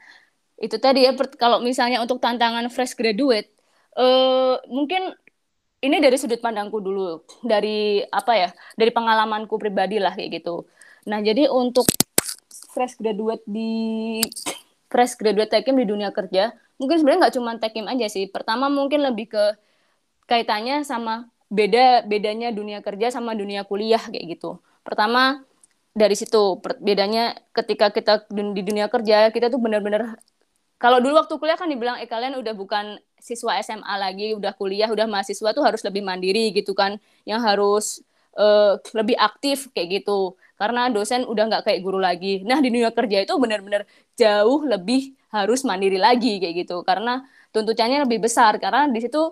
itu 0.58 0.78
tadi 0.78 1.06
ya 1.06 1.14
kalau 1.38 1.62
misalnya 1.62 2.02
untuk 2.02 2.18
tantangan 2.18 2.66
fresh 2.70 2.98
graduate, 2.98 3.50
uh, 3.98 4.58
mungkin 4.66 5.14
ini 5.82 5.96
dari 5.98 6.14
sudut 6.14 6.38
pandangku 6.38 6.78
dulu, 6.78 7.26
dari 7.42 8.06
apa 8.06 8.32
ya, 8.38 8.48
dari 8.78 8.94
pengalamanku 8.94 9.58
pribadi 9.58 9.98
lah 9.98 10.14
kayak 10.14 10.42
gitu. 10.42 10.64
Nah, 11.10 11.18
jadi 11.18 11.50
untuk 11.50 11.90
fresh 12.70 12.96
graduate 13.02 13.42
di 13.44 14.22
fresh 14.86 15.18
graduate 15.18 15.50
tekim 15.50 15.74
di 15.74 15.84
dunia 15.84 16.14
kerja, 16.14 16.54
mungkin 16.78 17.02
sebenarnya 17.02 17.20
nggak 17.26 17.34
cuma 17.34 17.50
tekim 17.58 17.84
aja 17.90 18.06
sih. 18.06 18.30
Pertama 18.30 18.70
mungkin 18.70 19.02
lebih 19.02 19.34
ke 19.34 19.44
kaitannya 20.30 20.86
sama 20.86 21.26
beda 21.52 22.06
bedanya 22.08 22.48
dunia 22.54 22.80
kerja 22.80 23.12
sama 23.12 23.34
dunia 23.34 23.66
kuliah 23.66 24.00
kayak 24.00 24.38
gitu. 24.38 24.62
Pertama 24.86 25.42
dari 25.92 26.16
situ 26.16 26.62
bedanya 26.80 27.36
ketika 27.52 27.92
kita 27.92 28.24
di 28.32 28.62
dunia 28.64 28.88
kerja 28.88 29.28
kita 29.28 29.52
tuh 29.52 29.60
benar-benar 29.60 30.16
kalau 30.80 31.04
dulu 31.04 31.20
waktu 31.20 31.36
kuliah 31.36 31.60
kan 31.60 31.68
dibilang 31.68 32.00
eh 32.00 32.08
kalian 32.08 32.40
udah 32.40 32.56
bukan 32.56 32.96
siswa 33.22 33.54
SMA 33.62 33.94
lagi, 34.02 34.34
udah 34.34 34.50
kuliah, 34.58 34.90
udah 34.90 35.06
mahasiswa 35.06 35.54
tuh 35.54 35.62
harus 35.62 35.86
lebih 35.86 36.02
mandiri 36.02 36.50
gitu 36.50 36.74
kan, 36.74 36.98
yang 37.22 37.38
harus 37.38 38.02
uh, 38.34 38.82
lebih 38.98 39.14
aktif 39.14 39.70
kayak 39.70 40.02
gitu. 40.02 40.34
Karena 40.58 40.90
dosen 40.90 41.22
udah 41.26 41.46
nggak 41.46 41.62
kayak 41.70 41.80
guru 41.86 41.98
lagi. 42.02 42.42
Nah 42.42 42.58
di 42.58 42.70
dunia 42.74 42.90
kerja 42.90 43.22
itu 43.22 43.34
benar-benar 43.38 43.86
jauh 44.18 44.66
lebih 44.66 45.14
harus 45.30 45.62
mandiri 45.62 45.98
lagi 45.98 46.42
kayak 46.42 46.66
gitu. 46.66 46.82
Karena 46.82 47.22
tuntutannya 47.54 48.06
lebih 48.06 48.26
besar. 48.26 48.58
Karena 48.62 48.86
di 48.90 48.98
situ 49.02 49.22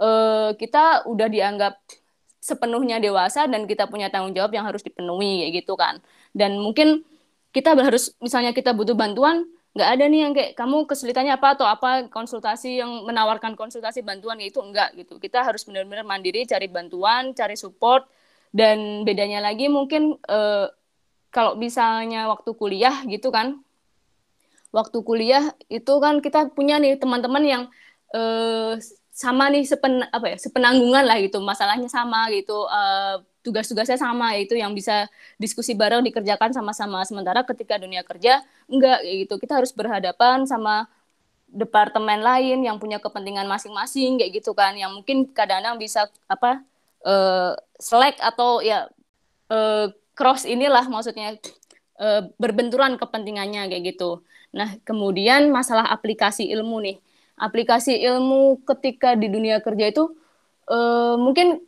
uh, 0.00 0.50
kita 0.56 1.08
udah 1.08 1.28
dianggap 1.28 1.74
sepenuhnya 2.44 3.00
dewasa 3.00 3.48
dan 3.48 3.64
kita 3.64 3.88
punya 3.88 4.12
tanggung 4.12 4.36
jawab 4.36 4.52
yang 4.52 4.68
harus 4.68 4.84
dipenuhi 4.84 5.48
kayak 5.48 5.52
gitu 5.64 5.74
kan. 5.80 6.00
Dan 6.36 6.60
mungkin 6.60 7.00
kita 7.54 7.72
harus 7.72 8.12
misalnya 8.20 8.52
kita 8.52 8.76
butuh 8.76 8.92
bantuan 8.98 9.48
nggak 9.74 9.88
ada 9.90 10.04
nih 10.06 10.20
yang 10.22 10.32
kayak 10.38 10.52
kamu 10.54 10.86
kesulitannya 10.86 11.34
apa 11.34 11.58
atau 11.58 11.66
apa? 11.66 12.06
Konsultasi 12.06 12.78
yang 12.78 13.02
menawarkan 13.10 13.58
konsultasi 13.58 14.06
bantuan 14.06 14.38
itu 14.38 14.62
enggak 14.62 14.94
gitu. 14.94 15.18
Kita 15.18 15.42
harus 15.42 15.66
benar-benar 15.66 16.06
mandiri 16.06 16.46
cari 16.46 16.70
bantuan 16.70 17.34
cari 17.34 17.58
support. 17.58 18.06
Dan 18.54 19.02
bedanya 19.02 19.42
lagi 19.42 19.66
mungkin 19.66 20.14
eh, 20.30 20.66
kalau 21.34 21.58
misalnya 21.58 22.30
waktu 22.30 22.54
kuliah 22.54 23.02
gitu 23.10 23.34
kan 23.34 23.58
waktu 24.70 24.98
kuliah 25.02 25.50
itu 25.66 25.94
kan 25.98 26.22
kita 26.22 26.54
punya 26.54 26.78
nih 26.78 26.94
teman-teman 26.94 27.42
yang 27.42 27.62
eh, 28.14 28.78
sama 29.10 29.50
nih 29.50 29.66
sepen 29.66 30.06
apa 30.06 30.34
ya 30.34 30.38
sepenanggungan 30.38 31.02
lah 31.02 31.18
gitu. 31.18 31.42
Masalahnya 31.42 31.90
sama 31.90 32.30
gitu 32.30 32.62
eh, 32.70 33.26
tugas-tugasnya 33.44 34.00
sama 34.00 34.32
yaitu 34.32 34.56
yang 34.56 34.72
bisa 34.72 35.06
diskusi 35.36 35.76
bareng 35.76 36.00
dikerjakan 36.00 36.56
sama-sama. 36.56 37.04
Sementara 37.04 37.44
ketika 37.44 37.76
dunia 37.76 38.00
kerja 38.00 38.40
enggak 38.66 39.04
gitu. 39.04 39.36
Kita 39.36 39.60
harus 39.60 39.70
berhadapan 39.76 40.48
sama 40.48 40.88
departemen 41.52 42.24
lain 42.24 42.64
yang 42.64 42.80
punya 42.80 42.98
kepentingan 42.98 43.44
masing-masing 43.44 44.16
kayak 44.16 44.40
gitu 44.40 44.56
kan. 44.56 44.72
Yang 44.74 44.96
mungkin 44.96 45.28
kadang-kadang 45.30 45.76
bisa 45.76 46.08
apa 46.24 46.64
uh, 47.04 47.52
selek 47.76 48.16
atau 48.24 48.64
ya 48.64 48.88
uh, 49.52 49.92
cross 50.16 50.48
inilah 50.48 50.88
maksudnya 50.88 51.36
uh, 52.00 52.26
berbenturan 52.40 52.96
kepentingannya 52.96 53.68
kayak 53.68 53.94
gitu. 53.94 54.24
Nah 54.56 54.80
kemudian 54.88 55.52
masalah 55.52 55.84
aplikasi 55.92 56.48
ilmu 56.48 56.80
nih. 56.80 56.96
Aplikasi 57.34 57.98
ilmu 57.98 58.62
ketika 58.62 59.18
di 59.18 59.26
dunia 59.26 59.58
kerja 59.58 59.90
itu 59.90 60.14
uh, 60.70 61.18
mungkin 61.18 61.60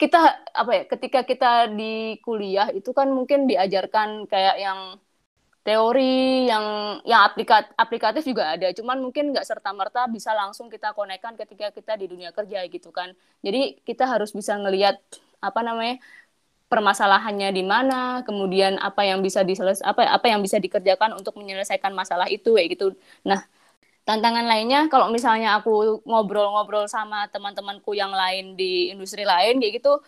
kita 0.00 0.20
apa 0.56 0.72
ya 0.72 0.82
ketika 0.88 1.20
kita 1.28 1.68
di 1.76 2.16
kuliah 2.24 2.72
itu 2.72 2.90
kan 2.96 3.12
mungkin 3.12 3.44
diajarkan 3.44 4.24
kayak 4.32 4.56
yang 4.56 4.80
teori 5.60 6.48
yang 6.48 6.64
yang 7.04 7.20
aplikat 7.28 7.68
aplikatif 7.76 8.24
juga 8.24 8.56
ada. 8.56 8.72
Cuman 8.72 8.96
mungkin 9.04 9.36
nggak 9.36 9.44
serta 9.44 9.70
merta 9.76 10.08
bisa 10.08 10.32
langsung 10.32 10.72
kita 10.72 10.96
konekkan 10.96 11.36
ketika 11.36 11.68
kita 11.68 12.00
di 12.00 12.08
dunia 12.08 12.32
kerja 12.32 12.64
gitu 12.66 12.88
kan. 12.88 13.12
Jadi 13.44 13.76
kita 13.84 14.08
harus 14.08 14.32
bisa 14.32 14.56
ngelihat 14.56 14.96
apa 15.44 15.60
namanya 15.60 16.00
permasalahannya 16.72 17.50
di 17.52 17.64
mana 17.66 18.24
kemudian 18.24 18.80
apa 18.80 19.04
yang 19.04 19.20
bisa 19.20 19.44
diseles 19.44 19.84
apa 19.84 20.06
apa 20.08 20.26
yang 20.32 20.40
bisa 20.40 20.56
dikerjakan 20.56 21.12
untuk 21.18 21.36
menyelesaikan 21.36 21.92
masalah 21.92 22.26
itu 22.32 22.56
kayak 22.56 22.68
gitu. 22.78 22.96
Nah 23.28 23.44
tantangan 24.08 24.46
lainnya 24.48 24.88
kalau 24.92 25.12
misalnya 25.12 25.60
aku 25.60 26.02
ngobrol-ngobrol 26.08 26.88
sama 26.90 27.28
teman-temanku 27.30 27.94
yang 27.94 28.10
lain 28.10 28.58
di 28.58 28.90
industri 28.90 29.22
lain 29.22 29.60
kayak 29.60 29.82
gitu 29.82 30.00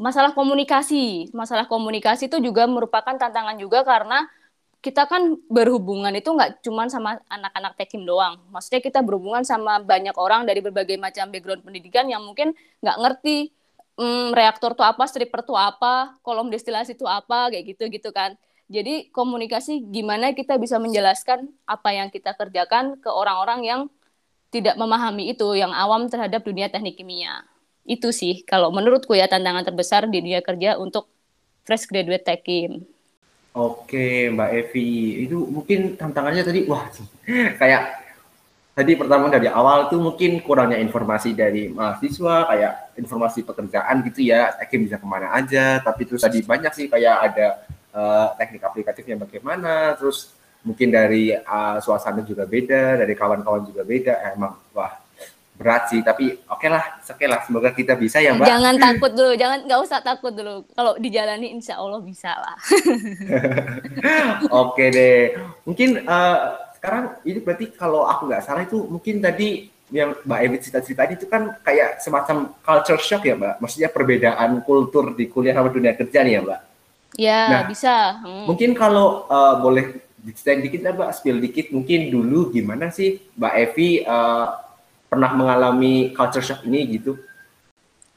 masalah 0.00 0.32
komunikasi. 0.32 1.28
Masalah 1.36 1.68
komunikasi 1.68 2.32
itu 2.32 2.40
juga 2.40 2.64
merupakan 2.64 3.12
tantangan 3.20 3.60
juga 3.60 3.84
karena 3.84 4.24
kita 4.80 5.04
kan 5.04 5.36
berhubungan 5.52 6.08
itu 6.16 6.32
nggak 6.32 6.64
cuma 6.64 6.88
sama 6.88 7.20
anak-anak 7.28 7.76
tekim 7.76 8.08
doang. 8.08 8.40
Maksudnya 8.48 8.80
kita 8.80 9.04
berhubungan 9.04 9.44
sama 9.44 9.76
banyak 9.84 10.16
orang 10.16 10.48
dari 10.48 10.64
berbagai 10.64 10.96
macam 10.96 11.28
background 11.28 11.60
pendidikan 11.68 12.08
yang 12.08 12.24
mungkin 12.24 12.56
nggak 12.80 12.96
ngerti 12.96 13.52
hmm, 14.00 14.32
reaktor 14.32 14.72
itu 14.72 14.80
apa 14.80 15.04
stripper 15.04 15.44
itu 15.44 15.52
apa 15.52 16.16
kolom 16.24 16.48
destilasi 16.48 16.96
itu 16.96 17.04
apa 17.04 17.52
kayak 17.52 17.76
gitu 17.76 17.84
gitu 17.92 18.08
kan 18.16 18.32
jadi 18.70 19.10
komunikasi 19.10 19.82
gimana 19.90 20.30
kita 20.30 20.54
bisa 20.54 20.78
menjelaskan 20.78 21.50
apa 21.66 21.90
yang 21.90 22.06
kita 22.06 22.38
kerjakan 22.38 23.02
ke 23.02 23.10
orang-orang 23.10 23.60
yang 23.66 23.80
tidak 24.54 24.78
memahami 24.78 25.34
itu, 25.34 25.58
yang 25.58 25.74
awam 25.74 26.06
terhadap 26.06 26.46
dunia 26.46 26.70
teknik 26.70 26.94
kimia. 26.94 27.42
Itu 27.82 28.14
sih 28.14 28.46
kalau 28.46 28.70
menurutku 28.70 29.18
ya 29.18 29.26
tantangan 29.26 29.66
terbesar 29.66 30.06
di 30.06 30.22
dunia 30.22 30.38
kerja 30.38 30.78
untuk 30.78 31.10
fresh 31.66 31.90
graduate 31.90 32.22
tekim. 32.22 32.86
Oke, 33.50 34.30
Mbak 34.30 34.50
Evi, 34.54 35.26
itu 35.26 35.42
mungkin 35.50 35.98
tantangannya 35.98 36.46
tadi 36.46 36.70
wah 36.70 36.86
kayak 37.60 37.82
tadi 38.70 38.94
pertama 38.94 39.26
dari 39.26 39.50
awal 39.50 39.90
tuh 39.90 39.98
mungkin 39.98 40.38
kurangnya 40.46 40.78
informasi 40.78 41.34
dari 41.34 41.66
mahasiswa 41.66 42.46
kayak 42.46 42.94
informasi 43.02 43.42
pekerjaan 43.42 44.06
gitu 44.06 44.30
ya, 44.30 44.54
tekim 44.54 44.86
bisa 44.86 45.02
ke 45.02 45.06
mana 45.10 45.34
aja, 45.34 45.82
tapi 45.82 46.06
terus 46.06 46.22
tadi 46.22 46.46
banyak 46.46 46.70
sih 46.70 46.86
kayak 46.86 47.34
ada 47.34 47.66
uh, 47.94 48.34
teknik 48.38 48.62
aplikatifnya 48.62 49.16
bagaimana, 49.18 49.94
terus 49.98 50.34
mungkin 50.66 50.92
dari 50.92 51.32
uh, 51.32 51.78
suasana 51.80 52.20
juga 52.22 52.44
beda, 52.44 53.00
dari 53.00 53.14
kawan-kawan 53.16 53.64
juga 53.64 53.82
beda. 53.82 54.14
Eh, 54.28 54.32
emang 54.36 54.56
wah 54.76 54.92
berat 55.60 55.92
sih, 55.92 56.00
tapi 56.00 56.32
oke 56.48 56.56
okay 56.56 56.68
lah, 56.72 56.84
oke 57.04 57.12
okay 57.20 57.26
lah. 57.28 57.40
Semoga 57.44 57.70
kita 57.76 57.92
bisa 57.92 58.16
ya 58.16 58.32
mbak. 58.32 58.48
Jangan 58.48 58.74
takut 58.80 59.12
dulu, 59.12 59.32
jangan 59.36 59.58
nggak 59.68 59.80
usah 59.84 59.98
takut 60.00 60.32
dulu. 60.32 60.64
Kalau 60.72 60.92
dijalani, 60.96 61.52
insya 61.52 61.76
Allah 61.76 62.00
bisa 62.00 62.32
lah. 62.32 62.56
oke 64.48 64.72
okay 64.72 64.88
deh, 64.88 65.20
mungkin 65.68 66.00
uh, 66.08 66.56
sekarang 66.80 67.20
ini 67.28 67.44
berarti 67.44 67.76
kalau 67.76 68.08
aku 68.08 68.32
nggak 68.32 68.40
salah 68.40 68.64
itu 68.64 68.88
mungkin 68.88 69.20
tadi 69.20 69.68
yang 69.90 70.16
Mbak 70.22 70.40
Evi 70.46 70.56
cerita-cerita 70.62 71.02
itu 71.10 71.26
kan 71.26 71.60
kayak 71.66 71.98
semacam 72.00 72.54
culture 72.62 73.02
shock 73.02 73.26
ya 73.26 73.36
Mbak, 73.36 73.54
maksudnya 73.60 73.90
perbedaan 73.92 74.64
kultur 74.64 75.12
di 75.12 75.28
kuliah 75.28 75.52
sama 75.52 75.68
dunia 75.68 75.92
kerja 75.92 76.24
nih 76.24 76.40
ya 76.40 76.42
Mbak. 76.46 76.60
Ya, 77.20 77.40
nah, 77.52 77.62
bisa. 77.68 78.16
Hmm. 78.24 78.48
Mungkin 78.48 78.72
kalau 78.72 79.28
uh, 79.28 79.60
boleh 79.60 80.00
diceritain 80.24 80.64
dikit 80.64 80.80
ya 80.80 80.96
Mbak, 80.96 81.10
spill 81.12 81.36
dikit 81.36 81.68
mungkin 81.68 82.08
dulu 82.08 82.48
gimana 82.48 82.88
sih 82.88 83.20
Mbak 83.36 83.54
Evi 83.60 84.00
uh, 84.08 84.56
pernah 85.04 85.30
mengalami 85.36 86.16
culture 86.16 86.40
shock 86.40 86.64
ini 86.64 86.96
gitu? 86.96 87.20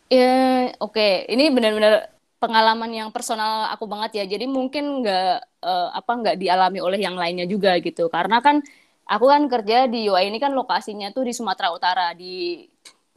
Ya, 0.08 0.72
oke. 0.80 0.96
Okay. 0.96 1.28
Ini 1.28 1.52
benar-benar 1.52 2.16
pengalaman 2.40 2.92
yang 2.96 3.10
personal 3.12 3.68
aku 3.76 3.92
banget 3.92 4.24
ya. 4.24 4.26
Jadi 4.28 4.48
mungkin 4.48 5.04
nggak 5.04 5.36
uh, 5.68 5.90
apa 5.92 6.12
nggak 6.24 6.36
dialami 6.40 6.80
oleh 6.80 7.00
yang 7.04 7.20
lainnya 7.20 7.44
juga 7.44 7.76
gitu. 7.84 8.08
Karena 8.08 8.40
kan 8.40 8.64
aku 9.04 9.26
kan 9.28 9.52
kerja 9.52 9.92
di 9.92 10.08
UI 10.08 10.32
ini 10.32 10.40
kan 10.40 10.56
lokasinya 10.56 11.12
tuh 11.12 11.28
di 11.28 11.36
Sumatera 11.36 11.76
Utara 11.76 12.16
di 12.16 12.64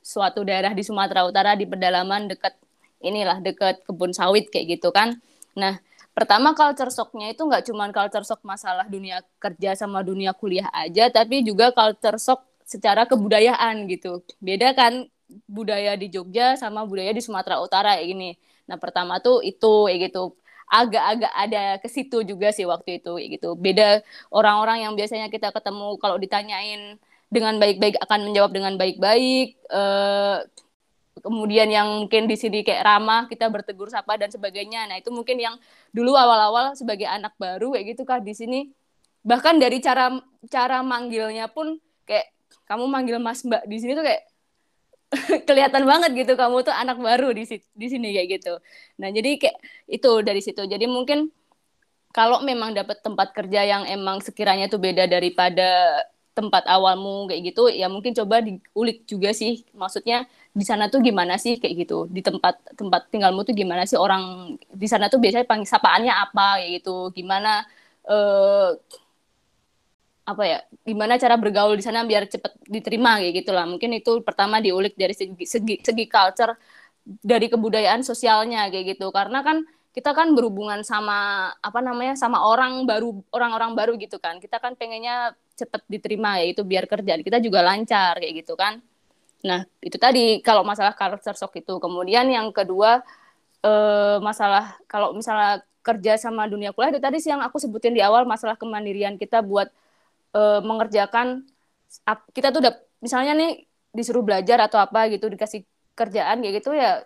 suatu 0.02 0.42
daerah 0.42 0.74
di 0.74 0.82
Sumatera 0.82 1.22
Utara 1.26 1.54
di 1.54 1.62
pedalaman 1.66 2.26
dekat 2.26 2.58
inilah 3.02 3.38
dekat 3.38 3.86
kebun 3.86 4.10
sawit 4.10 4.50
kayak 4.50 4.78
gitu 4.78 4.90
kan. 4.90 5.18
Nah, 5.56 5.80
pertama 6.16 6.52
culture 6.52 6.92
shock-nya 6.92 7.32
itu 7.32 7.42
nggak 7.48 7.64
cuma 7.68 7.88
culture 7.88 8.24
shock 8.28 8.40
masalah 8.44 8.86
dunia 8.88 9.24
kerja 9.40 9.72
sama 9.76 10.04
dunia 10.04 10.32
kuliah 10.36 10.68
aja, 10.72 11.08
tapi 11.08 11.40
juga 11.44 11.72
culture 11.72 12.18
shock 12.20 12.44
secara 12.66 13.08
kebudayaan 13.08 13.88
gitu. 13.88 14.20
Beda 14.42 14.76
kan 14.76 15.08
budaya 15.48 15.98
di 15.98 16.06
Jogja 16.12 16.54
sama 16.60 16.86
budaya 16.86 17.10
di 17.10 17.22
Sumatera 17.24 17.58
Utara 17.62 17.98
kayak 17.98 18.06
gini. 18.12 18.30
Nah, 18.68 18.76
pertama 18.78 19.18
tuh 19.22 19.40
itu 19.42 19.86
kayak 19.88 20.12
gitu. 20.12 20.36
Agak-agak 20.66 21.32
ada 21.32 21.62
ke 21.78 21.88
situ 21.88 22.26
juga 22.26 22.50
sih 22.50 22.66
waktu 22.66 22.98
itu 23.02 23.10
gitu. 23.38 23.54
Beda 23.54 24.02
orang-orang 24.34 24.82
yang 24.84 24.92
biasanya 24.98 25.30
kita 25.30 25.54
ketemu 25.54 25.94
kalau 26.02 26.18
ditanyain 26.18 26.98
dengan 27.30 27.54
baik-baik 27.62 27.96
akan 28.02 28.20
menjawab 28.30 28.50
dengan 28.54 28.74
baik-baik. 28.78 29.48
Eh, 29.70 30.36
kemudian 31.26 31.66
yang 31.66 32.06
mungkin 32.06 32.30
di 32.30 32.38
sini 32.38 32.62
kayak 32.62 32.86
ramah 32.86 33.26
kita 33.26 33.50
bertegur 33.50 33.90
sapa 33.90 34.14
dan 34.14 34.30
sebagainya. 34.30 34.86
Nah 34.86 35.02
itu 35.02 35.10
mungkin 35.10 35.42
yang 35.42 35.58
dulu 35.90 36.14
awal-awal 36.14 36.78
sebagai 36.78 37.10
anak 37.10 37.34
baru 37.34 37.74
kayak 37.74 37.98
gitu 37.98 38.06
kah 38.06 38.22
di 38.22 38.30
sini. 38.30 38.70
Bahkan 39.26 39.58
dari 39.58 39.82
cara 39.82 40.14
cara 40.46 40.86
manggilnya 40.86 41.50
pun 41.50 41.82
kayak 42.06 42.30
kamu 42.70 42.86
manggil 42.86 43.18
mas 43.18 43.42
mbak 43.42 43.66
di 43.66 43.76
sini 43.82 43.98
tuh 43.98 44.06
kayak 44.06 44.22
kelihatan 45.50 45.82
banget 45.82 46.10
gitu 46.14 46.38
kamu 46.38 46.62
tuh 46.62 46.74
anak 46.74 46.98
baru 47.02 47.34
di 47.34 47.42
di 47.74 47.86
sini 47.90 48.14
kayak 48.14 48.28
gitu. 48.38 48.54
Nah 49.02 49.10
jadi 49.10 49.30
kayak 49.42 49.58
itu 49.90 50.10
dari 50.22 50.38
situ. 50.38 50.62
Jadi 50.62 50.86
mungkin 50.86 51.34
kalau 52.14 52.38
memang 52.46 52.70
dapat 52.70 53.02
tempat 53.02 53.34
kerja 53.34 53.66
yang 53.66 53.82
emang 53.90 54.22
sekiranya 54.22 54.70
tuh 54.70 54.78
beda 54.78 55.10
daripada 55.10 56.00
tempat 56.36 56.68
awalmu 56.68 57.32
kayak 57.32 57.48
gitu 57.48 57.72
ya 57.72 57.88
mungkin 57.88 58.12
coba 58.14 58.46
diulik 58.46 59.02
juga 59.10 59.34
sih. 59.34 59.66
Maksudnya 59.74 60.30
di 60.58 60.64
sana 60.70 60.84
tuh 60.92 61.00
gimana 61.06 61.34
sih? 61.44 61.52
Kayak 61.60 61.74
gitu. 61.84 61.94
Di 62.16 62.20
tempat 62.26 62.54
tempat 62.80 63.02
tinggalmu 63.12 63.40
tuh 63.48 63.54
gimana 63.60 63.82
sih? 63.88 63.98
Orang 64.04 64.22
di 64.82 64.86
sana 64.92 65.04
tuh 65.12 65.18
biasanya 65.22 65.46
panggil 65.50 65.68
sapaannya 65.74 66.12
apa? 66.24 66.42
Kayak 66.60 66.70
gitu. 66.80 66.90
Gimana 67.16 67.48
eh, 68.10 68.68
apa 70.26 70.42
ya? 70.42 70.58
Gimana 70.88 71.14
cara 71.22 71.34
bergaul 71.38 71.74
di 71.78 71.84
sana 71.86 72.02
biar 72.10 72.26
cepet 72.32 72.52
diterima? 72.66 73.20
Kayak 73.22 73.34
gitulah. 73.46 73.64
Mungkin 73.70 73.90
itu 73.98 74.10
pertama 74.26 74.58
diulik 74.64 74.94
dari 74.98 75.14
segi 75.14 75.44
segi, 75.46 75.74
segi 75.86 76.04
culture 76.10 76.52
dari 77.04 77.46
kebudayaan 77.52 78.02
sosialnya. 78.02 78.66
Kayak 78.72 78.98
gitu. 78.98 79.06
Karena 79.14 79.38
kan 79.46 79.62
kita 79.94 80.12
kan 80.18 80.34
berhubungan 80.36 80.80
sama 80.84 81.48
apa 81.62 81.80
namanya 81.80 82.14
sama 82.18 82.42
orang 82.44 82.84
baru 82.90 83.22
orang-orang 83.36 83.72
baru 83.78 83.92
gitu 84.02 84.18
kan. 84.18 84.42
Kita 84.42 84.58
kan 84.58 84.74
pengennya 84.74 85.36
cepet 85.56 85.82
diterima 85.88 86.36
ya 86.42 86.52
itu 86.52 86.62
biar 86.66 86.84
kerjaan 86.84 87.24
kita 87.24 87.40
juga 87.40 87.64
lancar 87.64 88.20
kayak 88.20 88.44
gitu 88.44 88.54
kan 88.60 88.76
nah 89.44 89.66
itu 89.84 89.96
tadi 90.00 90.40
kalau 90.40 90.62
masalah 90.64 90.92
culture 90.96 91.36
shock 91.36 91.52
itu. 91.58 91.76
Kemudian 91.82 92.26
yang 92.30 92.48
kedua 92.54 93.02
eh, 93.64 94.18
masalah 94.22 94.78
kalau 94.90 95.12
misalnya 95.16 95.62
kerja 95.86 96.18
sama 96.18 96.50
dunia 96.50 96.74
kuliah 96.74 96.90
itu 96.94 97.02
tadi 97.02 97.18
sih 97.22 97.30
yang 97.30 97.42
aku 97.46 97.58
sebutin 97.62 97.94
di 97.94 98.02
awal 98.02 98.26
masalah 98.26 98.56
kemandirian 98.58 99.16
kita 99.20 99.42
buat 99.44 99.68
eh, 100.36 100.60
mengerjakan 100.64 101.46
kita 102.36 102.48
tuh 102.54 102.60
udah 102.66 102.74
misalnya 103.04 103.32
nih 103.38 103.50
disuruh 103.96 104.20
belajar 104.26 104.58
atau 104.66 104.78
apa 104.82 105.08
gitu 105.12 105.26
dikasih 105.32 105.64
kerjaan 105.96 106.44
kayak 106.44 106.54
gitu 106.60 106.76
ya 106.76 107.04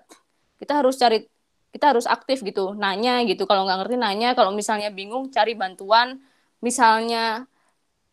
kita 0.60 0.72
harus 0.82 0.94
cari 0.98 1.24
kita 1.70 1.94
harus 1.94 2.06
aktif 2.10 2.42
gitu 2.42 2.74
nanya 2.74 3.22
gitu. 3.26 3.46
Kalau 3.46 3.62
nggak 3.66 3.78
ngerti 3.86 3.96
nanya. 3.98 4.28
Kalau 4.38 4.50
misalnya 4.50 4.90
bingung 4.90 5.30
cari 5.30 5.54
bantuan. 5.54 6.18
Misalnya 6.60 7.46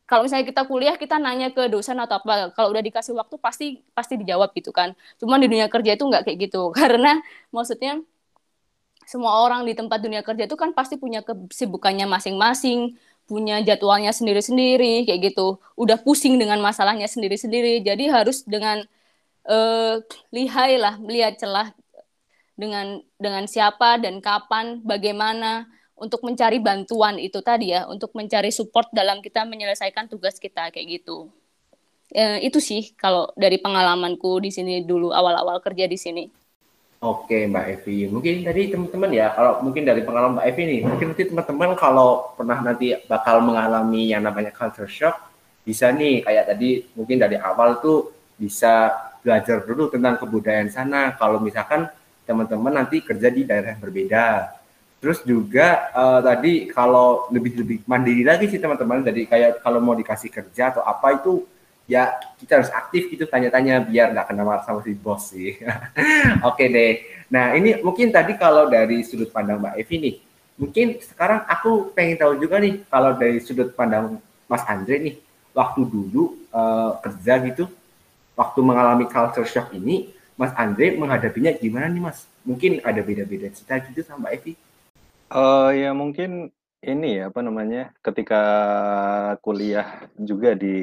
kalau 0.08 0.24
misalnya 0.26 0.48
kita 0.48 0.64
kuliah 0.72 0.96
kita 0.96 1.16
nanya 1.20 1.52
ke 1.52 1.68
dosen 1.68 2.00
atau 2.00 2.16
apa 2.20 2.56
kalau 2.56 2.72
udah 2.74 2.84
dikasih 2.88 3.14
waktu 3.20 3.36
pasti 3.38 3.66
pasti 3.92 4.14
dijawab 4.22 4.50
gitu 4.56 4.72
kan. 4.72 4.96
Cuman 5.20 5.38
di 5.44 5.48
dunia 5.52 5.68
kerja 5.68 5.92
itu 6.00 6.04
nggak 6.08 6.24
kayak 6.26 6.38
gitu 6.48 6.72
karena 6.80 7.20
maksudnya 7.52 8.02
semua 9.08 9.40
orang 9.44 9.64
di 9.64 9.74
tempat 9.76 10.00
dunia 10.04 10.20
kerja 10.24 10.44
itu 10.48 10.56
kan 10.60 10.76
pasti 10.76 11.00
punya 11.00 11.24
kesibukannya 11.24 12.06
masing-masing 12.08 13.00
punya 13.28 13.60
jadwalnya 13.60 14.12
sendiri-sendiri 14.16 15.04
kayak 15.08 15.36
gitu. 15.36 15.60
Udah 15.76 16.00
pusing 16.00 16.40
dengan 16.40 16.60
masalahnya 16.64 17.08
sendiri-sendiri 17.12 17.84
jadi 17.84 18.08
harus 18.12 18.48
dengan 18.48 18.88
uh, 19.48 20.00
lihai 20.32 20.80
lah 20.80 20.96
melihat 21.00 21.36
celah 21.40 21.68
dengan 22.58 23.04
dengan 23.22 23.46
siapa 23.46 24.02
dan 24.02 24.18
kapan, 24.24 24.82
bagaimana 24.82 25.70
untuk 25.98 26.22
mencari 26.22 26.62
bantuan 26.62 27.18
itu 27.18 27.42
tadi 27.42 27.74
ya, 27.74 27.90
untuk 27.90 28.14
mencari 28.14 28.54
support 28.54 28.88
dalam 28.94 29.20
kita 29.20 29.44
menyelesaikan 29.44 30.06
tugas 30.06 30.38
kita 30.38 30.70
kayak 30.70 31.02
gitu. 31.02 31.30
E, 32.14 32.48
itu 32.48 32.62
sih 32.62 32.94
kalau 32.96 33.34
dari 33.36 33.58
pengalamanku 33.58 34.40
di 34.40 34.54
sini 34.54 34.86
dulu 34.86 35.12
awal-awal 35.12 35.60
kerja 35.60 35.90
di 35.90 35.98
sini. 35.98 36.24
Oke 36.98 37.46
Mbak 37.46 37.66
Evi, 37.78 38.10
mungkin 38.10 38.42
tadi 38.42 38.74
teman-teman 38.74 39.14
ya, 39.14 39.30
kalau 39.30 39.62
mungkin 39.62 39.86
dari 39.86 40.02
pengalaman 40.02 40.42
Mbak 40.42 40.48
Evi 40.50 40.64
nih, 40.66 40.82
mungkin 40.82 41.06
nanti 41.14 41.24
teman-teman 41.30 41.70
kalau 41.78 42.34
pernah 42.34 42.58
nanti 42.58 42.98
bakal 43.06 43.38
mengalami 43.46 44.10
yang 44.10 44.26
namanya 44.26 44.50
culture 44.50 44.90
shock, 44.90 45.14
bisa 45.62 45.94
nih 45.94 46.26
kayak 46.26 46.50
tadi 46.50 46.90
mungkin 46.98 47.22
dari 47.22 47.38
awal 47.38 47.78
tuh 47.84 48.10
bisa 48.34 48.94
belajar 49.22 49.62
dulu 49.62 49.94
tentang 49.94 50.18
kebudayaan 50.18 50.74
sana. 50.74 51.14
Kalau 51.20 51.38
misalkan 51.38 51.86
teman-teman 52.26 52.82
nanti 52.82 53.04
kerja 53.06 53.30
di 53.30 53.46
daerah 53.46 53.78
yang 53.78 53.82
berbeda. 53.84 54.57
Terus 54.98 55.22
juga 55.22 55.94
uh, 55.94 56.20
tadi 56.26 56.74
kalau 56.74 57.30
lebih 57.30 57.54
lebih 57.62 57.78
mandiri 57.86 58.26
lagi 58.26 58.50
sih 58.50 58.58
teman-teman, 58.58 59.06
jadi 59.06 59.22
kayak 59.30 59.52
kalau 59.62 59.78
mau 59.78 59.94
dikasih 59.94 60.34
kerja 60.34 60.74
atau 60.74 60.82
apa 60.82 61.22
itu 61.22 61.46
ya 61.88 62.18
kita 62.42 62.60
harus 62.60 62.72
aktif 62.74 63.08
gitu 63.08 63.24
tanya-tanya 63.30 63.80
biar 63.80 64.12
nggak 64.12 64.28
kena 64.28 64.44
marah 64.44 64.64
sama 64.66 64.82
si 64.82 64.98
bos 64.98 65.30
sih. 65.30 65.56
Oke 66.50 66.66
deh. 66.68 67.06
Nah 67.30 67.54
ini 67.54 67.78
mungkin 67.80 68.10
tadi 68.10 68.36
kalau 68.36 68.68
dari 68.68 69.06
sudut 69.06 69.30
pandang 69.30 69.62
Mbak 69.62 69.76
Evi 69.80 69.96
nih, 70.02 70.16
mungkin 70.60 70.98
sekarang 71.00 71.46
aku 71.46 71.94
pengen 71.94 72.18
tahu 72.18 72.34
juga 72.42 72.58
nih 72.58 72.82
kalau 72.90 73.14
dari 73.14 73.38
sudut 73.38 73.72
pandang 73.78 74.18
Mas 74.50 74.66
Andre 74.66 74.98
nih, 74.98 75.16
waktu 75.54 75.82
dulu 75.86 76.42
uh, 76.50 76.98
kerja 77.06 77.38
gitu, 77.46 77.70
waktu 78.34 78.60
mengalami 78.66 79.06
culture 79.06 79.46
shock 79.46 79.72
ini, 79.78 80.10
Mas 80.34 80.52
Andre 80.58 80.98
menghadapinya 80.98 81.54
gimana 81.54 81.86
nih 81.86 82.02
Mas? 82.02 82.26
Mungkin 82.42 82.82
ada 82.82 83.00
beda-beda 83.06 83.54
cerita 83.54 83.78
gitu 83.86 84.02
sama 84.02 84.28
Mbak 84.28 84.34
Evi? 84.42 84.54
Uh, 85.28 85.76
ya 85.76 85.92
mungkin 85.92 86.56
ini 86.80 87.20
ya 87.20 87.28
apa 87.28 87.44
namanya 87.44 87.92
ketika 88.00 88.42
kuliah 89.44 90.08
juga 90.16 90.56
di 90.56 90.76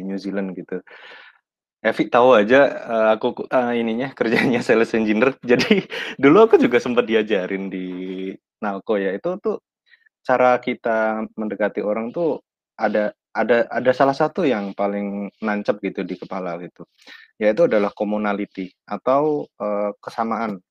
New 0.00 0.16
Zealand 0.16 0.56
gitu. 0.56 0.80
Evi 1.82 2.06
tahu 2.06 2.38
aja 2.38 2.60
uh, 2.86 3.08
aku 3.18 3.50
uh, 3.50 3.74
ininya 3.74 4.14
kerjanya 4.18 4.62
sales 4.64 4.94
engineer. 4.96 5.36
Jadi 5.44 5.84
dulu 6.22 6.48
aku 6.48 6.56
juga 6.56 6.78
sempat 6.80 7.04
diajarin 7.04 7.68
di 7.68 7.86
Nalco 8.62 8.94
ya 8.96 9.12
itu 9.12 9.28
tuh 9.42 9.58
cara 10.22 10.56
kita 10.62 11.26
mendekati 11.34 11.82
orang 11.82 12.14
tuh 12.14 12.38
ada 12.78 13.10
ada 13.34 13.66
ada 13.66 13.90
salah 13.90 14.14
satu 14.14 14.46
yang 14.46 14.70
paling 14.72 15.28
nancep 15.42 15.82
gitu 15.82 16.06
di 16.06 16.14
kepala 16.20 16.54
gitu 16.62 16.86
yaitu 17.40 17.66
adalah 17.66 17.90
commonality 17.90 18.70
atau 18.86 19.50
uh, 19.58 19.90
kesamaan. 19.98 20.62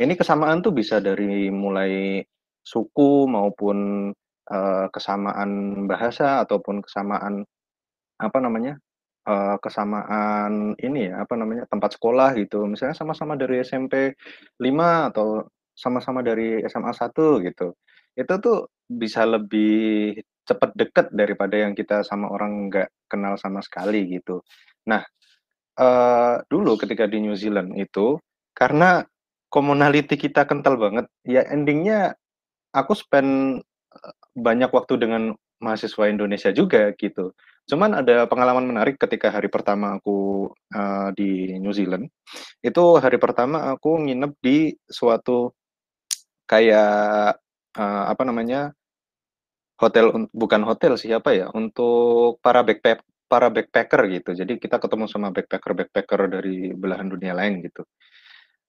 Ini 0.00 0.16
kesamaan 0.16 0.64
tuh 0.64 0.72
bisa 0.72 0.96
dari 0.96 1.52
mulai 1.52 2.24
suku 2.64 3.28
maupun 3.28 4.08
uh, 4.48 4.86
kesamaan 4.88 5.84
bahasa 5.84 6.40
ataupun 6.40 6.80
kesamaan 6.80 7.44
apa 8.16 8.38
namanya 8.40 8.80
uh, 9.28 9.60
kesamaan 9.60 10.72
ini 10.80 11.12
ya 11.12 11.24
apa 11.24 11.36
namanya 11.36 11.68
tempat 11.68 12.00
sekolah 12.00 12.32
gitu. 12.40 12.64
Misalnya 12.64 12.96
sama-sama 12.96 13.36
dari 13.36 13.60
SMP 13.60 14.16
5 14.56 15.10
atau 15.12 15.44
sama-sama 15.76 16.24
dari 16.24 16.64
SMA 16.64 16.92
1 16.96 17.12
gitu. 17.52 17.76
Itu 18.16 18.34
tuh 18.40 18.72
bisa 18.88 19.28
lebih 19.28 20.16
cepat 20.48 20.72
deket 20.74 21.06
daripada 21.12 21.60
yang 21.60 21.76
kita 21.76 22.02
sama 22.08 22.32
orang 22.32 22.72
nggak 22.72 22.88
kenal 23.04 23.36
sama 23.36 23.60
sekali 23.60 24.08
gitu. 24.16 24.40
Nah, 24.88 25.04
uh, 25.76 26.40
dulu 26.48 26.80
ketika 26.80 27.06
di 27.06 27.22
New 27.22 27.36
Zealand 27.36 27.76
itu, 27.76 28.18
karena 28.56 29.04
komunaliti 29.50 30.14
kita 30.14 30.46
kental 30.46 30.78
banget, 30.78 31.06
ya 31.26 31.42
endingnya 31.50 32.14
aku 32.72 32.94
spend, 32.94 33.60
uh, 33.92 34.14
banyak 34.38 34.70
waktu 34.70 34.94
dengan 35.02 35.34
mahasiswa 35.60 36.08
Indonesia 36.08 36.50
juga 36.54 36.94
gitu. 36.96 37.34
Cuman 37.68 37.98
ada 37.98 38.24
pengalaman 38.30 38.64
menarik 38.66 38.96
ketika 38.96 39.28
hari 39.34 39.50
pertama 39.52 39.98
aku, 39.98 40.48
uh, 40.74 41.10
di 41.18 41.58
New 41.58 41.74
Zealand, 41.74 42.08
itu 42.62 42.84
hari 43.02 43.18
pertama 43.18 43.74
aku 43.74 44.00
nginep 44.06 44.32
di 44.40 44.72
suatu 44.88 45.52
kayak, 46.48 47.36
uh, 47.76 48.04
apa 48.10 48.22
namanya 48.26 48.72
hotel 49.82 50.28
bukan 50.32 50.62
hotel 50.64 50.94
sih, 50.94 51.10
apa 51.12 51.30
ya, 51.34 51.46
untuk 51.50 52.38
para 52.44 52.62
backpack 52.62 53.02
para 53.30 53.46
backpacker 53.46 54.10
gitu. 54.10 54.30
Jadi 54.34 54.58
kita 54.58 54.82
ketemu 54.82 55.06
sama 55.06 55.30
backpacker-backpacker 55.30 56.20
dari 56.34 56.74
belahan 56.74 57.06
dunia 57.06 57.30
lain 57.30 57.62
gitu. 57.62 57.86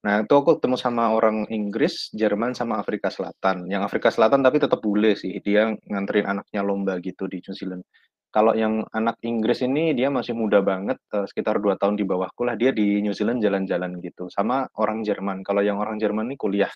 Nah, 0.02 0.26
itu 0.26 0.34
aku 0.34 0.58
ketemu 0.58 0.74
sama 0.74 1.14
orang 1.14 1.46
Inggris, 1.46 2.10
Jerman, 2.10 2.58
sama 2.58 2.82
Afrika 2.82 3.06
Selatan. 3.06 3.70
Yang 3.70 3.82
Afrika 3.86 4.10
Selatan 4.10 4.42
tapi 4.42 4.58
tetap 4.58 4.82
bule 4.82 5.14
sih, 5.14 5.38
dia 5.38 5.70
nganterin 5.86 6.26
anaknya 6.26 6.60
lomba 6.66 6.98
gitu 6.98 7.30
di 7.30 7.38
New 7.38 7.54
Zealand. 7.54 7.86
Kalau 8.32 8.56
yang 8.56 8.82
anak 8.90 9.20
Inggris 9.22 9.62
ini 9.62 9.94
dia 9.94 10.10
masih 10.10 10.34
muda 10.34 10.58
banget, 10.58 10.98
uh, 11.14 11.22
sekitar 11.28 11.62
dua 11.62 11.78
tahun 11.78 11.94
di 11.94 12.02
bawahku 12.02 12.42
lah, 12.42 12.58
dia 12.58 12.74
di 12.74 12.98
New 12.98 13.14
Zealand 13.14 13.38
jalan-jalan 13.44 14.02
gitu, 14.02 14.26
sama 14.26 14.66
orang 14.74 15.06
Jerman. 15.06 15.46
Kalau 15.46 15.62
yang 15.62 15.78
orang 15.78 16.02
Jerman 16.02 16.32
ini 16.32 16.36
kuliah. 16.40 16.72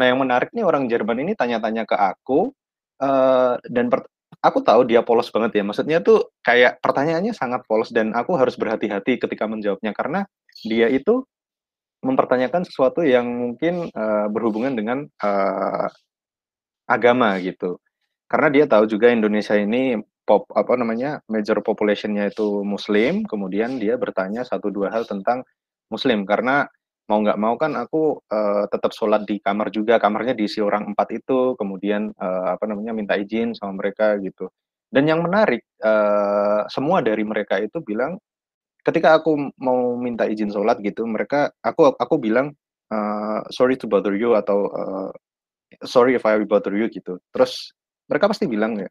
Nah, 0.00 0.10
yang 0.10 0.18
menarik 0.18 0.50
nih 0.50 0.66
orang 0.66 0.90
Jerman 0.90 1.22
ini 1.22 1.38
tanya-tanya 1.38 1.86
ke 1.86 1.94
aku, 1.94 2.50
uh, 3.04 3.54
dan 3.70 3.86
aku 4.42 4.58
tahu 4.66 4.82
dia 4.88 5.06
polos 5.06 5.30
banget 5.30 5.60
ya. 5.60 5.62
Maksudnya 5.62 6.02
tuh 6.02 6.34
kayak 6.42 6.82
pertanyaannya 6.82 7.36
sangat 7.36 7.62
polos 7.70 7.94
dan 7.94 8.10
aku 8.16 8.34
harus 8.34 8.58
berhati-hati 8.58 9.22
ketika 9.22 9.46
menjawabnya 9.46 9.94
karena 9.94 10.26
dia 10.66 10.90
itu 10.90 11.22
mempertanyakan 12.02 12.66
sesuatu 12.66 13.06
yang 13.06 13.24
mungkin 13.24 13.88
uh, 13.94 14.26
berhubungan 14.28 14.74
dengan 14.74 15.06
uh, 15.22 15.86
agama 16.90 17.38
gitu. 17.38 17.78
Karena 18.26 18.48
dia 18.50 18.64
tahu 18.66 18.90
juga 18.90 19.14
Indonesia 19.14 19.54
ini 19.54 19.96
pop 20.26 20.46
apa 20.54 20.74
namanya 20.78 21.22
major 21.30 21.62
populationnya 21.62 22.30
itu 22.30 22.66
Muslim, 22.66 23.22
kemudian 23.26 23.78
dia 23.78 23.94
bertanya 23.98 24.42
satu 24.42 24.70
dua 24.70 24.90
hal 24.90 25.06
tentang 25.06 25.46
Muslim 25.90 26.26
karena 26.26 26.66
mau 27.10 27.18
nggak 27.20 27.38
mau 27.38 27.54
kan 27.58 27.74
aku 27.76 28.22
uh, 28.30 28.64
tetap 28.70 28.94
sholat 28.94 29.26
di 29.26 29.42
kamar 29.42 29.68
juga 29.74 29.98
kamarnya 29.98 30.38
diisi 30.38 30.62
orang 30.62 30.94
empat 30.94 31.08
itu 31.12 31.58
kemudian 31.58 32.14
uh, 32.14 32.56
apa 32.56 32.64
namanya 32.64 32.94
minta 32.94 33.18
izin 33.18 33.52
sama 33.52 33.76
mereka 33.82 34.16
gitu 34.22 34.48
dan 34.88 35.04
yang 35.04 35.20
menarik 35.20 35.66
uh, 35.82 36.64
semua 36.70 37.02
dari 37.02 37.26
mereka 37.26 37.58
itu 37.58 37.82
bilang 37.82 38.16
ketika 38.82 39.18
aku 39.18 39.54
mau 39.58 39.94
minta 39.98 40.26
izin 40.26 40.50
sholat 40.50 40.78
gitu 40.82 41.06
mereka 41.06 41.54
aku 41.62 41.94
aku 41.96 42.18
bilang 42.18 42.54
uh, 42.90 43.40
sorry 43.54 43.78
to 43.78 43.86
bother 43.86 44.14
you 44.14 44.34
atau 44.34 44.68
uh, 44.70 45.10
sorry 45.86 46.18
if 46.18 46.26
I 46.26 46.42
bother 46.42 46.74
you 46.74 46.90
gitu 46.90 47.22
terus 47.30 47.74
mereka 48.10 48.30
pasti 48.30 48.50
bilang 48.50 48.76
ya 48.78 48.90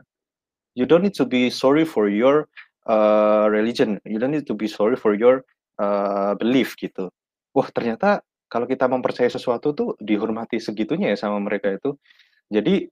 you 0.74 0.88
don't 0.88 1.04
need 1.04 1.16
to 1.20 1.28
be 1.28 1.52
sorry 1.52 1.84
for 1.84 2.08
your 2.08 2.48
uh, 2.88 3.52
religion 3.52 4.00
you 4.08 4.18
don't 4.18 4.32
need 4.32 4.48
to 4.48 4.56
be 4.56 4.72
sorry 4.72 4.96
for 4.96 5.14
your 5.14 5.44
uh, 5.78 6.34
belief 6.40 6.80
gitu 6.80 7.12
wah 7.52 7.68
ternyata 7.70 8.24
kalau 8.52 8.68
kita 8.68 8.84
mempercayai 8.92 9.32
sesuatu 9.32 9.72
tuh 9.72 9.90
dihormati 10.04 10.60
segitunya 10.60 11.16
ya 11.16 11.18
sama 11.18 11.40
mereka 11.40 11.72
itu. 11.72 11.96
Jadi 12.52 12.84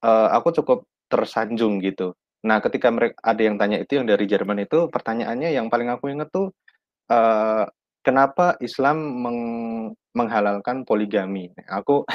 uh, 0.00 0.28
aku 0.32 0.56
cukup 0.56 0.88
tersanjung 1.12 1.84
gitu. 1.84 2.16
Nah, 2.46 2.62
ketika 2.62 2.88
mereka 2.94 3.18
ada 3.22 3.42
yang 3.42 3.56
tanya 3.58 3.82
itu 3.82 3.98
yang 3.98 4.06
dari 4.06 4.24
Jerman 4.30 4.62
itu, 4.62 4.86
pertanyaannya 4.90 5.50
yang 5.50 5.66
paling 5.66 5.90
aku 5.90 6.14
inget 6.14 6.30
tuh 6.30 6.54
uh, 7.10 7.66
kenapa 8.06 8.54
Islam 8.62 8.96
meng 9.22 9.40
menghalalkan 10.14 10.86
poligami? 10.86 11.50
Aku 11.66 12.06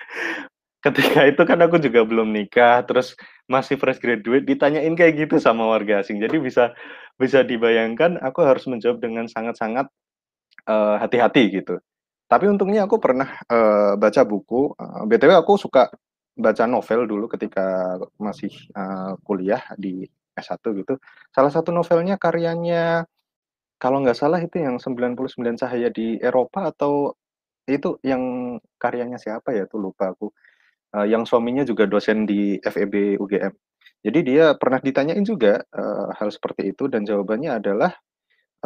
ketika 0.86 1.30
itu 1.30 1.42
kan 1.46 1.58
aku 1.62 1.78
juga 1.78 2.02
belum 2.02 2.34
nikah, 2.34 2.82
terus 2.82 3.14
masih 3.46 3.78
fresh 3.78 4.02
graduate, 4.02 4.46
ditanyain 4.46 4.94
kayak 4.98 5.28
gitu 5.28 5.38
sama 5.38 5.66
warga 5.70 6.02
asing. 6.02 6.18
Jadi 6.18 6.42
bisa 6.42 6.74
bisa 7.20 7.46
dibayangkan 7.46 8.18
aku 8.18 8.42
harus 8.42 8.66
menjawab 8.66 8.98
dengan 8.98 9.30
sangat-sangat 9.30 9.86
hati 10.66 11.18
hati-hati 11.18 11.42
gitu. 11.62 11.78
Tapi 12.26 12.48
untungnya 12.48 12.88
aku 12.88 12.96
pernah 12.96 13.28
uh, 13.50 13.92
baca 14.00 14.22
buku, 14.24 14.72
uh, 14.72 15.04
BTW 15.04 15.36
aku 15.36 15.60
suka 15.60 15.92
baca 16.32 16.64
novel 16.64 17.04
dulu 17.04 17.28
ketika 17.28 17.96
masih 18.16 18.52
uh, 18.72 19.16
kuliah 19.24 19.62
di 19.76 20.06
S1 20.32 20.60
gitu. 20.80 20.96
Salah 21.32 21.52
satu 21.52 21.70
novelnya 21.70 22.16
karyanya 22.16 23.04
kalau 23.76 24.00
nggak 24.00 24.16
salah 24.16 24.38
itu 24.40 24.62
yang 24.62 24.78
99 24.78 25.58
Cahaya 25.58 25.90
di 25.90 26.16
Eropa 26.22 26.70
atau 26.70 27.12
itu 27.66 27.98
yang 28.02 28.56
karyanya 28.78 29.18
siapa 29.18 29.52
ya 29.54 29.68
tuh 29.68 29.92
lupa 29.92 30.14
aku. 30.14 30.32
Uh, 30.92 31.08
yang 31.08 31.24
suaminya 31.24 31.64
juga 31.64 31.88
dosen 31.88 32.28
di 32.28 32.60
FEB 32.60 33.16
UGM. 33.16 33.52
Jadi 34.02 34.18
dia 34.26 34.52
pernah 34.58 34.82
ditanyain 34.82 35.24
juga 35.24 35.62
uh, 35.72 36.10
hal 36.16 36.28
seperti 36.28 36.74
itu 36.74 36.90
dan 36.90 37.06
jawabannya 37.06 37.62
adalah 37.62 37.96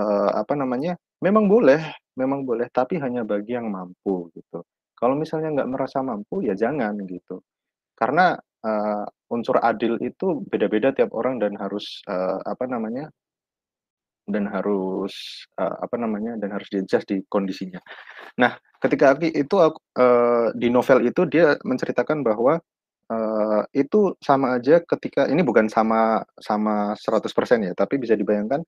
uh, 0.00 0.30
apa 0.36 0.54
namanya 0.54 0.96
memang 1.20 1.48
boleh 1.48 1.80
memang 2.16 2.44
boleh 2.44 2.68
tapi 2.68 3.00
hanya 3.00 3.24
bagi 3.24 3.56
yang 3.56 3.68
mampu 3.72 4.28
gitu 4.36 4.64
kalau 4.96 5.16
misalnya 5.16 5.52
nggak 5.62 5.70
merasa 5.72 6.00
mampu 6.04 6.44
ya 6.44 6.56
jangan 6.56 6.96
gitu 7.04 7.40
karena 7.96 8.36
uh, 8.62 9.04
unsur 9.32 9.58
adil 9.58 9.98
itu 9.98 10.44
beda-beda 10.46 10.94
tiap 10.94 11.10
orang 11.16 11.42
dan 11.42 11.58
harus 11.58 12.04
uh, 12.06 12.38
apa 12.46 12.68
namanya 12.70 13.10
dan 14.26 14.50
harus 14.50 15.46
uh, 15.56 15.78
apa 15.86 15.96
namanya 15.96 16.34
dan 16.36 16.50
harus 16.50 16.66
diadjust 16.70 17.06
di 17.06 17.22
kondisinya. 17.30 17.78
Nah, 18.42 18.58
ketika 18.82 19.14
itu 19.22 19.54
uh, 19.62 20.50
di 20.52 20.68
novel 20.68 21.06
itu 21.06 21.22
dia 21.30 21.54
menceritakan 21.62 22.26
bahwa 22.26 22.58
uh, 23.10 23.62
itu 23.70 24.18
sama 24.18 24.58
aja 24.58 24.82
ketika 24.82 25.30
ini 25.30 25.46
bukan 25.46 25.70
sama 25.70 26.26
sama 26.42 26.98
100% 26.98 27.22
ya, 27.70 27.72
tapi 27.78 28.02
bisa 28.02 28.18
dibayangkan 28.18 28.66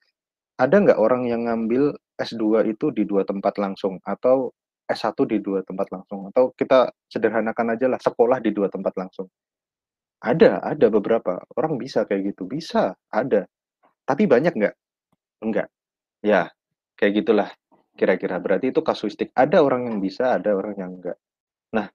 ada 0.58 0.74
nggak 0.78 0.98
orang 0.98 1.26
yang 1.26 1.46
ngambil 1.46 1.94
S2 2.18 2.66
itu 2.70 2.90
di 2.90 3.06
dua 3.06 3.22
tempat 3.22 3.58
langsung 3.62 4.02
atau 4.02 4.50
S1 4.88 5.14
di 5.28 5.38
dua 5.44 5.60
tempat 5.62 5.92
langsung 5.92 6.32
atau 6.32 6.50
kita 6.56 6.88
sederhanakan 7.12 7.76
aja 7.76 7.86
lah 7.92 8.00
sekolah 8.00 8.40
di 8.40 8.50
dua 8.56 8.72
tempat 8.72 8.96
langsung. 8.96 9.28
Ada, 10.18 10.58
ada 10.64 10.86
beberapa 10.90 11.38
orang 11.54 11.78
bisa 11.78 12.02
kayak 12.02 12.34
gitu, 12.34 12.50
bisa, 12.50 12.98
ada. 13.12 13.46
Tapi 14.02 14.26
banyak 14.26 14.50
nggak? 14.50 14.74
Enggak. 15.46 15.68
Ya, 16.24 16.50
kayak 16.98 17.22
gitulah 17.22 17.48
kira-kira. 17.94 18.42
Berarti 18.42 18.74
itu 18.74 18.82
kasuistik. 18.82 19.30
Ada 19.38 19.62
orang 19.62 19.86
yang 19.86 19.98
bisa, 20.02 20.34
ada 20.34 20.58
orang 20.58 20.74
yang 20.74 20.90
enggak. 20.98 21.18
Nah, 21.70 21.86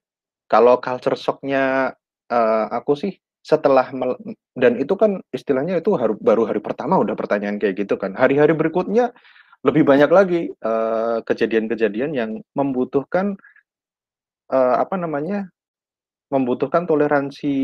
kalau 0.48 0.80
culture 0.80 1.20
shock-nya 1.20 1.92
uh, 2.32 2.66
aku 2.72 2.96
sih 2.96 3.12
setelah 3.44 3.92
dan 4.56 4.80
itu 4.80 4.96
kan 4.96 5.20
istilahnya 5.28 5.84
itu 5.84 5.92
baru 6.24 6.48
hari 6.48 6.64
pertama 6.64 6.96
udah 6.96 7.12
pertanyaan 7.12 7.60
kayak 7.60 7.84
gitu 7.84 8.00
kan. 8.00 8.16
Hari-hari 8.16 8.56
berikutnya 8.56 9.12
lebih 9.64 9.82
banyak 9.82 10.10
lagi 10.12 10.40
kejadian 10.52 11.24
kejadian-kejadian 11.24 12.10
yang 12.12 12.30
membutuhkan 12.52 13.34
uh, 14.52 14.76
apa 14.80 14.96
namanya? 15.00 15.48
membutuhkan 16.32 16.82
toleransi 16.88 17.54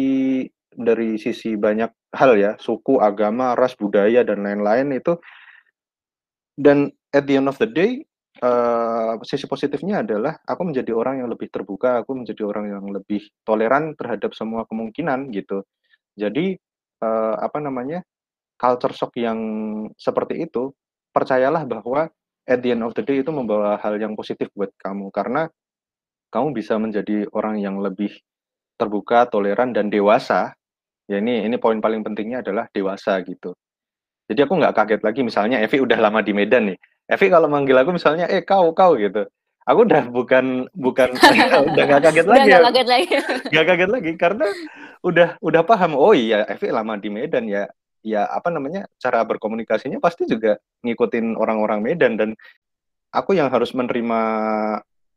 dari 0.70 1.18
sisi 1.18 1.58
banyak 1.58 1.90
hal 2.14 2.38
ya, 2.38 2.54
suku, 2.60 3.02
agama, 3.02 3.58
ras, 3.58 3.74
budaya 3.74 4.22
dan 4.22 4.46
lain-lain 4.46 4.94
itu 4.94 5.18
dan 6.54 6.92
at 7.10 7.26
the 7.26 7.34
end 7.34 7.50
of 7.50 7.58
the 7.58 7.66
day 7.66 8.04
uh, 8.44 9.18
sisi 9.26 9.50
positifnya 9.50 10.04
adalah 10.06 10.38
aku 10.44 10.70
menjadi 10.70 10.92
orang 10.94 11.24
yang 11.24 11.28
lebih 11.32 11.50
terbuka, 11.50 12.04
aku 12.04 12.14
menjadi 12.22 12.42
orang 12.46 12.66
yang 12.68 12.84
lebih 12.94 13.26
toleran 13.42 13.96
terhadap 13.98 14.36
semua 14.36 14.68
kemungkinan 14.68 15.34
gitu. 15.34 15.66
Jadi 16.14 16.54
uh, 17.02 17.34
apa 17.40 17.58
namanya 17.58 18.04
culture 18.60 18.92
shock 18.92 19.16
yang 19.16 19.40
seperti 19.96 20.46
itu 20.46 20.70
percayalah 21.10 21.66
bahwa 21.66 22.10
at 22.46 22.58
the 22.62 22.74
end 22.74 22.82
of 22.82 22.94
the 22.96 23.04
day 23.04 23.22
itu 23.22 23.30
membawa 23.30 23.78
hal 23.78 23.98
yang 24.00 24.18
positif 24.18 24.50
buat 24.56 24.70
kamu 24.80 25.10
karena 25.14 25.46
kamu 26.30 26.54
bisa 26.54 26.78
menjadi 26.78 27.26
orang 27.34 27.58
yang 27.58 27.82
lebih 27.82 28.14
terbuka, 28.78 29.26
toleran 29.28 29.74
dan 29.74 29.90
dewasa. 29.90 30.54
Ya 31.10 31.18
ini 31.18 31.42
ini 31.42 31.58
poin 31.58 31.82
paling 31.82 32.06
pentingnya 32.06 32.40
adalah 32.40 32.70
dewasa 32.70 33.18
gitu. 33.26 33.52
Jadi 34.30 34.46
aku 34.46 34.62
nggak 34.62 34.74
kaget 34.78 35.02
lagi 35.02 35.20
misalnya 35.26 35.58
Evi 35.58 35.82
udah 35.82 35.98
lama 35.98 36.22
di 36.22 36.30
Medan 36.30 36.70
nih. 36.70 36.78
Evi 37.10 37.26
kalau 37.26 37.50
manggil 37.50 37.74
aku 37.74 37.98
misalnya 37.98 38.30
eh 38.30 38.46
kau 38.46 38.70
kau 38.70 38.94
gitu. 38.94 39.26
Aku 39.66 39.82
udah 39.82 40.06
bukan 40.06 40.70
bukan 40.70 41.10
udah 41.74 41.84
gak 41.84 42.02
kaget 42.08 42.26
lagi. 42.30 42.46
Udah 42.46 42.46
gak 42.46 42.66
kaget 42.70 42.88
lagi. 42.88 43.14
gak 43.50 43.64
kaget 43.66 43.90
lagi 43.90 44.12
karena 44.14 44.46
udah 45.02 45.28
udah 45.42 45.62
paham. 45.66 45.98
Oh 45.98 46.14
iya 46.14 46.46
Evi 46.46 46.70
lama 46.70 46.94
di 46.94 47.10
Medan 47.10 47.50
ya. 47.50 47.66
Ya 48.00 48.24
apa 48.24 48.48
namanya 48.48 48.88
cara 48.96 49.20
berkomunikasinya 49.28 50.00
pasti 50.00 50.24
juga 50.24 50.56
ngikutin 50.84 51.36
orang-orang 51.36 51.84
Medan 51.84 52.16
dan 52.16 52.30
aku 53.12 53.36
yang 53.36 53.52
harus 53.52 53.76
menerima 53.76 54.20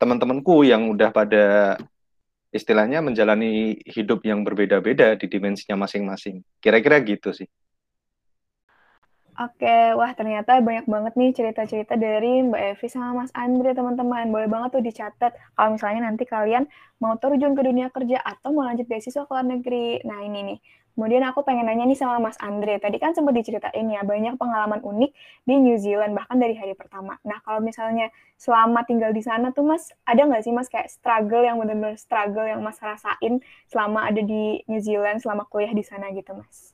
teman-temanku 0.01 0.67
yang 0.67 0.91
udah 0.91 1.15
pada 1.15 1.77
istilahnya 2.53 3.01
menjalani 3.01 3.81
hidup 3.87 4.21
yang 4.27 4.45
berbeda-beda 4.45 5.15
di 5.17 5.25
dimensinya 5.25 5.79
masing-masing. 5.79 6.43
Kira-kira 6.61 7.01
gitu 7.01 7.33
sih. 7.33 7.47
Oke, 9.33 9.97
wah 9.97 10.13
ternyata 10.13 10.61
banyak 10.61 10.85
banget 10.85 11.13
nih 11.17 11.33
cerita-cerita 11.33 11.97
dari 11.97 12.45
Mbak 12.45 12.77
Evi 12.77 12.85
sama 12.85 13.25
Mas 13.25 13.33
Andre, 13.33 13.73
teman-teman. 13.73 14.29
Boleh 14.29 14.45
banget 14.45 14.77
tuh 14.77 14.83
dicatat 14.85 15.33
kalau 15.57 15.73
misalnya 15.73 16.05
nanti 16.05 16.29
kalian 16.29 16.69
mau 17.01 17.17
terjun 17.17 17.57
ke 17.57 17.61
dunia 17.65 17.89
kerja 17.89 18.21
atau 18.21 18.53
mau 18.53 18.61
lanjut 18.69 18.85
beasiswa 18.85 19.25
ke 19.25 19.31
luar 19.33 19.41
negeri. 19.49 20.05
Nah 20.05 20.21
ini 20.21 20.39
nih, 20.53 20.57
kemudian 20.93 21.25
aku 21.25 21.41
pengen 21.41 21.67
nanya 21.67 21.85
nih 21.89 21.97
sama 21.97 22.21
Mas 22.21 22.37
Andre. 22.39 22.77
Tadi 22.77 22.97
kan 23.01 23.11
sempat 23.17 23.33
diceritain 23.33 23.85
ya, 23.89 24.01
banyak 24.05 24.37
pengalaman 24.37 24.79
unik 24.81 25.11
di 25.45 25.55
New 25.59 25.77
Zealand, 25.77 26.13
bahkan 26.13 26.37
dari 26.37 26.53
hari 26.53 26.77
pertama. 26.77 27.17
Nah 27.25 27.41
kalau 27.41 27.59
misalnya 27.59 28.13
selama 28.37 28.85
tinggal 28.85 29.11
di 29.11 29.21
sana 29.25 29.51
tuh 29.51 29.65
Mas, 29.65 29.91
ada 30.05 30.23
nggak 30.23 30.45
sih 30.45 30.53
Mas 30.53 30.69
kayak 30.69 30.89
struggle 30.89 31.43
yang 31.43 31.57
benar-benar 31.61 31.97
struggle 31.97 32.45
yang 32.45 32.61
Mas 32.61 32.77
rasain 32.81 33.41
selama 33.67 34.07
ada 34.07 34.21
di 34.21 34.61
New 34.69 34.81
Zealand, 34.81 35.19
selama 35.19 35.49
kuliah 35.49 35.73
di 35.73 35.83
sana 35.83 36.13
gitu 36.13 36.37
Mas? 36.37 36.73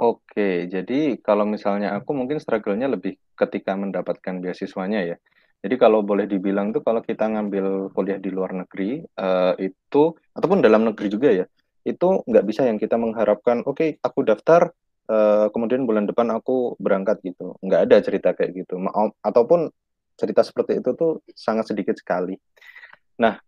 Oke, 0.00 0.64
jadi 0.64 1.20
kalau 1.20 1.44
misalnya 1.44 1.92
aku 1.92 2.16
mungkin 2.16 2.40
struggle-nya 2.40 2.88
lebih 2.88 3.20
ketika 3.36 3.76
mendapatkan 3.76 4.40
beasiswanya 4.40 5.04
ya. 5.04 5.16
Jadi 5.60 5.76
kalau 5.76 6.00
boleh 6.00 6.24
dibilang 6.24 6.72
tuh 6.72 6.80
kalau 6.80 7.04
kita 7.04 7.28
ngambil 7.28 7.92
kuliah 7.92 8.16
di 8.16 8.32
luar 8.32 8.56
negeri 8.56 9.04
uh, 9.20 9.52
itu 9.60 10.16
ataupun 10.32 10.64
dalam 10.64 10.88
negeri 10.88 11.12
juga 11.12 11.28
ya, 11.28 11.44
itu 11.84 12.22
nggak 12.28 12.44
bisa 12.46 12.68
yang 12.68 12.76
kita 12.76 13.00
mengharapkan, 13.00 13.64
oke 13.64 13.80
okay, 13.80 13.88
aku 14.04 14.24
daftar, 14.26 14.72
uh, 15.08 15.46
kemudian 15.50 15.88
bulan 15.88 16.04
depan 16.04 16.28
aku 16.32 16.76
berangkat 16.76 17.20
gitu. 17.24 17.56
Nggak 17.64 17.80
ada 17.88 17.96
cerita 18.04 18.28
kayak 18.36 18.64
gitu. 18.64 18.78
Ma 18.78 18.92
ataupun 19.24 19.72
cerita 20.20 20.44
seperti 20.44 20.84
itu 20.84 20.92
tuh 20.92 21.24
sangat 21.32 21.72
sedikit 21.72 21.96
sekali. 21.96 22.36
Nah, 23.20 23.40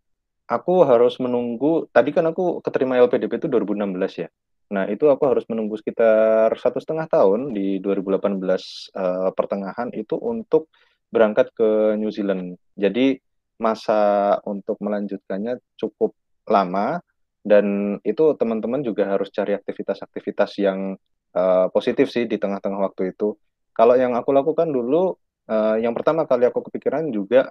aku 0.48 0.84
harus 0.88 1.20
menunggu. 1.20 1.88
Tadi 1.92 2.10
kan 2.16 2.24
aku 2.32 2.64
keterima 2.64 2.96
LPDP 2.96 3.40
itu 3.44 3.48
2016 3.52 4.24
ya. 4.24 4.28
Nah, 4.72 4.88
itu 4.88 5.04
aku 5.12 5.28
harus 5.28 5.44
menunggu 5.52 5.76
sekitar 5.76 6.56
satu 6.56 6.80
setengah 6.80 7.04
tahun 7.12 7.52
di 7.52 7.76
2018 7.84 8.40
uh, 8.40 8.56
eh, 8.96 9.30
pertengahan 9.36 9.92
itu 9.92 10.16
untuk 10.16 10.72
berangkat 11.12 11.52
ke 11.52 12.00
New 12.00 12.08
Zealand. 12.08 12.56
Jadi 12.72 13.20
masa 13.60 14.40
untuk 14.48 14.80
melanjutkannya 14.80 15.60
cukup 15.76 16.16
lama 16.48 17.04
dan 17.42 17.98
itu 18.06 18.38
teman-teman 18.38 18.86
juga 18.86 19.10
harus 19.10 19.28
cari 19.34 19.58
aktivitas-aktivitas 19.58 20.50
yang 20.62 20.94
uh, 21.34 21.66
positif 21.74 22.08
sih 22.08 22.30
di 22.30 22.38
tengah-tengah 22.38 22.80
waktu 22.80 23.12
itu. 23.14 23.34
Kalau 23.74 23.98
yang 23.98 24.14
aku 24.14 24.30
lakukan 24.30 24.70
dulu, 24.70 25.18
uh, 25.50 25.76
yang 25.82 25.92
pertama 25.92 26.22
kali 26.24 26.46
aku 26.46 26.62
kepikiran 26.70 27.10
juga 27.10 27.50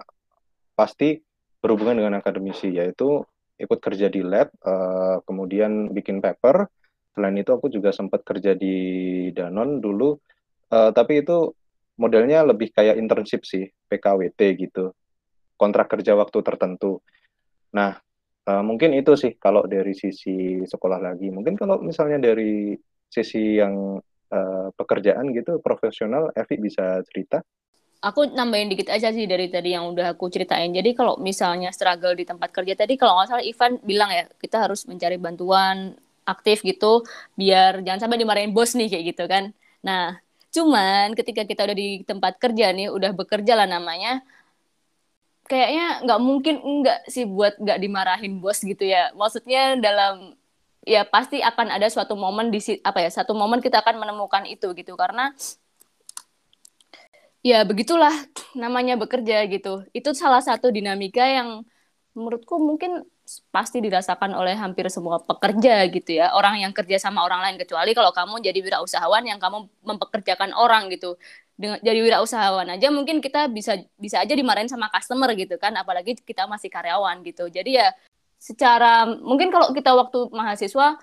pasti 0.72 1.20
berhubungan 1.60 2.00
dengan 2.00 2.14
akademisi, 2.18 2.72
yaitu 2.72 3.20
ikut 3.60 3.78
kerja 3.78 4.08
di 4.08 4.24
lab, 4.24 4.50
uh, 4.64 5.20
kemudian 5.28 5.92
bikin 5.92 6.24
paper. 6.24 6.66
Selain 7.12 7.36
itu 7.36 7.52
aku 7.52 7.68
juga 7.68 7.92
sempat 7.92 8.24
kerja 8.24 8.56
di 8.56 9.28
Danon 9.36 9.78
dulu, 9.78 10.16
uh, 10.72 10.90
tapi 10.96 11.20
itu 11.20 11.52
modelnya 12.00 12.48
lebih 12.48 12.72
kayak 12.72 12.96
internship 12.96 13.44
sih, 13.44 13.68
PKWT 13.92 14.40
gitu, 14.56 14.96
kontrak 15.60 15.92
kerja 15.92 16.16
waktu 16.16 16.40
tertentu. 16.40 17.04
Nah, 17.76 18.00
uh, 18.48 18.62
mungkin 18.62 18.96
itu 18.96 19.12
sih 19.18 19.36
kalau 19.36 19.66
dari 19.66 19.92
sisi 19.92 20.62
sekolah 20.62 20.98
lagi. 20.98 21.28
Mungkin 21.28 21.54
kalau 21.58 21.82
misalnya 21.82 22.18
dari 22.18 22.74
sisi 23.06 23.60
yang 23.60 24.00
uh, 24.32 24.68
pekerjaan 24.74 25.30
gitu, 25.36 25.60
profesional, 25.60 26.32
Evi 26.32 26.56
bisa 26.58 27.02
cerita? 27.10 27.42
aku 28.02 28.34
nambahin 28.34 28.68
dikit 28.74 28.90
aja 28.90 29.14
sih 29.14 29.30
dari 29.30 29.46
tadi 29.46 29.72
yang 29.78 29.94
udah 29.94 30.18
aku 30.18 30.26
ceritain. 30.28 30.74
Jadi 30.74 30.90
kalau 30.98 31.16
misalnya 31.22 31.70
struggle 31.70 32.18
di 32.18 32.26
tempat 32.26 32.50
kerja 32.50 32.74
tadi, 32.74 32.98
kalau 32.98 33.16
nggak 33.16 33.28
salah 33.30 33.44
Ivan 33.46 33.72
bilang 33.86 34.10
ya, 34.10 34.26
kita 34.42 34.66
harus 34.66 34.84
mencari 34.90 35.16
bantuan 35.22 35.94
aktif 36.26 36.66
gitu, 36.66 37.06
biar 37.38 37.82
jangan 37.86 38.06
sampai 38.06 38.18
dimarahin 38.18 38.50
bos 38.50 38.74
nih 38.74 38.90
kayak 38.90 39.04
gitu 39.14 39.24
kan. 39.30 39.44
Nah, 39.86 40.18
cuman 40.50 41.14
ketika 41.14 41.46
kita 41.46 41.62
udah 41.70 41.76
di 41.78 42.02
tempat 42.02 42.42
kerja 42.42 42.74
nih, 42.74 42.90
udah 42.90 43.10
bekerja 43.14 43.54
lah 43.54 43.66
namanya, 43.70 44.22
kayaknya 45.52 46.00
nggak 46.08 46.20
mungkin 46.24 46.56
enggak 46.64 46.98
sih 47.12 47.28
buat 47.28 47.60
nggak 47.60 47.76
dimarahin 47.84 48.40
bos 48.40 48.64
gitu 48.64 48.88
ya. 48.88 49.12
Maksudnya 49.12 49.76
dalam 49.76 50.32
ya 50.88 51.04
pasti 51.04 51.44
akan 51.44 51.76
ada 51.76 51.92
suatu 51.92 52.16
momen 52.16 52.48
di 52.48 52.58
apa 52.80 53.04
ya 53.04 53.12
satu 53.12 53.36
momen 53.36 53.60
kita 53.60 53.84
akan 53.84 54.00
menemukan 54.00 54.48
itu 54.48 54.72
gitu 54.72 54.96
karena 54.96 55.36
ya 57.44 57.68
begitulah 57.68 58.16
namanya 58.56 58.96
bekerja 58.96 59.44
gitu. 59.52 59.84
Itu 59.92 60.16
salah 60.16 60.40
satu 60.40 60.72
dinamika 60.72 61.28
yang 61.28 61.68
menurutku 62.16 62.56
mungkin 62.56 63.04
pasti 63.54 63.80
dirasakan 63.80 64.36
oleh 64.36 64.52
hampir 64.58 64.84
semua 64.92 65.22
pekerja 65.22 65.86
gitu 65.88 66.20
ya. 66.20 66.36
Orang 66.36 66.60
yang 66.60 66.74
kerja 66.76 67.00
sama 67.00 67.24
orang 67.24 67.40
lain 67.40 67.56
kecuali 67.56 67.96
kalau 67.96 68.12
kamu 68.12 68.44
jadi 68.44 68.58
wirausahawan 68.60 69.24
yang 69.24 69.40
kamu 69.40 69.70
mempekerjakan 69.86 70.52
orang 70.52 70.92
gitu. 70.92 71.16
Dengan 71.56 71.78
jadi 71.80 72.00
wirausahawan 72.02 72.68
aja 72.74 72.88
mungkin 72.92 73.24
kita 73.24 73.48
bisa 73.48 73.80
bisa 73.96 74.20
aja 74.20 74.34
dimarahin 74.34 74.68
sama 74.68 74.92
customer 74.92 75.32
gitu 75.38 75.56
kan, 75.56 75.72
apalagi 75.78 76.18
kita 76.20 76.44
masih 76.50 76.68
karyawan 76.68 77.24
gitu. 77.24 77.48
Jadi 77.48 77.80
ya 77.80 77.94
secara 78.42 79.06
mungkin 79.06 79.54
kalau 79.54 79.70
kita 79.70 79.94
waktu 79.94 80.28
mahasiswa 80.34 80.98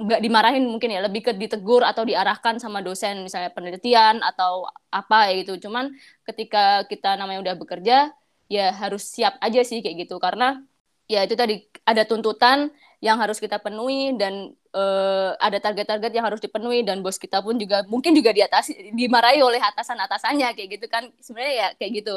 nggak 0.00 0.20
dimarahin 0.24 0.64
mungkin 0.64 0.96
ya 0.96 1.04
lebih 1.04 1.20
ke 1.28 1.32
ditegur 1.36 1.84
atau 1.84 2.08
diarahkan 2.08 2.56
sama 2.56 2.80
dosen 2.80 3.20
misalnya 3.20 3.52
penelitian 3.52 4.24
atau 4.24 4.64
apa 4.88 5.28
ya 5.28 5.44
gitu 5.44 5.68
cuman 5.68 5.92
ketika 6.24 6.88
kita 6.88 7.20
namanya 7.20 7.44
udah 7.44 7.54
bekerja 7.60 8.08
ya 8.48 8.66
harus 8.72 9.04
siap 9.06 9.36
aja 9.44 9.60
sih 9.60 9.84
kayak 9.84 10.08
gitu 10.08 10.16
karena 10.16 10.64
ya 11.10 11.26
itu 11.26 11.34
tadi 11.34 11.66
ada 11.82 12.06
tuntutan 12.06 12.70
yang 13.02 13.18
harus 13.18 13.42
kita 13.42 13.58
penuhi 13.58 14.14
dan 14.14 14.54
uh, 14.70 15.34
ada 15.42 15.58
target-target 15.58 16.12
yang 16.14 16.22
harus 16.22 16.38
dipenuhi 16.38 16.86
dan 16.86 17.02
bos 17.02 17.18
kita 17.18 17.42
pun 17.42 17.58
juga 17.58 17.82
mungkin 17.90 18.14
juga 18.14 18.30
di 18.30 18.46
atas 18.46 18.70
dimarahi 18.70 19.42
oleh 19.42 19.58
atasan-atasannya 19.58 20.54
kayak 20.54 20.68
gitu 20.78 20.86
kan 20.86 21.10
sebenarnya 21.18 21.54
ya 21.58 21.68
kayak 21.74 21.92
gitu 22.04 22.14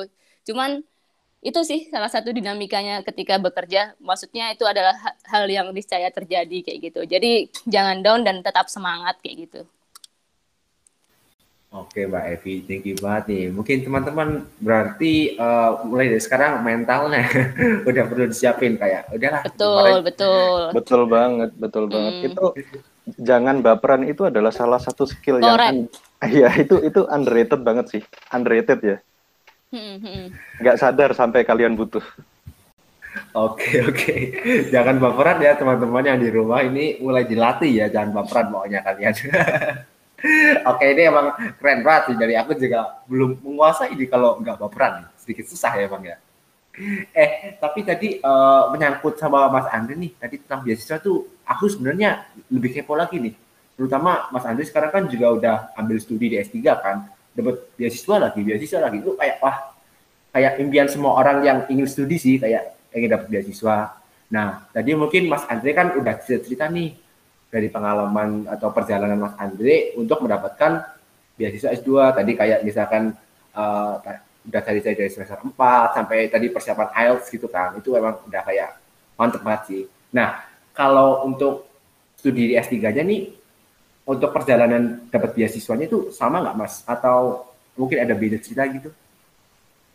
cuman 0.53 0.85
itu 1.43 1.59
sih 1.67 1.91
salah 1.91 2.07
satu 2.07 2.31
dinamikanya 2.31 3.03
ketika 3.03 3.35
bekerja. 3.35 3.99
Maksudnya 3.99 4.55
itu 4.55 4.63
adalah 4.63 4.95
hal 5.27 5.43
yang 5.51 5.75
niscaya 5.75 6.07
terjadi 6.07 6.63
kayak 6.63 6.79
gitu. 6.79 7.01
Jadi 7.03 7.51
jangan 7.67 7.99
down 7.99 8.23
dan 8.23 8.39
tetap 8.39 8.71
semangat 8.71 9.19
kayak 9.19 9.51
gitu. 9.51 9.61
Oke 11.73 12.05
Mbak 12.05 12.25
Evi, 12.37 12.53
thank 12.69 12.85
you 12.85 12.93
banget 13.01 13.33
nih. 13.33 13.43
Mungkin 13.49 13.81
teman-teman 13.81 14.45
berarti 14.61 15.33
uh, 15.41 15.81
mulai 15.89 16.13
dari 16.13 16.21
sekarang 16.21 16.61
mentalnya 16.61 17.25
udah 17.89 18.03
perlu 18.05 18.29
disiapin 18.29 18.77
kayak 18.77 19.09
udahlah. 19.09 19.41
Betul, 19.41 19.81
kemarin. 19.81 20.03
betul. 20.05 20.59
Betul 20.69 21.01
banget, 21.09 21.49
betul 21.57 21.83
hmm. 21.89 21.93
banget. 21.97 22.13
Itu 22.29 22.45
jangan 23.17 23.65
baperan 23.65 24.05
itu 24.05 24.21
adalah 24.29 24.53
salah 24.53 24.77
satu 24.77 25.09
skill 25.09 25.41
Correct. 25.41 25.73
yang 25.73 25.77
Iya, 26.37 26.49
itu 26.61 26.77
itu 26.85 27.09
underrated 27.09 27.65
banget 27.65 27.85
sih. 27.89 28.01
Underrated 28.29 28.79
ya. 28.85 28.97
Hmm, 29.73 29.97
hmm. 29.97 30.25
nggak 30.61 30.77
sadar 30.77 31.17
sampai 31.17 31.41
kalian 31.41 31.73
butuh. 31.73 32.05
Oke 33.33 33.81
oke, 33.89 34.15
jangan 34.69 35.01
baperan 35.01 35.41
ya 35.41 35.57
teman-teman 35.57 36.05
yang 36.05 36.21
di 36.21 36.29
rumah 36.29 36.61
ini 36.61 37.01
mulai 37.01 37.25
dilatih 37.25 37.81
ya, 37.81 37.85
jangan 37.89 38.21
baperan 38.21 38.53
maunya 38.53 38.85
kalian. 38.85 39.13
Oke 40.69 40.85
ini 40.87 41.01
emang 41.03 41.35
keren 41.59 41.83
banget 41.83 42.03
sih. 42.11 42.15
Dari 42.15 42.35
aku 42.39 42.55
juga 42.55 43.03
belum 43.07 43.43
menguasai 43.43 43.91
ini 43.91 44.05
kalau 44.07 44.39
nggak 44.39 44.57
baperan, 44.59 45.07
sedikit 45.19 45.45
susah 45.51 45.73
ya 45.75 45.87
bang 45.91 46.03
ya. 46.15 46.17
Eh 47.13 47.59
tapi 47.61 47.85
tadi 47.85 48.17
uh, 48.23 48.71
menyangkut 48.73 49.19
sama 49.19 49.45
Mas 49.51 49.69
Andre 49.69 49.93
nih, 49.93 50.11
tadi 50.17 50.41
tentang 50.41 50.65
beasiswa 50.65 50.97
tuh 50.97 51.27
aku 51.45 51.69
sebenarnya 51.69 52.25
lebih 52.49 52.73
kepo 52.73 52.97
lagi 52.97 53.21
nih, 53.21 53.35
terutama 53.77 54.31
Mas 54.33 54.47
Andre 54.47 54.65
sekarang 54.65 54.89
kan 54.89 55.03
juga 55.05 55.27
udah 55.37 55.55
ambil 55.77 56.01
studi 56.01 56.33
di 56.33 56.37
S3 56.41 56.57
kan. 56.81 56.97
Dapat 57.33 57.77
beasiswa 57.77 58.15
lagi 58.29 58.39
beasiswa 58.41 58.79
lagi. 58.79 58.97
Itu 59.03 59.13
kayak 59.19 59.37
wah 59.43 59.57
kayak 60.33 60.57
impian 60.63 60.89
semua 60.89 61.13
orang 61.19 61.45
yang 61.45 61.57
ingin 61.69 61.85
studi 61.85 62.17
sih 62.17 62.35
kayak 62.41 62.73
ingin 62.95 63.09
dapat 63.11 63.27
beasiswa. 63.29 63.99
Nah 64.33 64.65
tadi 64.73 64.97
mungkin 64.97 65.29
Mas 65.29 65.45
Andre 65.45 65.71
kan 65.77 65.93
udah 65.93 66.15
cerita, 66.25 66.47
cerita 66.47 66.65
nih 66.71 67.02
dari 67.53 67.69
pengalaman 67.69 68.49
atau 68.49 68.73
perjalanan 68.73 69.21
Mas 69.21 69.37
Andre 69.37 69.93
untuk 69.93 70.25
mendapatkan 70.25 70.89
beasiswa 71.37 71.69
S2 71.77 72.17
tadi 72.17 72.33
kayak 72.33 72.65
misalkan 72.65 73.13
uh, 73.53 74.01
udah 74.49 74.61
tadi 74.65 74.81
saya 74.81 74.97
dari 74.97 75.13
semester 75.13 75.37
4 75.37 75.53
sampai 75.93 76.33
tadi 76.33 76.49
persiapan 76.49 76.89
IELTS 76.89 77.29
gitu 77.29 77.45
kan 77.45 77.77
itu 77.77 77.93
memang 77.93 78.25
udah 78.25 78.41
kayak 78.41 78.81
mantep 79.13 79.45
banget 79.45 79.61
sih 79.69 79.83
nah 80.09 80.41
kalau 80.73 81.29
untuk 81.29 81.69
studi 82.17 82.51
di 82.51 82.55
S3 82.57 82.81
nya 82.81 83.05
nih 83.05 83.43
untuk 84.03 84.35
perjalanan 84.35 85.07
dapat 85.07 85.31
beasiswanya 85.35 85.87
itu 85.87 86.11
sama 86.11 86.43
nggak 86.43 86.57
mas? 86.59 86.83
Atau 86.83 87.47
mungkin 87.79 88.03
ada 88.03 88.11
beda 88.15 88.37
cerita 88.39 88.67
gitu? 88.67 88.91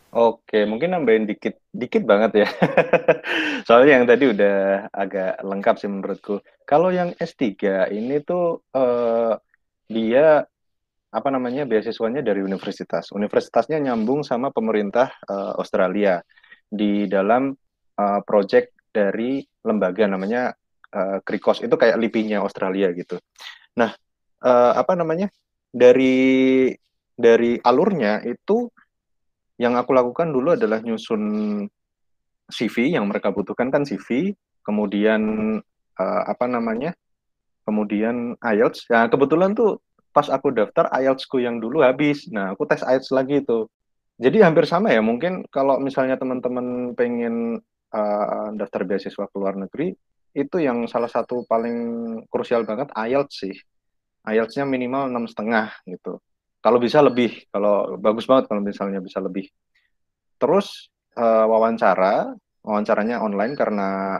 Oke, 0.09 0.65
mungkin 0.65 0.97
nambahin 0.97 1.29
dikit, 1.29 1.61
dikit 1.69 2.01
banget 2.01 2.41
ya. 2.41 2.47
Soalnya 3.69 4.01
yang 4.01 4.05
tadi 4.09 4.25
udah 4.33 4.89
agak 4.89 5.37
lengkap 5.45 5.75
sih 5.77 5.85
menurutku. 5.85 6.41
Kalau 6.65 6.89
yang 6.89 7.13
S3 7.13 7.45
ini 7.93 8.17
tuh 8.25 8.65
uh, 8.73 9.37
dia 9.85 10.41
apa 11.09 11.29
namanya 11.29 11.69
beasiswanya 11.69 12.25
dari 12.25 12.41
universitas. 12.41 13.13
Universitasnya 13.13 13.77
nyambung 13.77 14.25
sama 14.25 14.49
pemerintah 14.49 15.13
uh, 15.29 15.53
Australia 15.61 16.25
di 16.65 17.05
dalam 17.05 17.53
uh, 18.01 18.21
project 18.25 18.89
dari 18.89 19.45
lembaga 19.61 20.09
namanya 20.09 20.49
uh, 20.89 21.21
Krikos 21.21 21.61
itu 21.61 21.77
kayak 21.77 22.01
lipinya 22.01 22.41
Australia 22.41 22.89
gitu. 22.97 23.21
Nah, 23.77 23.93
uh, 24.41 24.73
apa 24.73 24.97
namanya? 24.97 25.29
Dari 25.69 26.73
dari 27.13 27.61
alurnya 27.61 28.25
itu 28.25 28.73
yang 29.59 29.75
aku 29.75 29.91
lakukan 29.91 30.31
dulu 30.31 30.55
adalah 30.55 30.79
nyusun 30.79 31.21
CV 32.49 32.95
yang 32.95 33.05
mereka 33.11 33.29
butuhkan 33.29 33.69
kan 33.69 33.83
CV, 33.83 34.33
kemudian 34.63 35.21
uh, 35.99 36.21
apa 36.25 36.47
namanya? 36.47 36.95
Kemudian 37.67 38.39
IELTS. 38.39 38.89
Nah, 38.89 39.11
kebetulan 39.11 39.53
tuh 39.53 39.83
pas 40.09 40.25
aku 40.31 40.49
daftar 40.55 40.89
IELTS-ku 40.95 41.43
yang 41.43 41.61
dulu 41.61 41.85
habis. 41.85 42.25
Nah, 42.31 42.55
aku 42.55 42.65
tes 42.65 42.81
IELTS 42.81 43.11
lagi 43.13 43.43
itu. 43.43 43.69
Jadi 44.19 44.41
hampir 44.41 44.65
sama 44.65 44.95
ya, 44.95 45.03
mungkin 45.03 45.45
kalau 45.51 45.77
misalnya 45.77 46.15
teman-teman 46.15 46.97
pengen 46.97 47.61
uh, 47.93 48.47
daftar 48.55 48.87
beasiswa 48.87 49.27
ke 49.27 49.35
luar 49.37 49.59
negeri, 49.59 49.93
itu 50.33 50.57
yang 50.59 50.87
salah 50.87 51.11
satu 51.11 51.43
paling 51.45 51.77
krusial 52.31 52.63
banget 52.63 52.89
IELTS 52.95 53.35
sih. 53.35 53.55
IELTS-nya 54.23 54.63
minimal 54.63 55.11
enam 55.11 55.27
setengah 55.27 55.71
gitu. 55.83 56.23
Kalau 56.59 56.79
bisa 56.79 56.99
lebih, 56.99 57.47
kalau 57.47 57.95
bagus 57.95 58.27
banget 58.27 58.51
kalau 58.51 58.59
misalnya 58.59 58.99
bisa 58.99 59.23
lebih. 59.23 59.47
Terus 60.35 60.91
uh, 61.15 61.47
wawancara, 61.47 62.35
wawancaranya 62.63 63.23
online 63.23 63.55
karena 63.55 64.19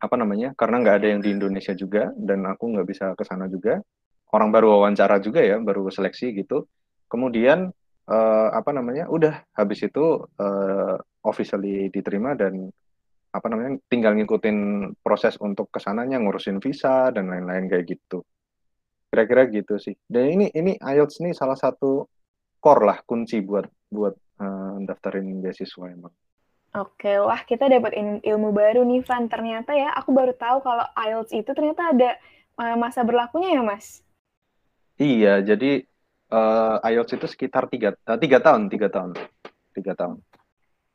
apa 0.00 0.14
namanya? 0.16 0.56
Karena 0.56 0.80
nggak 0.80 0.96
ada 0.96 1.08
yang 1.12 1.20
di 1.20 1.30
Indonesia 1.36 1.76
juga 1.76 2.08
dan 2.16 2.48
aku 2.48 2.72
nggak 2.72 2.88
bisa 2.88 3.06
ke 3.12 3.24
sana 3.28 3.52
juga. 3.52 3.84
Orang 4.32 4.48
baru 4.48 4.80
wawancara 4.80 5.20
juga 5.20 5.44
ya, 5.44 5.60
baru 5.60 5.92
seleksi 5.92 6.32
gitu. 6.40 6.64
Kemudian 7.12 7.68
uh, 8.08 8.48
apa 8.48 8.72
namanya? 8.72 9.12
Udah 9.12 9.44
habis 9.52 9.84
itu 9.84 10.24
uh, 10.24 10.96
officially 11.20 11.92
diterima 11.92 12.32
dan 12.32 12.72
apa 13.32 13.46
namanya 13.48 13.80
tinggal 13.88 14.12
ngikutin 14.16 14.56
proses 15.00 15.40
untuk 15.40 15.72
ke 15.72 15.80
sananya 15.80 16.20
ngurusin 16.20 16.60
visa 16.60 17.08
dan 17.12 17.32
lain-lain 17.32 17.64
kayak 17.64 17.88
gitu 17.88 18.20
kira-kira 19.12 19.44
gitu 19.52 19.76
sih 19.76 19.92
dan 20.08 20.32
ini 20.32 20.48
ini 20.56 20.80
IELTS 20.80 21.20
ini 21.20 21.36
salah 21.36 21.52
satu 21.52 22.08
core 22.56 22.88
lah 22.88 22.98
kunci 23.04 23.44
buat 23.44 23.68
buat 23.92 24.16
uh, 24.40 24.80
daftarin 24.88 25.44
beasiswa 25.44 25.92
emang 25.92 26.16
Oke, 26.72 27.20
wah 27.20 27.36
kita 27.44 27.68
dapat 27.68 27.92
ilmu 28.24 28.48
baru 28.48 28.80
nih 28.88 29.04
Van. 29.04 29.28
Ternyata 29.28 29.76
ya, 29.76 29.92
aku 29.92 30.08
baru 30.08 30.32
tahu 30.32 30.64
kalau 30.64 30.88
IELTS 30.96 31.36
itu 31.36 31.52
ternyata 31.52 31.92
ada 31.92 32.16
uh, 32.56 32.80
masa 32.80 33.04
berlakunya 33.04 33.52
ya, 33.52 33.60
Mas? 33.60 34.00
Iya, 34.96 35.44
jadi 35.44 35.84
uh, 36.32 36.80
IELTS 36.80 37.20
itu 37.20 37.28
sekitar 37.28 37.68
tiga, 37.68 37.92
uh, 38.08 38.16
tiga 38.16 38.40
tahun, 38.40 38.72
tiga 38.72 38.88
tahun, 38.88 39.12
tiga 39.76 39.92
tahun. 39.92 40.24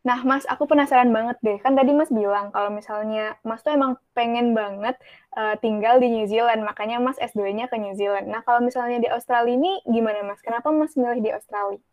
Nah, 0.08 0.24
Mas, 0.24 0.48
aku 0.48 0.72
penasaran 0.72 1.12
banget 1.12 1.36
deh. 1.44 1.60
Kan 1.60 1.76
tadi 1.76 1.92
Mas 1.92 2.08
bilang 2.08 2.48
kalau 2.56 2.72
misalnya 2.72 3.36
Mas 3.44 3.60
tuh 3.60 3.76
emang 3.76 4.00
pengen 4.16 4.56
banget 4.56 4.96
uh, 5.36 5.60
tinggal 5.60 6.00
di 6.00 6.08
New 6.08 6.24
Zealand, 6.32 6.64
makanya 6.64 7.04
Mas 7.04 7.20
S2-nya 7.20 7.68
ke 7.68 7.76
New 7.76 7.92
Zealand. 7.92 8.32
Nah, 8.32 8.40
kalau 8.48 8.64
misalnya 8.64 9.04
di 9.04 9.12
Australia 9.12 9.52
ini 9.52 9.84
gimana, 9.84 10.24
Mas? 10.24 10.40
Kenapa 10.40 10.72
Mas 10.72 10.96
milih 10.96 11.20
di 11.20 11.36
Australia? 11.36 11.84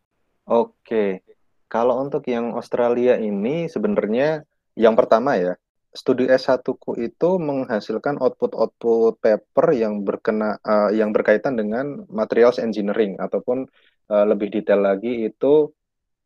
Oke, 0.47 1.27
kalau 1.67 1.99
untuk 2.07 2.23
yang 2.31 2.55
Australia 2.55 3.19
ini 3.19 3.67
sebenarnya 3.67 4.47
yang 4.79 4.95
pertama 4.95 5.35
ya, 5.35 5.59
studi 5.91 6.31
S1-ku 6.31 6.95
itu 6.95 7.43
menghasilkan 7.43 8.23
output-output 8.23 9.19
paper 9.19 9.67
yang 9.75 10.07
berkena 10.07 10.62
uh, 10.62 10.95
yang 10.95 11.11
berkaitan 11.11 11.59
dengan 11.59 12.07
materials 12.07 12.62
engineering 12.62 13.19
ataupun 13.19 13.67
uh, 14.07 14.25
lebih 14.27 14.55
detail 14.55 14.87
lagi 14.87 15.35
itu 15.35 15.75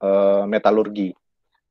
uh, 0.05 0.45
metalurgi. 0.45 1.17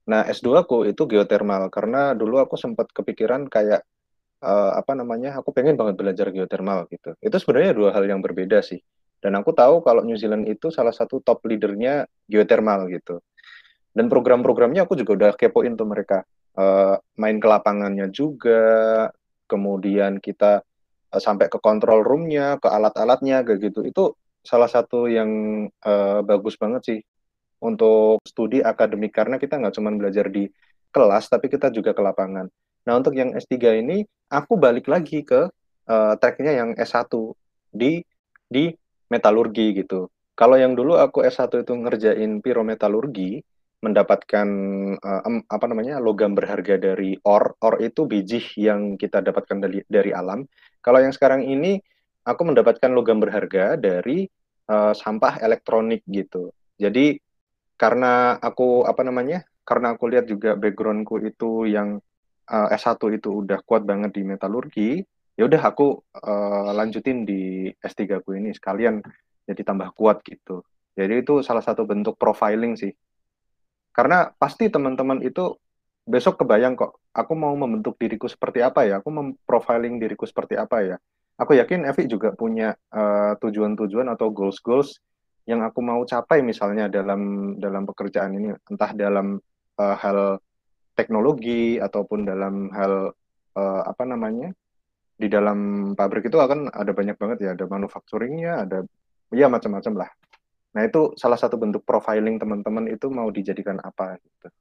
Nah, 0.07 0.23
S2 0.23 0.63
aku 0.63 0.77
itu 0.87 1.03
geothermal 1.03 1.67
karena 1.67 2.15
dulu 2.15 2.39
aku 2.39 2.55
sempat 2.55 2.87
kepikiran 2.95 3.51
kayak 3.51 3.83
uh, 4.39 4.71
apa 4.79 4.95
namanya? 4.95 5.35
Aku 5.43 5.51
pengen 5.51 5.75
banget 5.75 5.99
belajar 5.99 6.31
geothermal 6.31 6.87
gitu. 6.87 7.11
Itu 7.19 7.35
sebenarnya 7.35 7.75
dua 7.75 7.89
hal 7.91 8.07
yang 8.07 8.23
berbeda 8.23 8.63
sih. 8.63 8.79
Dan 9.19 9.35
aku 9.35 9.51
tahu 9.51 9.83
kalau 9.83 10.05
New 10.07 10.15
Zealand 10.15 10.47
itu 10.47 10.71
salah 10.71 10.95
satu 10.95 11.19
top 11.19 11.43
leadernya 11.43 12.07
geothermal 12.31 12.87
gitu. 12.87 13.19
Dan 13.91 14.07
program-programnya 14.07 14.87
aku 14.87 14.95
juga 14.95 15.11
udah 15.17 15.31
kepoin 15.35 15.75
tuh 15.75 15.89
mereka. 15.89 16.23
Uh, 16.57 16.97
main 17.21 17.37
ke 17.37 17.45
lapangannya 17.45 18.09
juga, 18.09 19.05
kemudian 19.45 20.17
kita 20.17 20.65
uh, 21.13 21.21
sampai 21.21 21.51
ke 21.51 21.59
control 21.61 22.01
roomnya, 22.01 22.57
ke 22.57 22.65
alat-alatnya 22.69 23.43
gitu. 23.45 23.83
Itu 23.83 24.15
salah 24.39 24.71
satu 24.71 25.11
yang 25.11 25.29
uh, 25.83 26.23
bagus 26.23 26.55
banget 26.55 26.81
sih 26.87 26.99
untuk 27.63 28.21
studi 28.25 28.61
akademik 28.61 29.13
karena 29.13 29.41
kita 29.41 29.57
nggak 29.57 29.75
cuma 29.75 29.89
belajar 29.93 30.29
di 30.29 30.45
kelas 30.93 31.29
tapi 31.29 31.49
kita 31.49 31.73
juga 31.73 31.93
ke 31.93 32.01
lapangan. 32.01 32.47
Nah 32.87 32.93
untuk 32.95 33.13
yang 33.17 33.35
S3 33.35 33.83
ini 33.83 34.07
aku 34.31 34.55
balik 34.55 34.87
lagi 34.87 35.23
ke 35.25 35.49
uh, 35.87 36.13
tracknya 36.19 36.53
yang 36.55 36.69
S1 36.77 37.09
di 37.73 38.01
di 38.47 38.71
metalurgi 39.11 39.75
gitu. 39.83 40.07
Kalau 40.37 40.55
yang 40.55 40.77
dulu 40.77 40.95
aku 40.95 41.25
S1 41.25 41.65
itu 41.65 41.73
ngerjain 41.73 42.45
pirometalurgi, 42.45 43.41
mendapatkan 43.81 44.47
uh, 44.97 45.21
apa 45.49 45.65
namanya 45.69 46.01
logam 46.01 46.33
berharga 46.33 46.81
dari 46.81 47.17
or 47.25 47.57
or 47.61 47.77
itu 47.81 48.09
biji 48.09 48.41
yang 48.57 48.97
kita 48.97 49.21
dapatkan 49.21 49.57
dari 49.61 49.79
dari 49.85 50.11
alam. 50.13 50.45
Kalau 50.81 51.01
yang 51.01 51.13
sekarang 51.13 51.45
ini 51.45 51.77
aku 52.25 52.41
mendapatkan 52.41 52.89
logam 52.89 53.21
berharga 53.21 53.77
dari 53.77 54.25
uh, 54.69 54.93
sampah 54.97 55.41
elektronik 55.45 56.01
gitu. 56.09 56.49
Jadi 56.77 57.17
karena 57.77 58.35
aku 58.41 58.83
apa 58.83 59.05
namanya 59.05 59.45
karena 59.61 59.93
aku 59.93 60.09
lihat 60.09 60.25
juga 60.25 60.57
backgroundku 60.57 61.21
itu 61.21 61.69
yang 61.69 62.01
uh, 62.49 62.67
eh, 62.73 62.77
S1 62.77 62.97
itu 63.13 63.45
udah 63.45 63.61
kuat 63.61 63.85
banget 63.85 64.17
di 64.17 64.25
metalurgi 64.25 65.05
ya 65.37 65.45
udah 65.45 65.61
aku 65.61 66.01
uh, 66.17 66.73
lanjutin 66.73 67.21
di 67.21 67.69
S3 67.77 68.25
ku 68.25 68.33
ini 68.33 68.51
sekalian 68.57 68.99
jadi 69.45 69.61
tambah 69.63 69.93
kuat 69.93 70.25
gitu. 70.25 70.65
Jadi 70.97 71.21
itu 71.21 71.45
salah 71.45 71.61
satu 71.61 71.85
bentuk 71.85 72.17
profiling 72.17 72.73
sih. 72.73 72.89
Karena 73.93 74.33
pasti 74.33 74.67
teman-teman 74.67 75.21
itu 75.21 75.53
besok 76.09 76.41
kebayang 76.41 76.73
kok 76.73 76.97
aku 77.13 77.33
mau 77.37 77.53
membentuk 77.53 77.99
diriku 78.01 78.31
seperti 78.31 78.63
apa 78.63 78.87
ya 78.87 79.03
aku 79.03 79.11
memprofiling 79.13 80.01
diriku 80.01 80.25
seperti 80.25 80.57
apa 80.57 80.77
ya. 80.83 80.97
Aku 81.37 81.53
yakin 81.53 81.85
Evi 81.85 82.09
juga 82.09 82.33
punya 82.33 82.73
eh, 82.73 83.33
tujuan-tujuan 83.37 84.09
atau 84.09 84.33
goals-goals 84.33 84.97
yang 85.47 85.63
aku 85.63 85.79
mau 85.79 86.03
capai 86.03 86.43
misalnya 86.43 86.91
dalam 86.91 87.55
dalam 87.55 87.87
pekerjaan 87.87 88.35
ini 88.35 88.51
entah 88.67 88.91
dalam 88.91 89.39
uh, 89.79 89.95
hal 89.95 90.43
teknologi 90.91 91.79
ataupun 91.79 92.27
dalam 92.27 92.67
hal 92.75 93.15
uh, 93.55 93.81
apa 93.87 94.03
namanya 94.03 94.51
di 95.17 95.31
dalam 95.31 95.91
pabrik 95.95 96.27
itu 96.27 96.37
akan 96.37 96.69
ada 96.69 96.91
banyak 96.91 97.15
banget 97.15 97.37
ya 97.41 97.49
ada 97.55 97.65
manufacturingnya 97.65 98.67
ada 98.67 98.83
ya 99.31 99.47
macam-macam 99.47 100.05
lah. 100.05 100.09
Nah 100.77 100.81
itu 100.85 101.15
salah 101.15 101.39
satu 101.39 101.55
bentuk 101.57 101.81
profiling 101.87 102.37
teman-teman 102.37 102.91
itu 102.91 103.07
mau 103.09 103.31
dijadikan 103.31 103.79
apa 103.81 104.19
gitu. 104.21 104.51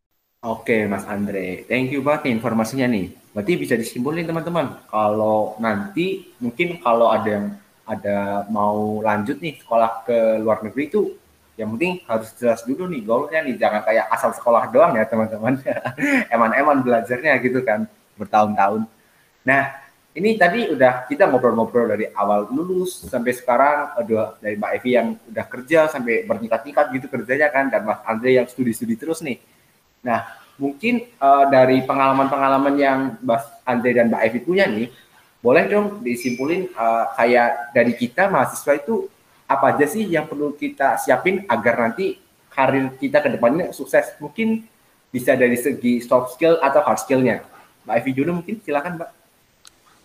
Oke, 0.46 0.86
Mas 0.86 1.02
Andre, 1.10 1.66
thank 1.66 1.90
you 1.90 2.06
banget 2.06 2.30
informasinya 2.30 2.86
nih. 2.86 3.10
Berarti 3.34 3.52
bisa 3.58 3.74
disimpulin 3.74 4.22
teman-teman, 4.22 4.78
kalau 4.86 5.58
nanti 5.58 6.30
mungkin 6.38 6.78
kalau 6.78 7.10
ada 7.10 7.26
yang 7.26 7.46
ada 7.86 8.44
mau 8.50 8.98
lanjut 9.00 9.38
nih 9.38 9.62
sekolah 9.62 10.02
ke 10.02 10.42
luar 10.42 10.60
negeri 10.66 10.90
itu 10.90 11.14
yang 11.56 11.72
penting 11.72 12.04
harus 12.04 12.28
jelas 12.36 12.60
dulu 12.68 12.84
nih 12.84 13.00
goalnya 13.00 13.40
nih. 13.40 13.56
Jangan 13.56 13.80
kayak 13.86 14.06
asal 14.12 14.30
sekolah 14.36 14.68
doang 14.68 14.92
ya 14.92 15.08
teman-teman. 15.08 15.56
Eman-eman 16.34 16.84
belajarnya 16.84 17.32
gitu 17.40 17.64
kan 17.64 17.88
bertahun-tahun. 18.20 18.84
Nah 19.48 19.62
ini 20.16 20.36
tadi 20.36 20.68
udah 20.68 21.08
kita 21.08 21.28
ngobrol-ngobrol 21.28 21.92
dari 21.92 22.08
awal 22.12 22.48
lulus 22.48 23.04
sampai 23.04 23.32
sekarang 23.36 23.96
aduh 24.00 24.36
dari 24.40 24.56
Mbak 24.56 24.72
Evi 24.80 24.90
yang 24.96 25.08
udah 25.16 25.46
kerja 25.48 25.80
sampai 25.92 26.24
bertingkat-tingkat 26.24 26.86
gitu 26.92 27.06
kerjanya 27.08 27.48
kan 27.52 27.68
dan 27.72 27.84
Mas 27.84 28.00
Andre 28.04 28.36
yang 28.36 28.46
studi-studi 28.48 28.96
terus 29.00 29.24
nih. 29.24 29.40
Nah 30.04 30.24
mungkin 30.56 31.04
uh, 31.20 31.48
dari 31.52 31.84
pengalaman-pengalaman 31.84 32.74
yang 32.80 32.98
Mas 33.24 33.44
Andre 33.64 33.92
dan 33.96 34.12
Mbak 34.12 34.22
Evi 34.28 34.40
punya 34.44 34.64
nih 34.68 34.88
boleh 35.46 35.70
dong 35.70 36.02
disimpulin 36.02 36.66
uh, 36.74 37.14
kayak 37.14 37.70
dari 37.70 37.94
kita 37.94 38.26
mahasiswa 38.26 38.82
itu 38.82 39.06
apa 39.46 39.78
aja 39.78 39.86
sih 39.86 40.02
yang 40.02 40.26
perlu 40.26 40.58
kita 40.58 40.98
siapin 40.98 41.46
agar 41.46 41.86
nanti 41.86 42.18
karir 42.50 42.90
kita 42.98 43.22
ke 43.22 43.38
depannya 43.38 43.70
sukses? 43.70 44.18
Mungkin 44.18 44.66
bisa 45.14 45.38
dari 45.38 45.54
segi 45.54 46.02
soft 46.02 46.34
skill 46.34 46.58
atau 46.58 46.82
hard 46.82 46.98
skillnya. 46.98 47.46
Mbak 47.86 47.94
Evi 48.02 48.10
dulu 48.10 48.42
mungkin 48.42 48.58
silakan 48.58 48.98
Mbak. 48.98 49.10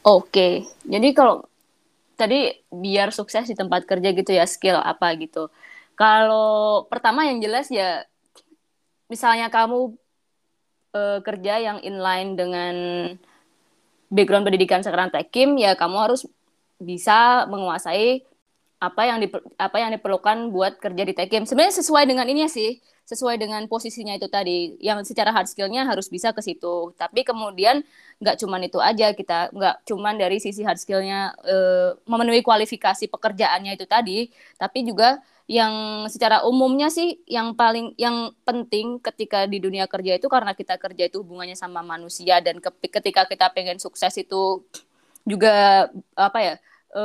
Oke, 0.05 0.69
jadi 0.85 1.09
kalau 1.17 1.49
tadi 2.13 2.53
biar 2.69 3.09
sukses 3.09 3.49
di 3.49 3.57
tempat 3.57 3.89
kerja 3.89 4.13
gitu 4.13 4.29
ya 4.29 4.45
skill 4.45 4.77
apa 4.77 5.09
gitu. 5.17 5.49
Kalau 5.97 6.85
pertama 6.85 7.25
yang 7.25 7.41
jelas 7.41 7.65
ya 7.73 8.05
misalnya 9.09 9.49
kamu 9.49 9.97
uh, 10.93 11.19
kerja 11.25 11.57
yang 11.57 11.77
inline 11.81 12.37
dengan 12.37 12.75
background 14.11 14.43
pendidikan 14.43 14.83
sekarang 14.83 15.09
tekim 15.09 15.55
ya 15.55 15.73
kamu 15.79 15.97
harus 16.11 16.27
bisa 16.77 17.47
menguasai 17.47 18.27
apa 18.81 19.01
yang 19.05 19.17
di, 19.21 19.29
apa 19.55 19.77
yang 19.77 19.93
diperlukan 19.95 20.51
buat 20.51 20.81
kerja 20.81 21.03
di 21.07 21.13
tekim 21.15 21.47
sebenarnya 21.47 21.79
sesuai 21.79 22.03
dengan 22.05 22.27
ini 22.27 22.45
sih 22.51 22.81
sesuai 23.11 23.35
dengan 23.41 23.67
posisinya 23.67 24.15
itu 24.15 24.31
tadi 24.31 24.79
yang 24.79 25.03
secara 25.03 25.35
hard 25.35 25.51
skillnya 25.51 25.83
harus 25.83 26.07
bisa 26.07 26.31
ke 26.31 26.39
situ. 26.39 26.95
Tapi 26.95 27.27
kemudian 27.27 27.83
nggak 28.23 28.39
cuman 28.39 28.63
itu 28.63 28.79
aja 28.79 29.11
kita 29.11 29.51
nggak 29.51 29.83
cuman 29.83 30.15
dari 30.15 30.39
sisi 30.39 30.63
hard 30.63 30.79
skillnya 30.79 31.35
e, 31.43 31.55
memenuhi 32.07 32.39
kualifikasi 32.39 33.11
pekerjaannya 33.11 33.75
itu 33.75 33.83
tadi 33.89 34.31
tapi 34.55 34.87
juga 34.87 35.19
yang 35.51 36.07
secara 36.07 36.47
umumnya 36.47 36.87
sih 36.87 37.19
yang 37.27 37.51
paling 37.59 37.91
yang 37.99 38.31
penting 38.47 39.03
ketika 39.03 39.43
di 39.43 39.59
dunia 39.59 39.83
kerja 39.83 40.15
itu 40.15 40.31
karena 40.31 40.55
kita 40.55 40.79
kerja 40.79 41.11
itu 41.11 41.19
hubungannya 41.19 41.59
sama 41.59 41.83
manusia 41.83 42.39
dan 42.39 42.63
ketika 42.63 43.27
kita 43.27 43.51
pengen 43.51 43.75
sukses 43.75 44.15
itu 44.15 44.63
juga 45.27 45.91
apa 46.15 46.39
ya 46.39 46.55
e, 46.95 47.03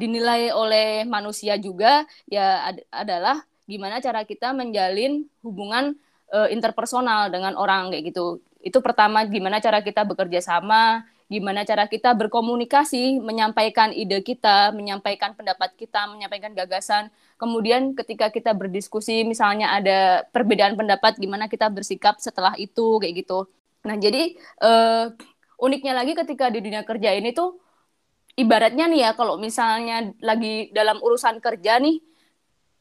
dinilai 0.00 0.56
oleh 0.56 1.04
manusia 1.04 1.60
juga 1.60 2.08
ya 2.32 2.72
ad 2.72 2.80
adalah 2.88 3.44
gimana 3.68 4.00
cara 4.00 4.24
kita 4.24 4.56
menjalin 4.56 5.28
hubungan 5.44 5.92
e, 6.32 6.48
interpersonal 6.48 7.28
dengan 7.28 7.60
orang 7.60 7.92
kayak 7.92 8.08
gitu. 8.08 8.40
Itu 8.64 8.80
pertama 8.80 9.20
gimana 9.28 9.60
cara 9.60 9.84
kita 9.84 10.08
bekerja 10.08 10.40
sama 10.40 11.04
gimana 11.32 11.64
cara 11.64 11.88
kita 11.88 12.12
berkomunikasi, 12.12 13.16
menyampaikan 13.24 13.88
ide 13.96 14.20
kita, 14.20 14.68
menyampaikan 14.76 15.32
pendapat 15.32 15.72
kita, 15.80 16.04
menyampaikan 16.12 16.52
gagasan. 16.52 17.08
Kemudian 17.40 17.96
ketika 17.96 18.28
kita 18.28 18.52
berdiskusi, 18.52 19.24
misalnya 19.24 19.72
ada 19.72 20.28
perbedaan 20.28 20.76
pendapat, 20.76 21.16
gimana 21.16 21.48
kita 21.48 21.72
bersikap 21.72 22.20
setelah 22.20 22.52
itu, 22.60 23.00
kayak 23.00 23.24
gitu. 23.24 23.48
Nah, 23.88 23.96
jadi 23.96 24.36
uh, 24.60 25.16
uniknya 25.56 25.96
lagi 25.96 26.12
ketika 26.12 26.52
di 26.52 26.60
dunia 26.60 26.84
kerja 26.84 27.16
ini 27.16 27.32
tuh, 27.32 27.56
ibaratnya 28.36 28.84
nih 28.92 29.00
ya, 29.08 29.10
kalau 29.16 29.40
misalnya 29.40 30.12
lagi 30.20 30.68
dalam 30.76 31.00
urusan 31.00 31.40
kerja 31.40 31.80
nih, 31.80 32.11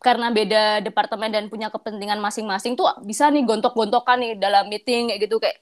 karena 0.02 0.34
beda 0.34 0.82
departemen 0.82 1.30
dan 1.30 1.46
punya 1.46 1.70
kepentingan 1.70 2.18
masing-masing 2.18 2.74
tuh 2.74 2.90
bisa 3.06 3.30
nih 3.30 3.46
gontok-gontokan 3.46 4.18
nih 4.18 4.34
dalam 4.34 4.66
meeting 4.66 5.14
kayak 5.14 5.30
gitu 5.30 5.38
kayak 5.38 5.62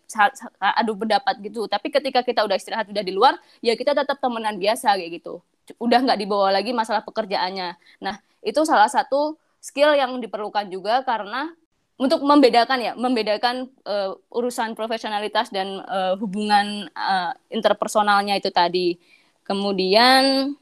adu 0.79 0.95
pendapat 0.95 1.35
gitu. 1.43 1.67
Tapi 1.67 1.91
ketika 1.91 2.23
kita 2.23 2.47
udah 2.47 2.55
istirahat 2.55 2.87
udah 2.87 3.03
di 3.03 3.11
luar 3.11 3.35
ya 3.59 3.75
kita 3.75 3.91
tetap 3.91 4.15
temenan 4.23 4.55
biasa 4.55 4.95
kayak 4.95 5.19
gitu. 5.19 5.43
Udah 5.75 5.99
nggak 5.99 6.19
dibawa 6.23 6.55
lagi 6.55 6.71
masalah 6.71 7.03
pekerjaannya. 7.03 7.75
Nah 7.99 8.15
itu 8.39 8.63
salah 8.63 8.87
satu 8.87 9.35
skill 9.59 9.91
yang 9.99 10.15
diperlukan 10.23 10.71
juga 10.71 11.03
karena 11.03 11.51
untuk 11.99 12.23
membedakan 12.23 12.79
ya 12.79 12.93
membedakan 12.95 13.67
uh, 13.83 14.15
urusan 14.31 14.71
profesionalitas 14.71 15.51
dan 15.51 15.83
uh, 15.83 16.15
hubungan 16.15 16.87
uh, 16.95 17.35
interpersonalnya 17.51 18.39
itu 18.39 18.47
tadi. 18.55 18.95
Kemudian 19.43 20.55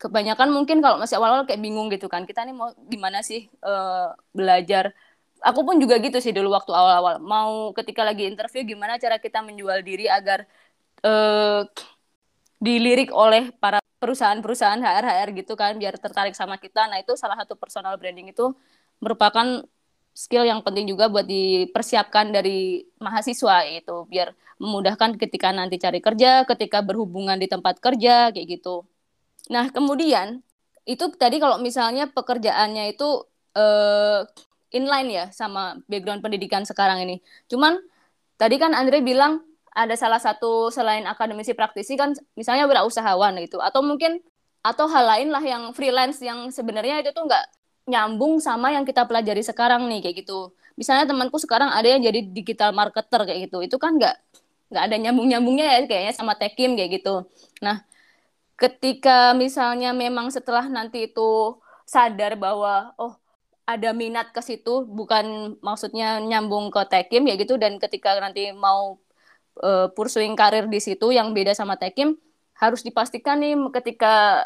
kebanyakan 0.00 0.48
mungkin 0.56 0.80
kalau 0.80 0.96
masih 0.96 1.20
awal-awal 1.20 1.44
kayak 1.44 1.60
bingung 1.60 1.92
gitu 1.92 2.08
kan 2.08 2.24
kita 2.24 2.48
nih 2.48 2.56
mau 2.56 2.72
gimana 2.88 3.20
sih 3.20 3.52
uh, 3.60 4.16
belajar? 4.32 4.96
Aku 5.40 5.64
pun 5.64 5.76
juga 5.80 5.96
gitu 6.00 6.18
sih 6.24 6.32
dulu 6.32 6.52
waktu 6.56 6.72
awal-awal. 6.72 7.20
Mau 7.20 7.72
ketika 7.76 8.04
lagi 8.04 8.24
interview 8.28 8.64
gimana 8.64 8.96
cara 8.96 9.16
kita 9.20 9.44
menjual 9.44 9.84
diri 9.84 10.08
agar 10.08 10.48
uh, 11.04 11.64
dilirik 12.60 13.12
oleh 13.12 13.52
para 13.56 13.80
perusahaan-perusahaan 14.00 14.80
HR-HR 14.80 15.28
gitu 15.44 15.52
kan 15.56 15.76
biar 15.76 15.96
tertarik 16.00 16.32
sama 16.36 16.56
kita. 16.56 16.88
Nah 16.88 17.00
itu 17.00 17.12
salah 17.20 17.36
satu 17.40 17.56
personal 17.56 17.96
branding 18.00 18.32
itu 18.32 18.52
merupakan 19.00 19.64
skill 20.16 20.44
yang 20.44 20.60
penting 20.64 20.88
juga 20.90 21.08
buat 21.08 21.24
dipersiapkan 21.24 22.32
dari 22.32 22.84
mahasiswa 23.00 23.64
itu 23.68 24.04
biar 24.08 24.36
memudahkan 24.60 25.16
ketika 25.16 25.48
nanti 25.56 25.80
cari 25.80 26.00
kerja, 26.04 26.44
ketika 26.44 26.84
berhubungan 26.84 27.40
di 27.40 27.48
tempat 27.48 27.80
kerja 27.80 28.28
kayak 28.32 28.60
gitu. 28.60 28.84
Nah, 29.50 29.68
kemudian 29.74 30.40
itu 30.86 31.10
tadi 31.18 31.42
kalau 31.42 31.58
misalnya 31.58 32.08
pekerjaannya 32.08 32.94
itu 32.94 33.26
uh, 33.58 34.22
inline 34.70 35.10
ya 35.10 35.24
sama 35.34 35.78
background 35.90 36.22
pendidikan 36.22 36.62
sekarang 36.62 37.02
ini. 37.04 37.18
Cuman 37.50 37.78
tadi 38.38 38.56
kan 38.56 38.72
Andre 38.72 39.02
bilang 39.02 39.42
ada 39.74 39.94
salah 39.94 40.18
satu 40.18 40.70
selain 40.70 41.06
akademisi 41.06 41.54
praktisi 41.54 41.94
kan 41.94 42.14
misalnya 42.34 42.66
wirausahawan 42.66 43.38
gitu 43.42 43.62
atau 43.62 43.86
mungkin 43.86 44.18
atau 44.66 44.90
hal 44.90 45.06
lain 45.06 45.28
lah 45.30 45.42
yang 45.42 45.70
freelance 45.72 46.18
yang 46.20 46.50
sebenarnya 46.50 47.00
itu 47.00 47.14
tuh 47.14 47.24
nggak 47.24 47.44
nyambung 47.86 48.42
sama 48.42 48.74
yang 48.74 48.84
kita 48.86 49.06
pelajari 49.06 49.42
sekarang 49.42 49.86
nih 49.90 50.00
kayak 50.04 50.26
gitu. 50.26 50.54
Misalnya 50.78 51.06
temanku 51.10 51.36
sekarang 51.38 51.70
ada 51.70 51.86
yang 51.86 52.00
jadi 52.02 52.22
digital 52.22 52.70
marketer 52.72 53.26
kayak 53.26 53.50
gitu. 53.50 53.58
Itu 53.66 53.76
kan 53.82 53.98
nggak 53.98 54.14
nggak 54.70 54.84
ada 54.86 54.96
nyambung-nyambungnya 54.96 55.66
ya 55.66 55.78
kayaknya 55.90 56.14
sama 56.14 56.38
Tekim 56.38 56.78
kayak 56.78 57.02
gitu. 57.02 57.26
Nah, 57.58 57.82
ketika 58.60 59.32
misalnya 59.32 59.96
memang 59.96 60.28
setelah 60.28 60.68
nanti 60.68 61.08
itu 61.08 61.56
sadar 61.88 62.36
bahwa 62.36 62.92
oh 63.00 63.16
ada 63.64 63.90
minat 63.96 64.34
ke 64.36 64.42
situ 64.44 64.84
bukan 64.84 65.56
maksudnya 65.64 66.20
nyambung 66.20 66.68
ke 66.68 66.82
Tekim 66.90 67.24
ya 67.24 67.34
gitu 67.40 67.56
dan 67.56 67.80
ketika 67.80 68.20
nanti 68.20 68.52
mau 68.52 69.00
uh, 69.64 69.88
pursuing 69.96 70.36
karir 70.36 70.68
di 70.68 70.78
situ 70.82 71.08
yang 71.14 71.32
beda 71.32 71.56
sama 71.56 71.80
Tekim 71.80 72.20
harus 72.60 72.84
dipastikan 72.84 73.40
nih 73.40 73.56
ketika 73.80 74.44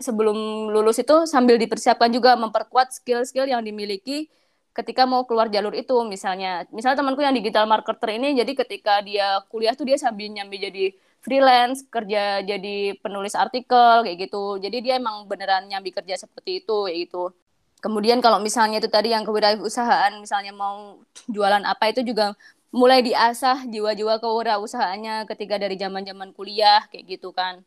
sebelum 0.00 0.72
lulus 0.72 0.96
itu 1.04 1.28
sambil 1.28 1.60
dipersiapkan 1.60 2.08
juga 2.08 2.34
memperkuat 2.40 2.96
skill-skill 2.96 3.44
yang 3.44 3.60
dimiliki 3.60 4.32
ketika 4.72 5.04
mau 5.04 5.28
keluar 5.28 5.52
jalur 5.52 5.76
itu. 5.76 5.92
Misalnya 6.08 6.64
misalnya 6.72 7.04
temanku 7.04 7.20
yang 7.20 7.36
digital 7.36 7.68
marketer 7.68 8.16
ini 8.16 8.32
jadi 8.32 8.52
ketika 8.64 9.04
dia 9.04 9.44
kuliah 9.52 9.76
tuh 9.76 9.84
dia 9.84 10.00
sambil 10.00 10.32
nyambi 10.32 10.56
jadi 10.56 10.84
freelance 11.20 11.84
kerja 11.88 12.40
jadi 12.40 12.96
penulis 13.00 13.36
artikel 13.36 14.04
kayak 14.04 14.28
gitu. 14.28 14.56
Jadi 14.56 14.76
dia 14.80 14.94
emang 14.96 15.28
beneran 15.28 15.68
nyambi 15.68 15.92
kerja 15.92 16.16
seperti 16.16 16.64
itu 16.64 16.88
kayak 16.88 16.98
gitu. 17.08 17.32
Kemudian 17.80 18.20
kalau 18.20 18.40
misalnya 18.44 18.80
itu 18.80 18.88
tadi 18.92 19.12
yang 19.12 19.24
kewirausahaan 19.24 20.12
misalnya 20.20 20.52
mau 20.52 21.00
jualan 21.28 21.64
apa 21.64 21.92
itu 21.92 22.04
juga 22.04 22.36
mulai 22.70 23.00
diasah 23.02 23.66
jiwa-jiwa 23.66 24.20
kewirausahaannya 24.20 25.24
ketika 25.28 25.56
dari 25.56 25.76
zaman-zaman 25.80 26.32
kuliah 26.36 26.84
kayak 26.92 27.18
gitu 27.18 27.32
kan. 27.32 27.64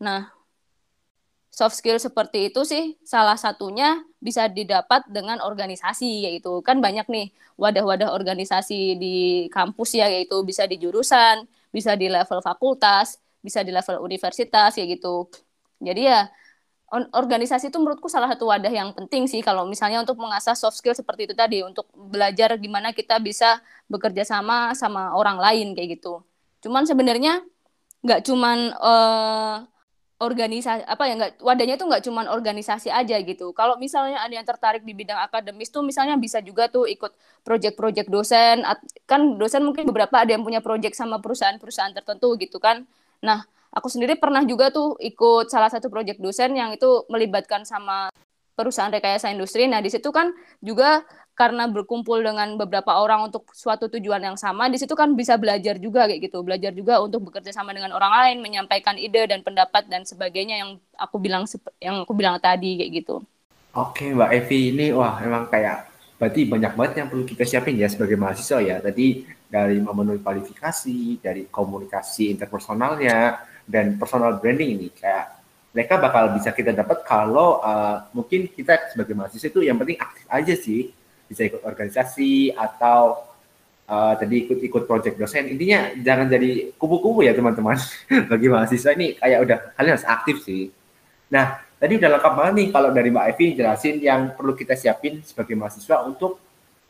Nah 0.00 0.32
soft 1.54 1.78
skill 1.78 2.02
seperti 2.02 2.50
itu 2.50 2.66
sih 2.66 2.98
salah 3.06 3.38
satunya 3.38 4.02
bisa 4.18 4.50
didapat 4.50 5.06
dengan 5.06 5.38
organisasi 5.38 6.26
yaitu 6.26 6.60
kan 6.66 6.82
banyak 6.82 7.06
nih 7.06 7.26
wadah-wadah 7.54 8.10
organisasi 8.10 8.98
di 8.98 9.16
kampus 9.54 9.94
ya 9.94 10.10
yaitu 10.10 10.42
bisa 10.42 10.66
di 10.66 10.76
jurusan, 10.82 11.46
bisa 11.74 11.98
di 11.98 12.06
level 12.06 12.38
fakultas, 12.38 13.18
bisa 13.42 13.66
di 13.66 13.74
level 13.74 13.98
universitas 13.98 14.78
ya 14.78 14.84
gitu. 14.86 15.26
Jadi 15.82 16.06
ya 16.06 16.30
organisasi 16.94 17.74
itu 17.74 17.78
menurutku 17.82 18.06
salah 18.06 18.30
satu 18.30 18.46
wadah 18.46 18.70
yang 18.70 18.94
penting 18.94 19.26
sih 19.26 19.42
kalau 19.42 19.66
misalnya 19.66 19.98
untuk 20.06 20.14
mengasah 20.14 20.54
soft 20.54 20.78
skill 20.78 20.94
seperti 20.94 21.26
itu 21.26 21.34
tadi 21.34 21.66
untuk 21.66 21.90
belajar 21.90 22.54
gimana 22.54 22.94
kita 22.94 23.18
bisa 23.18 23.58
bekerja 23.90 24.22
sama 24.22 24.70
sama 24.78 25.10
orang 25.18 25.42
lain 25.42 25.74
kayak 25.74 25.98
gitu. 25.98 26.22
Cuman 26.62 26.86
sebenarnya 26.86 27.42
nggak 28.06 28.20
cuman 28.22 28.58
uh, 28.78 29.66
organisasi 30.22 30.86
apa 30.86 31.04
ya 31.10 31.14
nggak 31.18 31.32
wadahnya 31.42 31.74
tuh 31.74 31.90
nggak 31.90 32.02
cuma 32.06 32.22
organisasi 32.30 32.88
aja 32.88 33.18
gitu. 33.18 33.50
Kalau 33.50 33.74
misalnya 33.76 34.22
ada 34.22 34.30
yang 34.30 34.46
tertarik 34.46 34.86
di 34.86 34.94
bidang 34.94 35.18
akademis 35.18 35.74
tuh 35.74 35.82
misalnya 35.82 36.14
bisa 36.14 36.38
juga 36.38 36.70
tuh 36.70 36.86
ikut 36.86 37.10
project-project 37.42 38.08
dosen 38.08 38.62
kan 39.10 39.20
dosen 39.36 39.66
mungkin 39.66 39.90
beberapa 39.90 40.22
ada 40.22 40.30
yang 40.30 40.46
punya 40.46 40.62
project 40.62 40.94
sama 40.94 41.18
perusahaan-perusahaan 41.18 41.92
tertentu 41.98 42.30
gitu 42.38 42.62
kan. 42.62 42.86
Nah, 43.26 43.42
aku 43.74 43.90
sendiri 43.90 44.14
pernah 44.14 44.46
juga 44.46 44.70
tuh 44.70 44.94
ikut 45.02 45.50
salah 45.50 45.68
satu 45.68 45.90
project 45.90 46.22
dosen 46.22 46.54
yang 46.54 46.70
itu 46.70 47.02
melibatkan 47.10 47.66
sama 47.66 48.08
perusahaan 48.54 48.90
rekayasa 48.94 49.34
industri. 49.34 49.66
Nah, 49.66 49.82
di 49.82 49.90
situ 49.90 50.14
kan 50.14 50.30
juga 50.62 51.02
karena 51.34 51.66
berkumpul 51.66 52.22
dengan 52.22 52.54
beberapa 52.54 52.94
orang 52.94 53.26
untuk 53.26 53.50
suatu 53.50 53.90
tujuan 53.90 54.22
yang 54.22 54.38
sama, 54.38 54.70
di 54.70 54.78
situ 54.78 54.94
kan 54.94 55.18
bisa 55.18 55.34
belajar 55.34 55.82
juga 55.82 56.06
kayak 56.06 56.30
gitu, 56.30 56.46
belajar 56.46 56.70
juga 56.70 57.02
untuk 57.02 57.26
bekerja 57.30 57.50
sama 57.50 57.74
dengan 57.74 57.90
orang 57.90 58.10
lain, 58.22 58.36
menyampaikan 58.38 58.94
ide 58.94 59.26
dan 59.26 59.42
pendapat 59.42 59.90
dan 59.90 60.06
sebagainya 60.06 60.62
yang 60.62 60.70
aku 60.94 61.18
bilang 61.18 61.42
yang 61.82 62.06
aku 62.06 62.14
bilang 62.14 62.38
tadi 62.38 62.78
kayak 62.78 63.02
gitu. 63.02 63.16
Oke, 63.74 64.14
Mbak 64.14 64.30
Evi 64.30 64.60
ini 64.70 64.86
wah 64.94 65.18
emang 65.18 65.50
kayak 65.50 65.90
berarti 66.14 66.46
banyak 66.46 66.72
banget 66.78 66.92
yang 67.02 67.08
perlu 67.10 67.26
kita 67.26 67.42
siapin 67.42 67.74
ya 67.74 67.90
sebagai 67.90 68.14
mahasiswa 68.14 68.62
ya. 68.62 68.76
Tadi 68.78 69.26
dari 69.50 69.82
memenuhi 69.82 70.22
kualifikasi, 70.22 71.18
dari 71.18 71.50
komunikasi 71.50 72.30
interpersonalnya 72.30 73.42
dan 73.66 73.98
personal 73.98 74.38
branding 74.38 74.78
ini 74.78 74.88
kayak 74.94 75.34
mereka 75.74 75.98
bakal 75.98 76.30
bisa 76.38 76.54
kita 76.54 76.70
dapat 76.70 77.02
kalau 77.02 77.58
uh, 77.58 78.06
mungkin 78.14 78.46
kita 78.46 78.94
sebagai 78.94 79.18
mahasiswa 79.18 79.50
itu 79.50 79.66
yang 79.66 79.74
penting 79.74 79.98
aktif 79.98 80.24
aja 80.30 80.54
sih 80.54 80.94
bisa 81.34 81.50
ikut 81.50 81.66
organisasi 81.66 82.54
atau 82.54 83.26
uh, 83.88 84.14
tadi 84.16 84.46
ikut-ikut 84.48 84.86
project 84.88 85.16
dosen. 85.18 85.50
Intinya 85.50 85.92
jangan 86.00 86.26
jadi 86.30 86.72
kubu-kubu 86.78 87.26
ya 87.26 87.34
teman-teman. 87.36 87.76
Bagi 88.30 88.46
mahasiswa 88.48 88.94
ini 88.94 89.18
kayak 89.18 89.38
udah 89.44 89.58
kalian 89.76 89.92
harus 89.98 90.06
aktif 90.08 90.36
sih. 90.46 90.70
Nah, 91.32 91.58
tadi 91.76 91.98
udah 91.98 92.08
lengkap 92.16 92.32
banget 92.32 92.54
nih 92.54 92.68
kalau 92.70 92.90
dari 92.94 93.08
Mbak 93.10 93.26
Evi 93.34 93.46
jelasin 93.58 93.96
yang 94.00 94.20
perlu 94.38 94.54
kita 94.54 94.78
siapin 94.78 95.20
sebagai 95.26 95.58
mahasiswa 95.58 96.04
untuk 96.06 96.38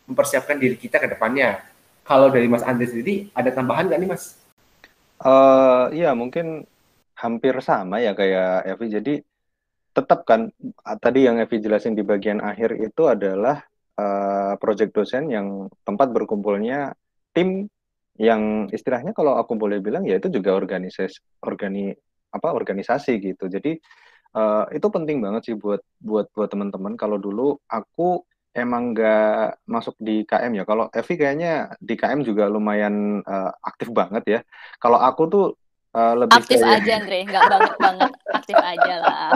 mempersiapkan 0.04 0.60
diri 0.60 0.76
kita 0.76 1.00
ke 1.00 1.08
depannya. 1.08 1.64
Kalau 2.04 2.28
dari 2.28 2.44
Mas 2.44 2.60
Andre 2.60 2.84
sendiri 2.84 3.32
ada 3.32 3.48
tambahan 3.48 3.88
nggak 3.88 4.00
nih 4.04 4.10
Mas? 4.12 4.36
Uh, 5.24 5.88
iya 5.96 6.12
mungkin 6.12 6.68
hampir 7.16 7.56
sama 7.64 8.04
ya 8.04 8.12
kayak 8.12 8.76
Evi. 8.76 8.86
Jadi 8.92 9.14
tetap 9.94 10.26
kan 10.28 10.52
tadi 11.00 11.24
yang 11.24 11.40
Evi 11.40 11.62
jelasin 11.64 11.96
di 11.96 12.04
bagian 12.04 12.44
akhir 12.44 12.76
itu 12.76 13.08
adalah 13.08 13.64
uh, 13.98 14.54
project 14.58 14.92
dosen 14.94 15.30
yang 15.30 15.70
tempat 15.86 16.10
berkumpulnya 16.10 16.94
tim 17.34 17.66
yang 18.14 18.70
istilahnya 18.70 19.10
kalau 19.10 19.34
aku 19.42 19.58
boleh 19.58 19.82
bilang 19.82 20.06
ya 20.06 20.22
itu 20.22 20.30
juga 20.30 20.54
organisasi 20.54 21.42
organi 21.42 21.90
apa 22.30 22.48
organisasi 22.54 23.18
gitu. 23.18 23.50
Jadi 23.50 23.74
uh, 24.38 24.66
itu 24.70 24.86
penting 24.90 25.18
banget 25.18 25.50
sih 25.50 25.56
buat 25.58 25.82
buat 25.98 26.30
buat 26.30 26.48
teman-teman. 26.50 26.94
Kalau 26.94 27.18
dulu 27.18 27.58
aku 27.66 28.22
emang 28.54 28.94
nggak 28.94 29.66
masuk 29.66 29.98
di 29.98 30.22
KM 30.22 30.62
ya. 30.62 30.64
Kalau 30.66 30.86
Evi 30.94 31.14
kayaknya 31.18 31.74
di 31.82 31.94
KM 31.98 32.22
juga 32.22 32.46
lumayan 32.46 33.18
uh, 33.26 33.50
aktif 33.66 33.90
banget 33.90 34.24
ya. 34.26 34.40
Kalau 34.78 34.98
aku 35.02 35.22
tuh 35.26 35.46
Uh, 35.94 36.26
lebih 36.26 36.42
aktif 36.42 36.58
kayak... 36.58 36.82
aja 36.82 36.92
Andre, 36.98 37.18
nggak 37.22 37.44
banget 37.46 37.74
banget 37.78 38.12
aktif 38.34 38.56
aja 38.58 38.94
lah. 38.98 39.30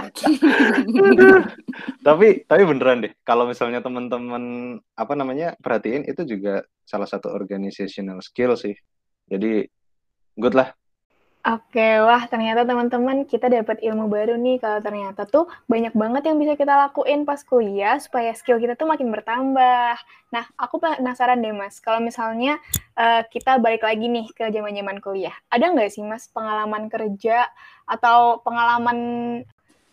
tapi 2.06 2.42
tapi 2.50 2.62
beneran 2.66 3.06
deh, 3.06 3.12
kalau 3.22 3.46
misalnya 3.46 3.78
teman-teman 3.78 4.74
apa 4.98 5.12
namanya 5.14 5.54
perhatiin 5.62 6.02
itu 6.10 6.26
juga 6.26 6.66
salah 6.82 7.06
satu 7.06 7.30
organizational 7.30 8.18
skill 8.26 8.58
sih. 8.58 8.74
Jadi 9.30 9.70
good 10.34 10.58
lah 10.58 10.74
Oke, 11.46 12.02
wah 12.02 12.26
ternyata 12.26 12.66
teman-teman 12.66 13.22
kita 13.22 13.46
dapat 13.46 13.78
ilmu 13.78 14.10
baru 14.10 14.34
nih. 14.34 14.58
Kalau 14.58 14.82
ternyata 14.82 15.22
tuh 15.22 15.46
banyak 15.70 15.94
banget 15.94 16.26
yang 16.26 16.36
bisa 16.42 16.58
kita 16.58 16.74
lakuin 16.74 17.22
pas 17.22 17.38
kuliah 17.46 17.94
supaya 18.02 18.34
skill 18.34 18.58
kita 18.58 18.74
tuh 18.74 18.90
makin 18.90 19.06
bertambah. 19.14 19.94
Nah, 20.34 20.44
aku 20.58 20.82
penasaran 20.82 21.38
deh 21.38 21.54
mas, 21.54 21.78
kalau 21.78 22.02
misalnya 22.02 22.58
uh, 22.98 23.22
kita 23.30 23.62
balik 23.62 23.86
lagi 23.86 24.10
nih 24.10 24.26
ke 24.34 24.50
zaman-zaman 24.50 24.98
kuliah, 24.98 25.32
ada 25.48 25.70
nggak 25.70 25.88
sih 25.94 26.02
mas 26.02 26.26
pengalaman 26.34 26.90
kerja 26.90 27.46
atau 27.86 28.42
pengalaman 28.42 28.98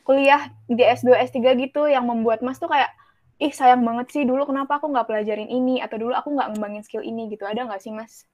kuliah 0.01 0.49
di 0.65 0.81
S2, 0.81 1.13
S3 1.29 1.53
gitu 1.61 1.85
yang 1.85 2.09
membuat 2.09 2.41
mas 2.41 2.57
tuh 2.57 2.67
kayak, 2.73 2.89
ih 3.37 3.53
sayang 3.53 3.85
banget 3.85 4.11
sih 4.11 4.23
dulu 4.25 4.49
kenapa 4.49 4.81
aku 4.81 4.89
nggak 4.89 5.07
pelajarin 5.07 5.47
ini, 5.47 5.77
atau 5.77 6.01
dulu 6.01 6.17
aku 6.17 6.33
nggak 6.35 6.57
ngembangin 6.57 6.81
skill 6.81 7.05
ini? 7.05 7.29
Gitu, 7.29 7.45
ada 7.45 7.63
nggak 7.69 7.79
sih 7.85 7.93
mas? 7.93 8.25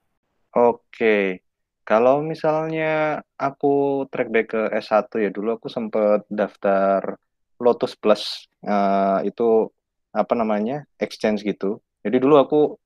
Oke, 0.51 1.43
kalau 1.91 2.23
misalnya 2.23 3.19
aku 3.35 4.07
track 4.07 4.31
back 4.31 4.47
ke 4.55 4.61
S1 4.79 5.11
ya 5.19 5.27
dulu 5.27 5.59
aku 5.59 5.67
sempat 5.67 6.23
daftar 6.31 7.19
Lotus 7.59 7.99
Plus 7.99 8.47
uh, 8.63 9.19
itu 9.27 9.67
apa 10.15 10.31
namanya 10.39 10.87
exchange 11.03 11.43
gitu. 11.43 11.83
Jadi 11.99 12.15
dulu 12.23 12.39
aku 12.39 12.79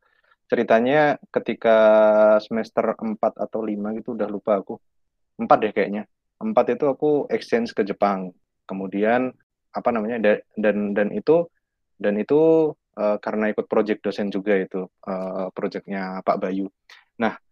ceritanya 0.49 1.21
ketika 1.29 1.77
semester 2.41 2.97
4 2.97 3.21
atau 3.37 3.61
5 3.61 3.77
gitu 4.01 4.17
udah 4.17 4.25
lupa 4.25 4.57
aku. 4.57 4.81
4 5.37 5.53
deh 5.61 5.69
kayaknya. 5.69 6.09
4 6.41 6.49
itu 6.73 6.85
aku 6.89 7.29
exchange 7.29 7.77
ke 7.77 7.85
Jepang. 7.85 8.33
Kemudian 8.65 9.29
apa 9.69 9.89
namanya 9.93 10.17
dan 10.57 10.97
dan 10.97 11.13
itu 11.13 11.45
dan 12.01 12.17
itu 12.17 12.73
uh, 12.97 13.17
karena 13.21 13.53
ikut 13.53 13.69
project 13.69 14.01
dosen 14.01 14.33
juga 14.33 14.57
itu 14.57 14.89
uh, 15.05 15.53
projectnya 15.53 16.25
Pak 16.25 16.41
Bayu. 16.41 16.73
Nah 17.21 17.44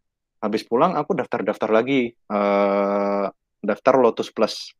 habis 0.43 0.67
pulang 0.67 0.99
aku 0.99 1.15
daftar-daftar 1.15 1.71
lagi 1.71 2.11
uh, 2.27 3.31
daftar 3.63 3.95
Lotus 3.95 4.27
Plus. 4.27 4.75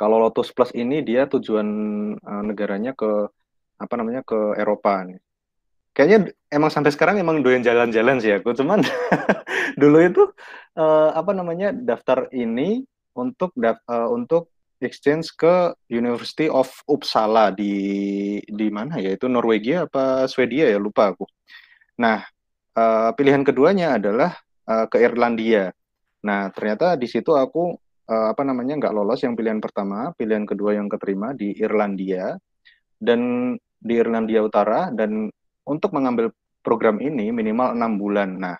Kalau 0.00 0.16
Lotus 0.16 0.48
Plus 0.56 0.72
ini 0.72 1.04
dia 1.04 1.28
tujuan 1.28 1.68
uh, 2.16 2.42
negaranya 2.48 2.96
ke 2.96 3.28
apa 3.76 3.94
namanya 4.00 4.24
ke 4.24 4.56
Eropa 4.56 5.04
nih. 5.04 5.20
Kayaknya 5.92 6.32
emang 6.48 6.72
sampai 6.72 6.94
sekarang 6.94 7.20
emang 7.20 7.44
doyan 7.44 7.60
jalan-jalan 7.60 8.16
sih 8.16 8.32
aku. 8.32 8.56
Cuman 8.56 8.80
dulu 9.80 9.98
itu 10.00 10.24
uh, 10.80 11.12
apa 11.12 11.36
namanya 11.36 11.68
daftar 11.76 12.32
ini 12.32 12.80
untuk 13.12 13.52
uh, 13.60 14.08
untuk 14.08 14.48
exchange 14.80 15.34
ke 15.34 15.74
University 15.90 16.46
of 16.48 16.70
Uppsala 16.86 17.50
di 17.50 18.38
di 18.46 18.68
mana 18.70 19.02
ya 19.02 19.12
itu 19.12 19.26
Norwegia 19.26 19.90
apa 19.90 20.24
Swedia 20.30 20.70
ya 20.70 20.78
lupa 20.80 21.12
aku. 21.12 21.26
Nah 21.98 22.22
uh, 22.78 23.10
pilihan 23.18 23.42
keduanya 23.42 23.98
adalah 23.98 24.38
uh, 24.68 24.86
ke 24.86 25.00
Irlandia. 25.00 25.72
Nah 26.28 26.52
ternyata 26.52 26.94
di 27.00 27.08
situ 27.08 27.32
aku 27.32 27.72
uh, 28.06 28.26
apa 28.32 28.42
namanya 28.44 28.76
nggak 28.76 28.94
lolos 28.94 29.24
yang 29.24 29.34
pilihan 29.34 29.58
pertama, 29.58 30.12
pilihan 30.14 30.44
kedua 30.44 30.76
yang 30.76 30.86
keterima 30.92 31.32
di 31.32 31.56
Irlandia 31.56 32.36
dan 33.00 33.54
di 33.80 33.94
Irlandia 33.96 34.44
Utara 34.44 34.92
dan 34.92 35.32
untuk 35.64 35.90
mengambil 35.96 36.30
program 36.60 37.00
ini 37.00 37.32
minimal 37.32 37.72
enam 37.72 37.96
bulan. 37.96 38.36
Nah 38.36 38.56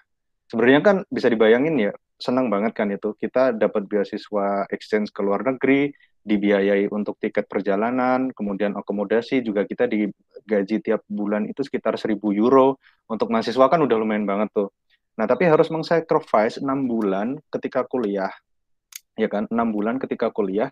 sebenarnya 0.48 0.80
kan 0.80 0.96
bisa 1.12 1.28
dibayangin 1.28 1.76
ya 1.76 1.92
senang 2.18 2.50
banget 2.50 2.74
kan 2.74 2.90
itu 2.90 3.14
kita 3.14 3.54
dapat 3.54 3.86
beasiswa 3.86 4.66
exchange 4.74 5.14
ke 5.14 5.22
luar 5.22 5.46
negeri 5.46 5.94
dibiayai 6.26 6.90
untuk 6.90 7.14
tiket 7.22 7.46
perjalanan 7.46 8.34
kemudian 8.34 8.74
akomodasi 8.74 9.40
juga 9.40 9.62
kita 9.62 9.86
digaji 9.86 10.82
tiap 10.82 11.06
bulan 11.06 11.46
itu 11.46 11.62
sekitar 11.62 11.94
1000 11.94 12.18
euro 12.34 12.76
untuk 13.06 13.30
mahasiswa 13.30 13.70
kan 13.70 13.80
udah 13.80 13.96
lumayan 13.96 14.26
banget 14.26 14.50
tuh 14.50 14.68
nah 15.18 15.26
tapi 15.26 15.50
harus 15.50 15.66
mengsacrifice 15.66 16.62
enam 16.62 16.86
bulan 16.86 17.42
ketika 17.50 17.82
kuliah 17.82 18.30
ya 19.18 19.26
kan 19.26 19.50
enam 19.50 19.74
bulan 19.74 19.98
ketika 19.98 20.30
kuliah 20.30 20.70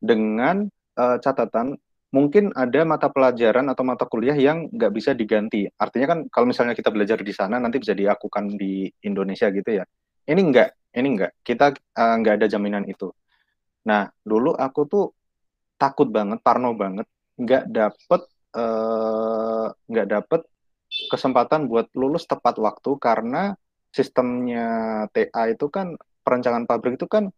dengan 0.00 0.64
uh, 0.96 1.20
catatan 1.20 1.76
mungkin 2.16 2.54
ada 2.56 2.80
mata 2.88 3.12
pelajaran 3.12 3.68
atau 3.68 3.84
mata 3.84 4.08
kuliah 4.08 4.32
yang 4.32 4.72
nggak 4.72 4.92
bisa 4.94 5.12
diganti. 5.12 5.68
Artinya 5.76 6.16
kan 6.16 6.18
kalau 6.32 6.48
misalnya 6.48 6.72
kita 6.72 6.88
belajar 6.88 7.20
di 7.20 7.32
sana 7.36 7.60
nanti 7.60 7.76
bisa 7.76 7.92
dilakukan 7.92 8.56
di 8.56 8.88
Indonesia 9.04 9.52
gitu 9.52 9.82
ya. 9.82 9.84
Ini 10.24 10.40
enggak, 10.40 10.70
ini 10.96 11.08
enggak. 11.12 11.32
Kita 11.44 11.76
uh, 11.76 12.14
nggak 12.16 12.34
ada 12.40 12.46
jaminan 12.48 12.88
itu. 12.88 13.12
Nah, 13.86 14.08
dulu 14.24 14.56
aku 14.56 14.80
tuh 14.88 15.04
takut 15.76 16.08
banget, 16.08 16.40
parno 16.40 16.72
banget, 16.72 17.06
nggak 17.36 17.64
dapet 17.68 18.20
uh, 18.56 19.68
nggak 19.86 20.08
dapet 20.08 20.40
kesempatan 21.12 21.68
buat 21.68 21.92
lulus 21.92 22.24
tepat 22.24 22.56
waktu 22.56 22.96
karena 22.96 23.58
sistemnya 23.96 24.66
TA 25.16 25.42
itu 25.48 25.66
kan 25.72 25.96
perencanaan 26.20 26.68
pabrik 26.68 27.00
itu 27.00 27.08
kan 27.08 27.32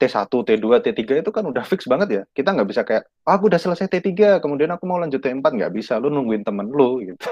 T1, 0.00 0.32
T2, 0.32 0.64
T3 0.80 1.20
itu 1.20 1.28
kan 1.28 1.44
udah 1.44 1.60
fix 1.60 1.84
banget 1.84 2.08
ya. 2.08 2.22
Kita 2.32 2.56
nggak 2.56 2.68
bisa 2.72 2.82
kayak, 2.88 3.04
oh, 3.28 3.32
aku 3.36 3.52
udah 3.52 3.60
selesai 3.60 3.84
T3, 3.84 4.40
kemudian 4.40 4.72
aku 4.72 4.88
mau 4.88 4.96
lanjut 4.96 5.20
T4. 5.20 5.44
Nggak 5.44 5.72
bisa, 5.76 6.00
lu 6.00 6.08
nungguin 6.08 6.40
temen 6.40 6.72
lu 6.72 7.00
gitu. 7.10 7.28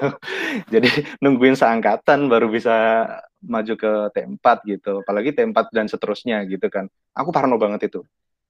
Jadi 0.69 0.91
nungguin 1.25 1.57
seangkatan 1.57 2.29
baru 2.29 2.53
bisa 2.53 3.09
maju 3.41 3.73
ke 3.73 3.93
T4 4.13 4.47
gitu. 4.69 5.01
Apalagi 5.01 5.33
T4 5.33 5.73
dan 5.73 5.89
seterusnya 5.89 6.45
gitu 6.45 6.69
kan. 6.69 6.93
Aku 7.17 7.33
parno 7.33 7.57
banget 7.57 7.89
itu. 7.89 8.05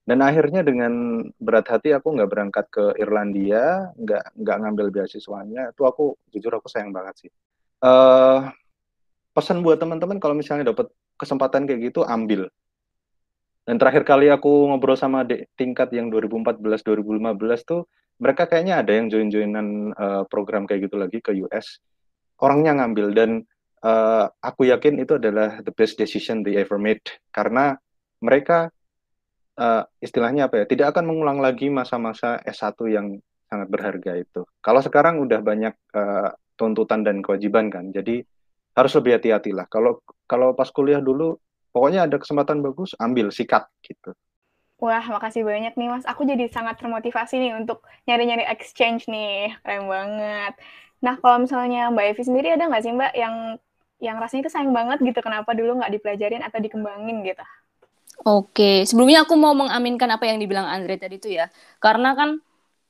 Dan 0.09 0.25
akhirnya 0.25 0.65
dengan 0.65 1.21
berat 1.37 1.69
hati 1.69 1.93
aku 1.93 2.17
nggak 2.17 2.31
berangkat 2.33 2.67
ke 2.73 2.97
Irlandia, 2.97 3.93
nggak 3.93 4.41
nggak 4.41 4.57
ngambil 4.65 4.87
beasiswanya. 4.89 5.71
Itu 5.77 5.85
aku 5.85 6.17
jujur 6.33 6.59
aku 6.59 6.67
sayang 6.67 6.91
banget 6.97 7.29
sih. 7.29 7.31
Uh, 7.85 8.51
pesan 9.39 9.63
buat 9.63 9.79
teman-teman 9.79 10.19
kalau 10.19 10.35
misalnya 10.35 10.75
dapat 10.75 10.91
kesempatan 11.15 11.71
kayak 11.71 11.95
gitu 11.95 12.03
ambil 12.03 12.51
dan 13.69 13.77
terakhir 13.77 14.09
kali 14.09 14.33
aku 14.33 14.73
ngobrol 14.73 14.97
sama 14.97 15.29
adik 15.29 15.53
tingkat 15.53 15.93
yang 15.93 16.09
2014-2015 16.09 17.69
tuh, 17.69 17.85
mereka 18.17 18.49
kayaknya 18.49 18.81
ada 18.81 18.97
yang 18.97 19.13
join-joinan 19.13 19.93
uh, 19.93 20.25
program 20.25 20.65
kayak 20.65 20.89
gitu 20.89 20.97
lagi 20.97 21.21
ke 21.21 21.37
US. 21.45 21.77
Orangnya 22.41 22.81
ngambil 22.81 23.13
dan 23.13 23.31
uh, 23.85 24.25
aku 24.41 24.73
yakin 24.73 25.05
itu 25.05 25.21
adalah 25.21 25.61
the 25.61 25.69
best 25.77 26.01
decision 26.01 26.41
they 26.41 26.57
ever 26.57 26.81
made 26.81 27.05
karena 27.29 27.77
mereka 28.25 28.73
uh, 29.61 29.85
istilahnya 30.01 30.49
apa 30.49 30.65
ya, 30.65 30.67
tidak 30.67 30.97
akan 30.97 31.05
mengulang 31.05 31.37
lagi 31.45 31.69
masa-masa 31.69 32.41
S1 32.49 32.73
yang 32.89 33.21
sangat 33.53 33.69
berharga 33.69 34.17
itu. 34.17 34.49
Kalau 34.65 34.81
sekarang 34.81 35.21
udah 35.21 35.45
banyak 35.45 35.77
uh, 35.93 36.33
tuntutan 36.57 37.05
dan 37.05 37.21
kewajiban 37.21 37.69
kan, 37.69 37.93
jadi 37.93 38.25
harus 38.79 38.93
lebih 38.99 39.13
hati-hati 39.19 39.51
lah. 39.59 39.67
Kalau 39.75 40.01
kalau 40.31 40.55
pas 40.59 40.71
kuliah 40.71 41.03
dulu 41.03 41.37
pokoknya 41.75 42.07
ada 42.07 42.17
kesempatan 42.23 42.63
bagus 42.67 42.95
ambil 42.99 43.29
sikat 43.35 43.67
gitu 43.85 44.15
Wah, 44.85 45.03
makasih 45.15 45.43
banyak 45.51 45.73
nih 45.79 45.89
Mas. 45.93 46.05
Aku 46.07 46.23
jadi 46.31 46.45
sangat 46.57 46.79
termotivasi 46.79 47.35
nih 47.43 47.53
untuk 47.61 47.79
nyari-nyari 48.07 48.45
exchange 48.55 49.11
nih. 49.11 49.51
Keren 49.63 49.91
banget. 49.91 50.53
Nah, 51.05 51.15
kalau 51.23 51.43
misalnya 51.45 51.91
Mbak 51.95 52.07
Evi 52.15 52.23
sendiri 52.29 52.49
ada 52.55 52.65
nggak 52.71 52.83
sih 52.87 52.93
Mbak 52.95 53.13
yang 53.23 53.35
yang 53.99 54.17
rasanya 54.23 54.43
itu 54.47 54.53
sayang 54.55 54.71
banget 54.79 54.99
gitu 55.03 55.21
kenapa 55.27 55.51
dulu 55.59 55.71
nggak 55.83 55.93
dipelajarin 55.99 56.43
atau 56.47 56.59
dikembangin 56.63 57.27
gitu? 57.27 57.43
Oke, 58.27 58.83
sebelumnya 58.89 59.23
aku 59.25 59.35
mau 59.39 59.55
mengaminkan 59.55 60.11
apa 60.11 60.27
yang 60.27 60.39
dibilang 60.43 60.67
Andre 60.67 60.99
tadi 60.99 61.17
itu 61.23 61.31
ya. 61.39 61.47
Karena 61.83 62.13
kan 62.19 62.31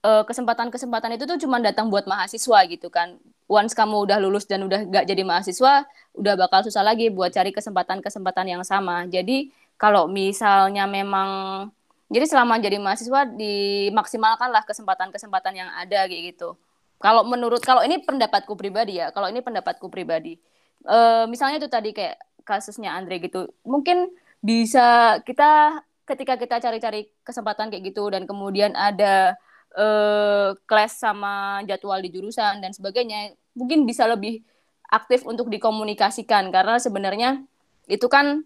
Eh, 0.00 0.24
kesempatan-kesempatan 0.24 1.20
itu 1.20 1.28
tuh 1.28 1.38
cuma 1.44 1.60
datang 1.60 1.92
buat 1.92 2.08
mahasiswa 2.08 2.58
gitu 2.72 2.88
kan. 2.88 3.20
Once 3.48 3.72
kamu 3.72 4.04
udah 4.04 4.20
lulus 4.20 4.44
dan 4.44 4.68
udah 4.68 4.84
gak 4.92 5.08
jadi 5.08 5.24
mahasiswa, 5.24 5.88
udah 6.12 6.34
bakal 6.36 6.60
susah 6.68 6.84
lagi 6.84 7.08
buat 7.08 7.32
cari 7.32 7.48
kesempatan-kesempatan 7.48 8.44
yang 8.44 8.62
sama. 8.62 9.08
Jadi 9.08 9.48
kalau 9.80 10.04
misalnya 10.04 10.84
memang 10.84 11.64
jadi 12.12 12.28
selama 12.28 12.60
jadi 12.60 12.76
mahasiswa 12.76 13.24
dimaksimalkanlah 13.36 14.68
kesempatan-kesempatan 14.68 15.52
yang 15.56 15.68
ada 15.72 16.04
kayak 16.04 16.36
gitu. 16.36 16.60
Kalau 17.00 17.24
menurut 17.24 17.64
kalau 17.64 17.80
ini 17.80 18.04
pendapatku 18.04 18.52
pribadi 18.52 19.00
ya, 19.00 19.14
kalau 19.16 19.32
ini 19.32 19.40
pendapatku 19.40 19.88
pribadi. 19.88 20.36
E, 20.84 20.98
misalnya 21.30 21.62
itu 21.62 21.70
tadi 21.72 21.96
kayak 21.96 22.20
kasusnya 22.44 22.96
Andre 22.96 23.20
gitu. 23.22 23.48
Mungkin 23.64 24.12
bisa 24.44 25.20
kita 25.24 25.80
ketika 26.08 26.40
kita 26.40 26.56
cari-cari 26.58 27.12
kesempatan 27.20 27.68
kayak 27.68 27.92
gitu 27.92 28.08
dan 28.08 28.24
kemudian 28.24 28.72
ada 28.72 29.36
uh, 29.78 30.50
kelas 30.66 30.98
sama 30.98 31.62
jadwal 31.64 32.02
di 32.02 32.10
jurusan 32.10 32.58
dan 32.58 32.74
sebagainya 32.74 33.38
mungkin 33.54 33.86
bisa 33.86 34.04
lebih 34.10 34.42
aktif 34.90 35.22
untuk 35.24 35.48
dikomunikasikan. 35.48 36.50
Karena 36.50 36.82
sebenarnya 36.82 37.46
itu 37.86 38.04
kan 38.10 38.42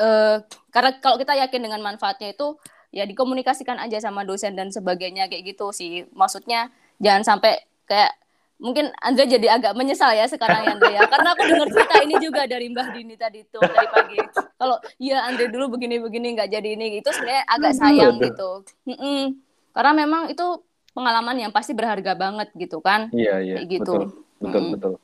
uh, 0.00 0.36
karena 0.72 0.90
kalau 0.98 1.20
kita 1.20 1.36
yakin 1.36 1.60
dengan 1.68 1.84
manfaatnya 1.84 2.32
itu 2.32 2.56
ya 2.88 3.04
dikomunikasikan 3.04 3.76
aja 3.76 4.00
sama 4.00 4.24
dosen 4.24 4.56
dan 4.56 4.72
sebagainya 4.72 5.28
kayak 5.28 5.54
gitu 5.54 5.70
sih. 5.70 6.08
Maksudnya 6.16 6.72
jangan 6.98 7.22
sampai 7.36 7.60
kayak 7.84 8.16
mungkin 8.58 8.90
Andre 8.98 9.30
jadi 9.30 9.54
agak 9.54 9.78
menyesal 9.78 10.10
ya 10.18 10.26
sekarang 10.26 10.64
ya 10.64 10.74
Andre 10.74 10.96
ya. 10.96 11.04
Karena 11.06 11.36
aku 11.36 11.42
dengar 11.44 11.68
cerita 11.68 11.96
ini 12.00 12.16
juga 12.18 12.48
dari 12.48 12.66
Mbah 12.72 12.88
Dini 12.96 13.14
tadi 13.14 13.44
tuh 13.46 13.60
dari 13.60 13.86
pagi. 13.92 14.18
Kalau 14.56 14.80
iya 14.96 15.28
Andre 15.28 15.52
dulu 15.52 15.76
begini-begini 15.76 16.34
nggak 16.34 16.50
jadi 16.50 16.68
ini 16.74 16.98
itu 17.04 17.10
sebenarnya 17.12 17.44
agak 17.46 17.72
sayang 17.76 18.16
gitu. 18.18 18.64
Mm 18.88 18.96
-mm 18.96 19.47
karena 19.78 19.94
memang 19.94 20.26
itu 20.26 20.42
pengalaman 20.90 21.38
yang 21.38 21.54
pasti 21.54 21.70
berharga 21.70 22.18
banget 22.18 22.50
gitu 22.58 22.82
kan. 22.82 23.14
Iya 23.14 23.38
iya. 23.38 23.54
Kayak 23.62 23.68
gitu. 23.70 23.94
Betul. 23.94 24.26
Betul, 24.42 24.62
hmm. 24.66 24.72
betul. 24.74 24.94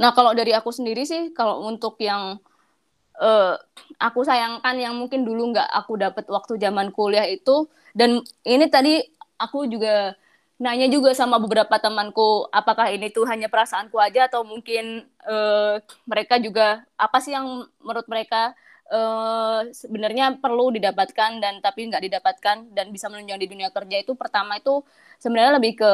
Nah 0.00 0.10
kalau 0.16 0.32
dari 0.32 0.56
aku 0.56 0.72
sendiri 0.72 1.04
sih 1.04 1.36
kalau 1.36 1.68
untuk 1.68 2.00
yang 2.00 2.40
uh, 3.20 3.54
aku 4.00 4.24
sayangkan 4.24 4.80
yang 4.80 4.96
mungkin 4.96 5.28
dulu 5.28 5.52
nggak 5.52 5.68
aku 5.68 6.00
dapat 6.00 6.24
waktu 6.32 6.56
zaman 6.56 6.88
kuliah 6.96 7.28
itu 7.28 7.68
dan 7.92 8.24
ini 8.48 8.64
tadi 8.72 9.04
aku 9.36 9.68
juga 9.68 10.16
nanya 10.56 10.86
juga 10.88 11.12
sama 11.12 11.36
beberapa 11.36 11.76
temanku 11.76 12.48
apakah 12.48 12.88
ini 12.88 13.10
tuh 13.10 13.26
hanya 13.28 13.50
perasaanku 13.50 13.98
aja 13.98 14.30
atau 14.30 14.46
mungkin 14.46 15.04
uh, 15.26 15.82
mereka 16.08 16.38
juga 16.40 16.86
apa 16.96 17.18
sih 17.20 17.34
yang 17.34 17.66
menurut 17.82 18.06
mereka 18.08 18.54
uh, 18.90 19.64
sebenarnya 19.72 20.36
perlu 20.40 20.74
didapatkan 20.74 21.40
dan 21.40 21.60
tapi 21.64 21.88
nggak 21.88 22.04
didapatkan 22.10 22.56
dan 22.74 22.86
bisa 22.92 23.08
menunjang 23.08 23.40
di 23.40 23.48
dunia 23.48 23.70
kerja 23.72 23.96
itu 24.02 24.12
pertama 24.18 24.60
itu 24.60 24.84
sebenarnya 25.22 25.56
lebih 25.56 25.78
ke 25.80 25.92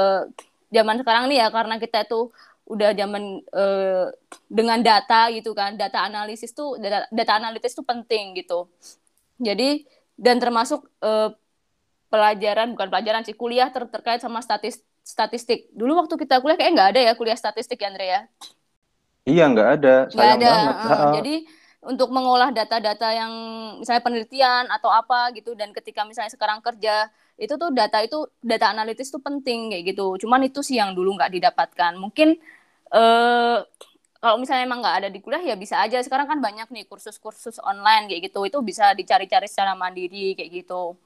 zaman 0.70 1.02
sekarang 1.02 1.24
nih 1.30 1.38
ya 1.42 1.48
karena 1.50 1.76
kita 1.78 2.06
itu 2.06 2.30
udah 2.70 2.94
zaman 2.94 3.42
uh, 3.50 4.06
dengan 4.46 4.78
data 4.78 5.26
gitu 5.34 5.50
kan 5.58 5.74
data 5.74 6.06
analisis 6.06 6.54
tuh 6.54 6.78
data, 6.78 7.06
data 7.10 7.32
analitis 7.34 7.74
tuh 7.74 7.82
penting 7.82 8.38
gitu. 8.38 8.70
Jadi 9.42 9.82
dan 10.14 10.38
termasuk 10.38 10.86
uh, 11.02 11.34
pelajaran 12.06 12.70
bukan 12.74 12.88
pelajaran 12.90 13.22
sih 13.26 13.34
kuliah 13.34 13.74
ter 13.74 13.86
terkait 13.90 14.22
sama 14.22 14.38
statis 14.38 14.78
statistik. 15.02 15.66
Dulu 15.74 15.98
waktu 16.06 16.14
kita 16.14 16.38
kuliah 16.38 16.54
kayak 16.54 16.72
nggak 16.78 16.88
ada 16.94 17.00
ya 17.10 17.12
kuliah 17.18 17.34
statistik 17.34 17.82
ya 17.82 17.90
Andre 17.90 18.06
ya? 18.06 18.20
Iya 19.26 19.44
nggak 19.50 19.68
ada. 19.80 19.94
Nggak 20.14 20.30
ada 20.38 20.50
uh, 20.54 21.12
jadi 21.18 21.34
untuk 21.80 22.12
mengolah 22.12 22.52
data-data 22.52 23.08
yang 23.16 23.32
misalnya 23.80 24.04
penelitian 24.04 24.68
atau 24.68 24.92
apa 24.92 25.32
gitu. 25.32 25.56
Dan 25.56 25.72
ketika 25.72 26.04
misalnya 26.04 26.32
sekarang 26.32 26.60
kerja 26.60 27.08
itu 27.40 27.56
tuh 27.56 27.72
data 27.72 28.04
itu 28.04 28.28
data 28.44 28.68
analitis 28.68 29.08
tuh 29.08 29.22
penting 29.24 29.72
kayak 29.72 29.96
gitu. 29.96 30.20
Cuman 30.20 30.44
itu 30.44 30.60
sih 30.60 30.76
yang 30.76 30.92
dulu 30.92 31.16
nggak 31.16 31.32
didapatkan. 31.32 31.92
Mungkin 31.96 32.36
eh 32.92 33.58
kalau 34.20 34.36
misalnya 34.36 34.68
emang 34.68 34.84
nggak 34.84 34.96
ada 35.04 35.08
di 35.08 35.18
kuliah 35.24 35.40
ya 35.40 35.56
bisa 35.56 35.80
aja. 35.80 35.96
Sekarang 36.04 36.28
kan 36.28 36.38
banyak 36.44 36.68
nih 36.68 36.84
kursus-kursus 36.84 37.56
online 37.64 38.12
kayak 38.12 38.28
gitu. 38.28 38.44
Itu 38.44 38.60
bisa 38.60 38.92
dicari-cari 38.92 39.48
secara 39.48 39.72
mandiri 39.72 40.36
kayak 40.36 40.50
gitu. 40.64 40.96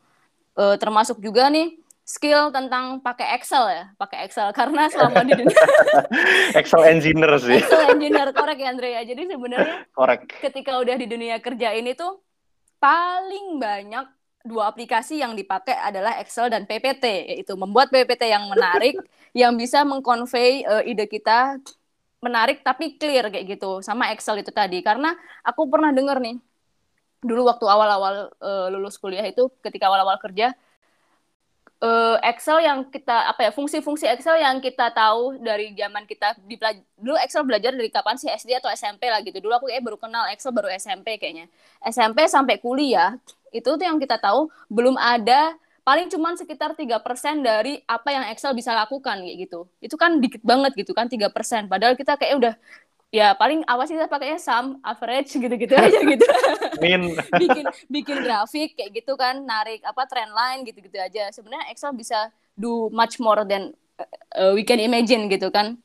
Uh, 0.55 0.79
termasuk 0.79 1.18
juga 1.18 1.51
nih 1.51 1.75
skill 2.05 2.53
tentang 2.53 3.01
pakai 3.01 3.33
Excel 3.41 3.65
ya 3.73 3.85
pakai 3.97 4.29
Excel. 4.29 4.53
Karena 4.53 4.87
selama 4.93 5.25
di 5.25 5.33
dunia 5.33 5.65
Excel 6.61 6.85
engineer 6.85 7.33
sih. 7.41 7.59
Excel 7.59 7.97
engineer 7.97 8.31
korek 8.37 8.61
ya 8.61 8.69
Andrea 8.71 9.01
jadi 9.03 9.25
sebenarnya 9.25 9.89
korek. 9.99 10.29
ketika 10.45 10.77
udah 10.77 10.95
di 11.01 11.09
dunia 11.09 11.41
kerja 11.41 11.73
ini 11.73 11.97
tuh 11.97 12.21
paling 12.77 13.57
banyak 13.57 14.05
dua 14.45 14.69
aplikasi 14.69 15.25
yang 15.25 15.33
dipakai 15.33 15.73
adalah 15.73 16.21
Excel 16.21 16.53
dan 16.53 16.69
PPT 16.69 17.33
yaitu 17.33 17.57
membuat 17.57 17.89
PPT 17.89 18.29
yang 18.29 18.45
menarik 18.53 19.01
yang 19.33 19.57
bisa 19.57 19.83
mengconvey 19.83 20.63
uh, 20.69 20.85
ide 20.85 21.09
kita 21.09 21.57
menarik 22.21 22.61
tapi 22.61 23.01
clear 23.01 23.33
kayak 23.33 23.57
gitu. 23.57 23.81
Sama 23.81 24.13
Excel 24.13 24.45
itu 24.45 24.53
tadi. 24.53 24.85
Karena 24.85 25.17
aku 25.41 25.65
pernah 25.73 25.89
dengar 25.89 26.21
nih 26.21 26.37
dulu 27.25 27.49
waktu 27.49 27.65
awal-awal 27.65 28.37
uh, 28.37 28.69
lulus 28.69 29.01
kuliah 29.01 29.25
itu 29.25 29.49
ketika 29.65 29.89
awal-awal 29.89 30.21
kerja 30.21 30.53
uh, 31.85 32.16
Excel 32.24 32.64
yang 32.64 32.89
kita 32.89 33.28
apa 33.28 33.47
ya 33.47 33.51
fungsi-fungsi 33.53 34.09
Excel 34.09 34.41
yang 34.41 34.59
kita 34.64 34.89
tahu 34.97 35.37
dari 35.39 35.76
zaman 35.76 36.09
kita 36.09 36.32
di 36.49 36.57
dulu 36.97 37.16
Excel 37.20 37.45
belajar 37.45 37.76
dari 37.76 37.93
kapan 37.93 38.16
sih 38.16 38.32
SD 38.32 38.57
atau 38.57 38.72
SMP 38.72 39.12
lah 39.12 39.20
gitu 39.20 39.45
dulu 39.45 39.53
aku 39.53 39.68
kayak 39.68 39.85
baru 39.85 40.01
kenal 40.01 40.24
Excel 40.32 40.57
baru 40.57 40.72
SMP 40.72 41.20
kayaknya 41.20 41.53
SMP 41.85 42.24
sampai 42.24 42.57
kuliah 42.57 43.20
itu 43.53 43.68
tuh 43.68 43.85
yang 43.85 44.01
kita 44.01 44.16
tahu 44.18 44.49
belum 44.72 44.97
ada 44.99 45.55
paling 45.85 46.09
cuma 46.09 46.32
sekitar 46.32 46.72
tiga 46.72 46.97
persen 46.99 47.45
dari 47.45 47.78
apa 47.85 48.09
yang 48.09 48.24
Excel 48.32 48.57
bisa 48.57 48.72
lakukan 48.72 49.20
kayak 49.20 49.37
gitu. 49.47 49.68
Itu 49.85 50.01
kan 50.01 50.16
dikit 50.16 50.41
banget 50.41 50.72
gitu 50.80 50.97
kan 50.97 51.12
tiga 51.12 51.28
persen. 51.28 51.68
Padahal 51.68 51.93
kita 51.93 52.16
kayak 52.16 52.35
udah 52.41 52.55
ya 53.11 53.35
paling 53.35 53.63
awas 53.69 53.91
kita 53.91 54.07
pakainya 54.07 54.41
sum, 54.41 54.79
average 54.81 55.35
gitu-gitu 55.37 55.75
aja 55.75 55.99
gitu. 56.13 56.27
Min. 56.79 57.17
bikin 57.43 57.65
bikin 57.91 58.17
grafik 58.23 58.77
kayak 58.79 58.91
gitu 58.95 59.15
kan, 59.19 59.43
narik 59.43 59.83
apa 59.83 60.07
trend 60.07 60.33
line 60.33 60.63
gitu-gitu 60.65 60.99
aja. 60.99 61.29
Sebenarnya 61.33 61.71
Excel 61.71 61.93
bisa 61.93 62.31
do 62.55 62.89
much 62.91 63.19
more 63.19 63.43
than 63.43 63.75
uh, 64.39 64.53
we 64.55 64.63
can 64.63 64.81
imagine 64.81 65.27
gitu 65.31 65.51
kan. 65.51 65.79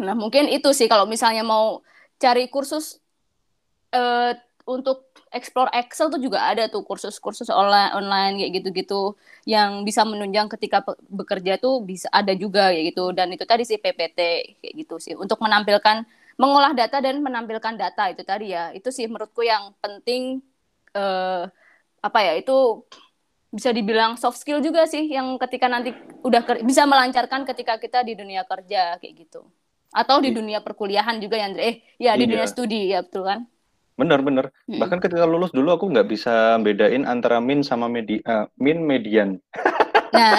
Nah, 0.00 0.16
mungkin 0.16 0.48
itu 0.50 0.72
sih 0.74 0.90
kalau 0.90 1.06
misalnya 1.06 1.44
mau 1.46 1.84
cari 2.18 2.48
kursus 2.48 2.98
uh, 3.94 4.34
untuk 4.66 5.10
explore 5.32 5.72
Excel 5.74 6.12
tuh 6.12 6.20
juga 6.20 6.44
ada 6.44 6.68
tuh 6.70 6.86
kursus-kursus 6.86 7.50
online 7.50 7.90
online 7.96 8.34
kayak 8.38 8.52
gitu-gitu 8.62 9.16
yang 9.48 9.82
bisa 9.82 10.06
menunjang 10.06 10.46
ketika 10.52 10.84
bekerja 11.10 11.58
tuh 11.58 11.82
bisa 11.82 12.06
ada 12.12 12.30
juga 12.36 12.70
kayak 12.70 12.94
gitu 12.94 13.04
dan 13.16 13.32
itu 13.32 13.42
tadi 13.48 13.66
sih 13.66 13.80
PPT 13.80 14.20
kayak 14.62 14.74
gitu 14.76 14.94
sih 15.02 15.16
untuk 15.18 15.40
menampilkan 15.42 16.06
mengolah 16.36 16.72
data 16.72 16.98
dan 17.00 17.20
menampilkan 17.20 17.74
data 17.76 18.08
itu 18.08 18.22
tadi 18.24 18.52
ya 18.52 18.72
itu 18.72 18.88
sih 18.88 19.08
menurutku 19.08 19.44
yang 19.44 19.72
penting 19.80 20.40
eh, 20.96 21.44
apa 22.02 22.18
ya 22.20 22.32
itu 22.36 22.82
bisa 23.52 23.68
dibilang 23.68 24.16
soft 24.16 24.40
skill 24.40 24.64
juga 24.64 24.88
sih 24.88 25.12
yang 25.12 25.36
ketika 25.36 25.68
nanti 25.68 25.92
udah 26.24 26.40
bisa 26.64 26.88
melancarkan 26.88 27.44
ketika 27.44 27.76
kita 27.76 28.00
di 28.00 28.16
dunia 28.16 28.48
kerja 28.48 28.96
kayak 28.96 29.14
gitu 29.28 29.44
atau 29.92 30.24
di 30.24 30.32
iya. 30.32 30.36
dunia 30.40 30.58
perkuliahan 30.64 31.20
juga 31.20 31.36
ya 31.36 31.52
Andre 31.52 31.62
eh 31.68 31.76
ya 32.00 32.16
di 32.16 32.24
iya. 32.24 32.30
dunia 32.32 32.46
studi 32.48 32.80
ya 32.96 33.04
betul 33.04 33.28
kan 33.28 33.44
Bener 33.92 34.24
bener. 34.24 34.48
Hmm. 34.66 34.80
Bahkan 34.80 34.98
ketika 35.04 35.28
lulus 35.28 35.52
dulu 35.52 35.76
aku 35.76 35.92
nggak 35.92 36.08
bisa 36.08 36.56
bedain 36.64 37.04
antara 37.04 37.38
min 37.44 37.60
sama 37.60 37.86
medi 37.92 38.24
uh, 38.24 38.48
min 38.58 38.82
median. 38.82 39.38
Nah. 40.12 40.36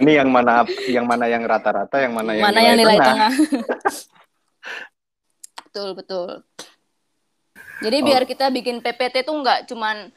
Ini 0.00 0.24
yang 0.24 0.32
mana 0.32 0.64
yang 0.88 1.04
mana 1.04 1.28
yang 1.28 1.44
rata-rata, 1.44 2.00
yang 2.00 2.16
mana 2.16 2.32
yang 2.32 2.48
mana 2.48 2.64
nilai 2.64 2.68
yang 2.72 2.78
nilai 2.80 2.96
tengah. 2.96 3.28
tengah. 3.28 3.32
betul 5.76 5.92
betul. 5.92 6.30
Jadi 7.84 8.00
biar 8.00 8.24
oh. 8.24 8.28
kita 8.32 8.48
bikin 8.48 8.80
PPT 8.80 9.28
tuh 9.28 9.36
nggak 9.36 9.68
cuman 9.68 10.08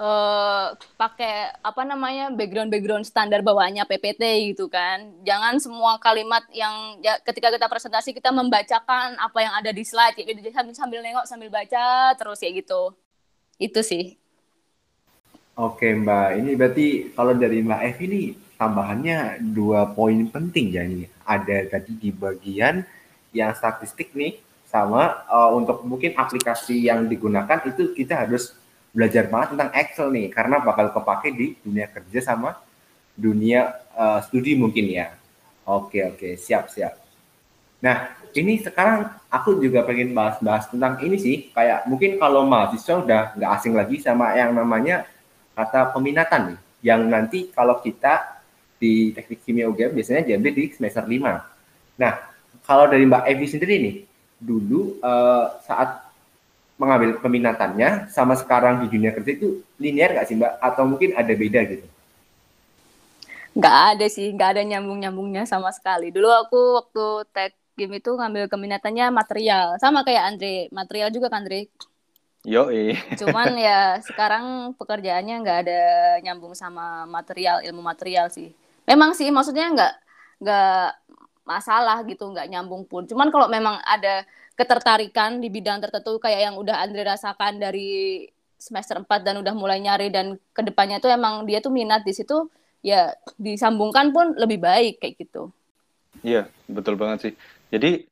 uh, 0.00 0.72
pakai 0.96 1.52
apa 1.60 1.84
namanya 1.84 2.32
background 2.32 2.72
background 2.72 3.04
standar 3.04 3.44
bawaannya 3.44 3.84
PPT 3.84 4.56
gitu 4.56 4.72
kan. 4.72 5.12
Jangan 5.28 5.60
semua 5.60 6.00
kalimat 6.00 6.40
yang 6.56 6.96
ya, 7.04 7.20
ketika 7.20 7.52
kita 7.52 7.68
presentasi 7.68 8.16
kita 8.16 8.32
membacakan 8.32 9.20
apa 9.20 9.38
yang 9.44 9.52
ada 9.52 9.68
di 9.76 9.84
slide. 9.84 10.16
Ya 10.16 10.24
gitu 10.24 10.40
sambil 10.48 10.72
sambil 10.72 11.00
nengok 11.04 11.28
sambil 11.28 11.52
baca 11.52 12.16
terus 12.16 12.40
ya 12.40 12.48
gitu. 12.48 12.96
Itu 13.60 13.84
sih. 13.84 14.16
Oke 15.60 15.92
mbak. 15.92 16.40
Ini 16.40 16.56
berarti 16.56 17.12
kalau 17.12 17.36
dari 17.36 17.60
mbak 17.60 17.80
F 17.92 18.00
ini 18.08 18.32
tambahannya 18.56 19.44
dua 19.52 19.92
poin 19.92 20.24
penting 20.32 20.72
ya 20.72 20.88
ini. 20.88 21.04
Ada 21.28 21.68
tadi 21.68 21.92
di 22.00 22.08
bagian 22.08 22.80
yang 23.36 23.52
statistik 23.52 24.16
nih 24.16 24.53
sama 24.74 25.22
uh, 25.30 25.54
untuk 25.54 25.86
mungkin 25.86 26.18
aplikasi 26.18 26.90
yang 26.90 27.06
digunakan 27.06 27.62
itu 27.62 27.94
kita 27.94 28.26
harus 28.26 28.58
belajar 28.90 29.30
banget 29.30 29.54
tentang 29.54 29.70
Excel 29.70 30.08
nih 30.10 30.26
karena 30.34 30.58
bakal 30.58 30.90
kepake 30.90 31.28
di 31.30 31.46
dunia 31.62 31.86
kerja 31.86 32.34
sama 32.34 32.58
dunia 33.14 33.70
uh, 33.94 34.18
studi 34.26 34.58
mungkin 34.58 34.90
ya. 34.90 35.14
Oke 35.62 36.02
oke 36.02 36.34
siap 36.34 36.74
siap. 36.74 36.98
Nah 37.78 38.18
ini 38.34 38.58
sekarang 38.58 39.06
aku 39.30 39.62
juga 39.62 39.86
pengen 39.86 40.10
bahas-bahas 40.10 40.66
tentang 40.66 40.98
ini 41.06 41.22
sih 41.22 41.54
kayak 41.54 41.86
mungkin 41.86 42.18
kalau 42.18 42.42
mahasiswa 42.42 42.98
udah 42.98 43.22
nggak 43.38 43.50
asing 43.54 43.78
lagi 43.78 44.02
sama 44.02 44.34
yang 44.34 44.50
namanya 44.50 45.06
kata 45.54 45.94
peminatan 45.94 46.54
nih 46.54 46.58
yang 46.82 47.06
nanti 47.06 47.54
kalau 47.54 47.78
kita 47.78 48.42
di 48.82 49.14
teknik 49.14 49.46
kimia 49.46 49.70
UGM 49.70 49.94
biasanya 49.94 50.34
diambil 50.34 50.50
di 50.50 50.64
semester 50.74 51.06
5. 51.06 52.02
Nah 52.02 52.12
kalau 52.66 52.90
dari 52.90 53.06
Mbak 53.06 53.22
Evi 53.30 53.46
sendiri 53.46 53.74
nih 53.78 53.96
dulu 54.44 55.00
uh, 55.00 55.56
saat 55.64 56.04
mengambil 56.76 57.16
peminatannya 57.22 58.12
sama 58.12 58.36
sekarang 58.36 58.84
di 58.84 58.92
dunia 58.92 59.14
kerja 59.14 59.30
itu 59.32 59.62
linear 59.80 60.12
nggak 60.12 60.26
sih 60.26 60.36
mbak 60.36 60.52
atau 60.60 60.84
mungkin 60.84 61.16
ada 61.16 61.32
beda 61.32 61.60
gitu? 61.70 61.86
Nggak 63.54 63.76
ada 63.94 64.06
sih, 64.10 64.34
nggak 64.34 64.58
ada 64.58 64.62
nyambung-nyambungnya 64.66 65.46
sama 65.46 65.70
sekali. 65.70 66.10
Dulu 66.10 66.26
aku 66.26 66.60
waktu 66.82 67.04
tag 67.30 67.54
game 67.78 68.02
itu 68.02 68.10
ngambil 68.10 68.50
keminatannya 68.50 69.14
material, 69.14 69.78
sama 69.78 70.02
kayak 70.02 70.34
Andre, 70.34 70.66
material 70.74 71.10
juga 71.14 71.30
kan 71.30 71.46
Andre? 71.46 71.70
Yo 72.44 72.68
Cuman 73.16 73.54
ya 73.66 74.02
sekarang 74.02 74.74
pekerjaannya 74.74 75.34
nggak 75.42 75.58
ada 75.66 75.82
nyambung 76.26 76.58
sama 76.58 77.06
material, 77.06 77.62
ilmu 77.62 77.82
material 77.82 78.26
sih. 78.28 78.50
Memang 78.90 79.14
sih, 79.14 79.30
maksudnya 79.30 79.70
nggak 79.70 79.94
nggak 80.42 80.86
masalah 81.44 82.00
gitu, 82.08 82.28
nggak 82.32 82.48
nyambung 82.50 82.88
pun. 82.88 83.04
Cuman 83.04 83.28
kalau 83.28 83.46
memang 83.46 83.78
ada 83.84 84.24
ketertarikan 84.54 85.42
di 85.42 85.50
bidang 85.50 85.82
tertentu 85.82 86.16
kayak 86.18 86.50
yang 86.50 86.56
udah 86.56 86.82
Andre 86.82 87.04
rasakan 87.04 87.58
dari 87.58 88.24
semester 88.64 88.96
4 89.02 89.06
dan 89.20 89.36
udah 89.42 89.52
mulai 89.52 89.82
nyari 89.82 90.08
dan 90.08 90.40
ke 90.56 90.62
depannya 90.64 91.02
tuh 91.02 91.12
emang 91.12 91.44
dia 91.44 91.60
tuh 91.60 91.74
minat 91.74 92.00
di 92.06 92.16
situ 92.16 92.48
ya 92.80 93.12
disambungkan 93.36 94.14
pun 94.14 94.32
lebih 94.38 94.62
baik 94.62 95.02
kayak 95.02 95.14
gitu. 95.20 95.52
Iya 96.22 96.48
betul 96.70 96.94
banget 96.96 97.18
sih. 97.28 97.32
Jadi 97.68 98.06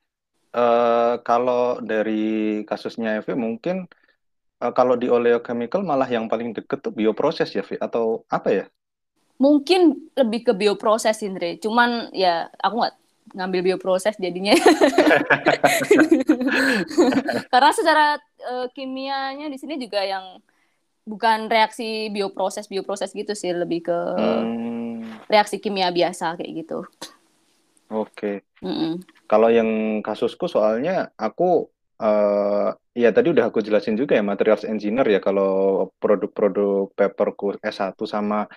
uh, 0.53 1.20
kalau 1.22 1.78
dari 1.80 2.64
kasusnya 2.68 3.22
Evi 3.22 3.33
mungkin 3.39 3.89
uh, 4.61 4.72
kalau 4.74 4.99
di 4.99 5.07
oleochemical 5.09 5.87
malah 5.87 6.09
yang 6.11 6.26
paling 6.26 6.53
deket 6.53 6.83
tuh 6.83 6.93
bioproses 6.93 7.49
ya 7.55 7.62
Vi 7.62 7.78
atau 7.78 8.26
apa 8.28 8.49
ya? 8.51 8.64
Mungkin 9.41 10.12
lebih 10.14 10.41
ke 10.51 10.53
bioproses 10.55 11.18
Indre. 11.24 11.59
Cuman 11.59 12.11
ya 12.14 12.47
aku 12.62 12.74
nggak 12.83 12.95
ngambil 13.33 13.74
bioproses 13.74 14.16
jadinya. 14.16 14.53
Karena 17.53 17.70
secara 17.72 18.07
uh, 18.49 18.66
kimianya 18.72 19.49
di 19.49 19.59
sini 19.61 19.76
juga 19.80 20.05
yang 20.05 20.41
bukan 21.03 21.51
reaksi 21.51 22.09
bioproses 22.14 22.70
bioproses 22.70 23.11
gitu 23.11 23.35
sih, 23.35 23.51
lebih 23.53 23.91
ke 23.91 23.99
hmm. 24.16 25.26
reaksi 25.26 25.59
kimia 25.59 25.91
biasa 25.91 26.39
kayak 26.39 26.53
gitu. 26.64 26.87
Oke. 27.93 28.16
Okay. 28.16 28.37
Mm 28.62 28.72
-mm. 28.72 28.93
Kalau 29.26 29.51
yang 29.51 30.01
kasusku 30.01 30.47
soalnya 30.47 31.11
aku 31.18 31.66
uh, 31.99 32.70
ya 32.93 33.09
tadi 33.12 33.33
udah 33.33 33.49
aku 33.49 33.61
jelasin 33.61 33.97
juga 33.97 34.16
ya 34.16 34.24
materials 34.24 34.64
engineer 34.64 35.05
ya 35.09 35.20
kalau 35.20 35.89
produk-produk 36.01 36.93
paperku 36.93 37.57
S1 37.61 37.97
sama 38.05 38.49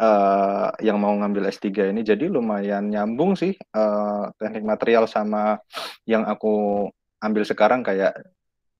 uh, 0.00 0.70
yang 0.80 1.00
mau 1.00 1.12
ngambil 1.16 1.48
S3 1.48 1.92
ini 1.92 2.04
jadi 2.04 2.28
lumayan 2.28 2.88
nyambung 2.88 3.34
sih 3.34 3.56
uh, 3.74 4.30
teknik 4.36 4.64
material 4.64 5.08
sama 5.08 5.60
yang 6.04 6.24
aku 6.28 6.86
ambil 7.20 7.42
sekarang 7.48 7.80
kayak 7.80 8.14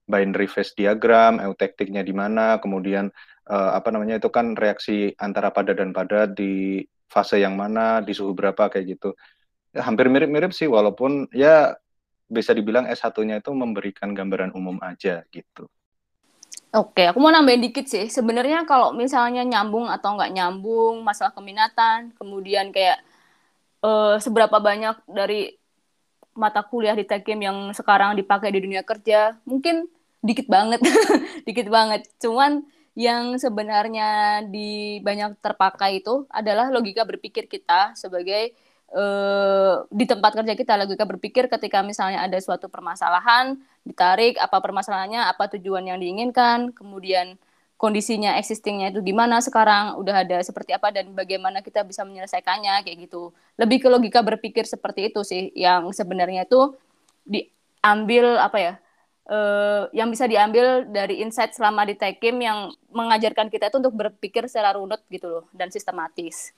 binary 0.07 0.47
phase 0.47 0.73
diagram, 0.79 1.43
eutektiknya 1.43 2.07
di 2.07 2.15
mana, 2.15 2.63
kemudian 2.63 3.11
uh, 3.51 3.71
apa 3.75 3.91
namanya 3.91 4.23
itu 4.23 4.31
kan 4.31 4.55
reaksi 4.55 5.13
antara 5.19 5.51
padat 5.51 5.83
dan 5.83 5.91
padat 5.91 6.39
di 6.39 6.87
fase 7.11 7.43
yang 7.43 7.59
mana, 7.59 8.01
di 8.01 8.15
suhu 8.15 8.33
berapa 8.33 8.71
kayak 8.71 8.87
gitu. 8.97 9.11
Ya, 9.75 9.83
hampir 9.83 10.07
mirip-mirip 10.07 10.55
sih 10.55 10.71
walaupun 10.71 11.27
ya 11.35 11.75
bisa 12.27 12.55
dibilang 12.55 12.87
S1-nya 12.87 13.43
itu 13.43 13.51
memberikan 13.51 14.15
gambaran 14.15 14.55
umum 14.55 14.79
aja 14.83 15.27
gitu. 15.35 15.67
Oke, 16.75 17.07
aku 17.07 17.19
mau 17.23 17.31
nambahin 17.31 17.63
dikit 17.63 17.87
sih. 17.87 18.11
Sebenarnya 18.11 18.67
kalau 18.67 18.91
misalnya 18.91 19.47
nyambung 19.47 19.87
atau 19.87 20.19
nggak 20.19 20.33
nyambung, 20.35 21.01
masalah 21.07 21.31
keminatan, 21.33 22.11
kemudian 22.19 22.75
kayak 22.75 23.01
uh, 23.87 24.19
seberapa 24.19 24.59
banyak 24.59 24.99
dari 25.07 25.55
mata 26.37 26.61
kuliah 26.67 26.93
di 26.93 27.07
Tekim 27.09 27.41
yang 27.41 27.73
sekarang 27.73 28.13
dipakai 28.19 28.53
di 28.53 28.61
dunia 28.61 28.85
kerja, 28.85 29.39
mungkin 29.49 29.89
dikit 30.21 30.51
banget, 30.51 30.83
dikit 31.49 31.71
banget. 31.71 32.11
Cuman 32.21 32.67
yang 32.97 33.37
sebenarnya 33.37 34.43
di 34.49 34.99
banyak 35.05 35.37
terpakai 35.45 36.01
itu 36.01 36.25
adalah 36.33 36.73
logika 36.73 37.05
berpikir 37.05 37.45
kita 37.45 37.93
sebagai 37.93 38.57
uh, 38.97 39.85
di 39.93 40.09
tempat 40.09 40.33
kerja 40.33 40.57
kita 40.57 40.81
logika 40.81 41.05
berpikir 41.05 41.45
ketika 41.53 41.85
misalnya 41.85 42.25
ada 42.25 42.41
suatu 42.41 42.73
permasalahan 42.73 43.61
ditarik 43.87 44.35
apa 44.43 44.59
permasalahannya 44.59 45.31
apa 45.31 45.47
tujuan 45.57 45.87
yang 45.87 46.03
diinginkan 46.03 46.75
kemudian 46.75 47.39
kondisinya 47.79 48.35
existingnya 48.41 48.91
itu 48.91 49.05
gimana 49.05 49.39
sekarang 49.39 49.95
udah 50.01 50.27
ada 50.27 50.43
seperti 50.43 50.75
apa 50.75 50.91
dan 50.91 51.13
bagaimana 51.15 51.63
kita 51.63 51.87
bisa 51.87 52.03
menyelesaikannya 52.03 52.83
kayak 52.83 53.07
gitu 53.07 53.31
lebih 53.55 53.79
ke 53.85 53.89
logika 53.89 54.21
berpikir 54.27 54.67
seperti 54.67 55.15
itu 55.15 55.23
sih 55.23 55.55
yang 55.55 55.95
sebenarnya 55.95 56.49
itu 56.49 56.75
diambil 57.23 58.43
apa 58.43 58.59
ya 58.59 58.73
uh, 59.31 59.91
yang 59.91 60.09
bisa 60.11 60.25
diambil 60.27 60.87
dari 60.87 61.23
insight 61.23 61.55
selama 61.55 61.87
di 61.87 61.95
Tekim 61.99 62.39
yang 62.41 62.73
mengajarkan 62.91 63.51
kita 63.51 63.69
itu 63.71 63.77
untuk 63.83 63.95
berpikir 63.95 64.47
secara 64.47 64.79
runut 64.79 65.03
gitu 65.11 65.27
loh 65.29 65.45
dan 65.53 65.69
sistematis. 65.71 66.55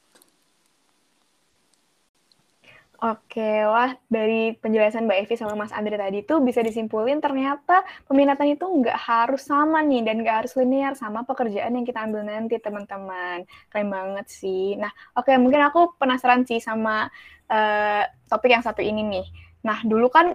Oke, 2.99 3.63
wah 3.71 3.95
dari 4.11 4.59
penjelasan 4.59 5.07
Mbak 5.07 5.19
Evi 5.23 5.35
sama 5.39 5.55
Mas 5.55 5.71
Andre 5.71 5.95
tadi 5.95 6.27
tuh 6.27 6.43
bisa 6.43 6.67
disimpulin 6.67 7.23
ternyata 7.23 7.87
peminatan 8.11 8.59
itu 8.59 8.67
nggak 8.67 8.99
harus 8.99 9.47
sama 9.47 9.87
nih 9.87 10.03
dan 10.03 10.19
nggak 10.19 10.37
harus 10.43 10.59
linear 10.59 10.99
sama 10.99 11.23
pekerjaan 11.23 11.79
yang 11.79 11.87
kita 11.87 12.03
ambil 12.03 12.27
nanti 12.27 12.59
teman-teman. 12.59 13.47
Keren 13.71 13.89
banget 13.95 14.27
sih. 14.27 14.75
Nah, 14.83 14.91
oke 15.15 15.31
mungkin 15.39 15.63
aku 15.71 15.95
penasaran 15.95 16.43
sih 16.43 16.59
sama 16.59 17.07
uh, 17.47 18.03
topik 18.27 18.51
yang 18.51 18.67
satu 18.67 18.83
ini 18.83 19.07
nih. 19.07 19.27
Nah, 19.63 19.79
dulu 19.87 20.11
kan 20.11 20.35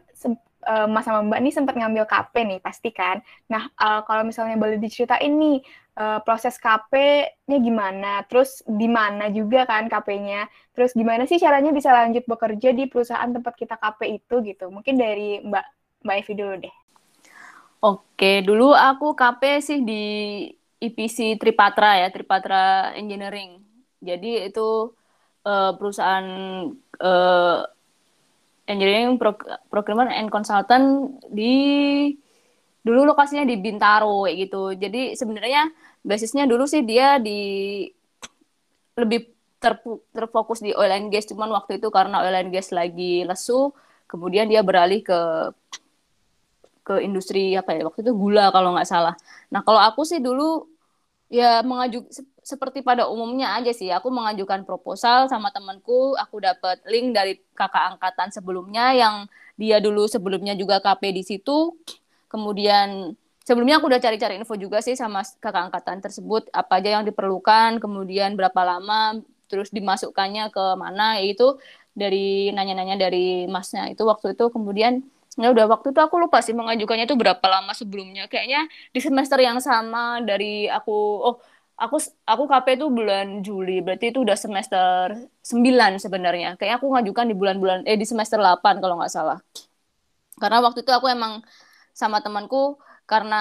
uh, 0.63 0.87
Mas 0.87 1.05
sama 1.05 1.21
Mbak 1.27 1.39
nih 1.43 1.53
sempat 1.53 1.75
ngambil 1.75 2.03
KP 2.07 2.33
nih 2.47 2.59
pasti 2.63 2.89
kan. 2.89 3.19
Nah, 3.51 3.69
uh, 3.77 4.01
kalau 4.07 4.23
misalnya 4.23 4.55
boleh 4.55 4.79
diceritain 4.79 5.31
nih 5.31 5.59
uh, 5.99 6.19
proses 6.23 6.57
KP-nya 6.57 7.57
gimana, 7.59 8.23
terus 8.27 8.63
di 8.65 8.87
mana 8.89 9.29
juga 9.29 9.67
kan 9.69 9.91
KP-nya, 9.91 10.47
terus 10.73 10.95
gimana 10.95 11.27
sih 11.29 11.37
caranya 11.37 11.69
bisa 11.69 11.93
lanjut 11.93 12.25
bekerja 12.25 12.73
di 12.73 12.89
perusahaan 12.89 13.29
tempat 13.29 13.53
kita 13.53 13.75
KP 13.77 14.23
itu 14.23 14.35
gitu. 14.43 14.71
Mungkin 14.73 14.95
dari 14.97 15.43
Mbak 15.43 15.65
Mbak 16.03 16.15
Evi 16.19 16.33
dulu 16.35 16.53
deh. 16.59 16.75
Oke, 17.83 18.39
dulu 18.47 18.71
aku 18.71 19.11
KP 19.11 19.59
sih 19.59 19.79
di 19.83 20.03
IPC 20.79 21.35
Tripatra 21.39 21.99
ya, 21.99 22.07
Tripatra 22.11 22.95
Engineering. 22.95 23.59
Jadi 24.03 24.51
itu 24.51 24.91
uh, 25.47 25.71
perusahaan 25.75 26.27
uh, 26.99 27.59
engineering 28.69 29.19
pro 29.19 29.35
procurement 29.67 30.11
and 30.11 30.31
consultant 30.31 31.19
di 31.31 31.53
dulu 32.83 33.07
lokasinya 33.07 33.47
di 33.47 33.55
Bintaro 33.59 34.27
kayak 34.27 34.37
gitu. 34.47 34.63
Jadi 34.75 35.01
sebenarnya 35.15 35.71
basisnya 36.03 36.43
dulu 36.43 36.67
sih 36.67 36.83
dia 36.83 37.17
di 37.19 37.87
lebih 38.99 39.33
ter, 39.63 39.79
terfokus 40.11 40.59
di 40.59 40.75
oil 40.75 40.91
and 40.91 41.07
gas 41.07 41.23
cuman 41.25 41.47
waktu 41.55 41.79
itu 41.79 41.87
karena 41.87 42.19
oil 42.19 42.35
and 42.35 42.51
gas 42.51 42.75
lagi 42.75 43.23
lesu 43.23 43.71
kemudian 44.11 44.51
dia 44.51 44.59
beralih 44.59 44.99
ke 44.99 45.19
ke 46.83 46.99
industri 46.99 47.55
apa 47.55 47.71
ya 47.71 47.87
waktu 47.87 48.03
itu 48.03 48.11
gula 48.11 48.51
kalau 48.51 48.75
nggak 48.75 48.85
salah 48.85 49.15
nah 49.47 49.63
kalau 49.63 49.79
aku 49.79 50.03
sih 50.03 50.19
dulu 50.19 50.67
ya 51.31 51.63
mengajuk 51.63 52.07
seperti 52.43 52.83
pada 52.83 53.07
umumnya 53.07 53.55
aja 53.55 53.71
sih. 53.71 53.89
Aku 53.89 54.11
mengajukan 54.11 54.67
proposal 54.67 55.31
sama 55.31 55.49
temanku. 55.49 56.13
Aku 56.19 56.43
dapat 56.43 56.83
link 56.91 57.15
dari 57.15 57.39
kakak 57.55 57.95
angkatan 57.97 58.29
sebelumnya 58.29 58.91
yang 58.93 59.15
dia 59.55 59.79
dulu 59.79 60.05
sebelumnya 60.05 60.53
juga 60.53 60.83
KP 60.83 61.15
di 61.15 61.23
situ. 61.23 61.73
Kemudian 62.27 63.15
sebelumnya 63.47 63.79
aku 63.79 63.87
udah 63.87 64.01
cari-cari 64.03 64.37
info 64.37 64.59
juga 64.59 64.83
sih 64.83 64.99
sama 64.99 65.23
kakak 65.39 65.71
angkatan 65.71 66.03
tersebut. 66.03 66.51
Apa 66.51 66.83
aja 66.83 66.99
yang 66.99 67.07
diperlukan 67.07 67.79
kemudian 67.79 68.35
berapa 68.35 68.61
lama 68.67 69.23
terus 69.47 69.69
dimasukkannya 69.71 70.49
ke 70.49 70.65
mana 70.75 71.21
itu 71.21 71.55
dari 71.93 72.49
nanya-nanya 72.49 72.97
dari 73.07 73.47
masnya 73.47 73.87
itu 73.87 74.03
waktu 74.03 74.35
itu. 74.35 74.51
Kemudian 74.51 75.05
ya 75.41 75.47
udah 75.53 75.65
waktu 75.73 75.87
itu 75.93 75.99
aku 76.05 76.15
lupa 76.23 76.37
sih 76.45 76.53
mengajukannya 76.53 77.05
itu 77.09 77.17
berapa 77.17 77.45
lama 77.53 77.71
sebelumnya. 77.73 78.29
Kayaknya 78.31 78.69
di 78.95 78.99
semester 79.01 79.37
yang 79.41 79.57
sama 79.63 80.21
dari 80.21 80.69
aku 80.69 80.93
oh 81.27 81.35
aku 81.83 81.97
aku 82.31 82.43
KP 82.51 82.67
itu 82.77 82.85
bulan 82.93 83.41
Juli 83.45 83.81
berarti 83.85 84.05
itu 84.13 84.19
udah 84.25 84.37
semester 84.37 85.17
9 85.41 85.97
sebenarnya. 86.03 86.49
Kayak 86.59 86.73
aku 86.81 86.87
ngajukan 86.93 87.25
di 87.31 87.35
bulan-bulan 87.39 87.79
eh 87.89 87.97
di 87.97 88.05
semester 88.05 88.37
8 88.37 88.77
kalau 88.83 88.95
nggak 89.01 89.13
salah. 89.13 89.39
Karena 90.41 90.57
waktu 90.65 90.79
itu 90.85 90.91
aku 90.93 91.07
emang 91.09 91.41
sama 91.93 92.17
temanku 92.25 92.77
karena 93.05 93.37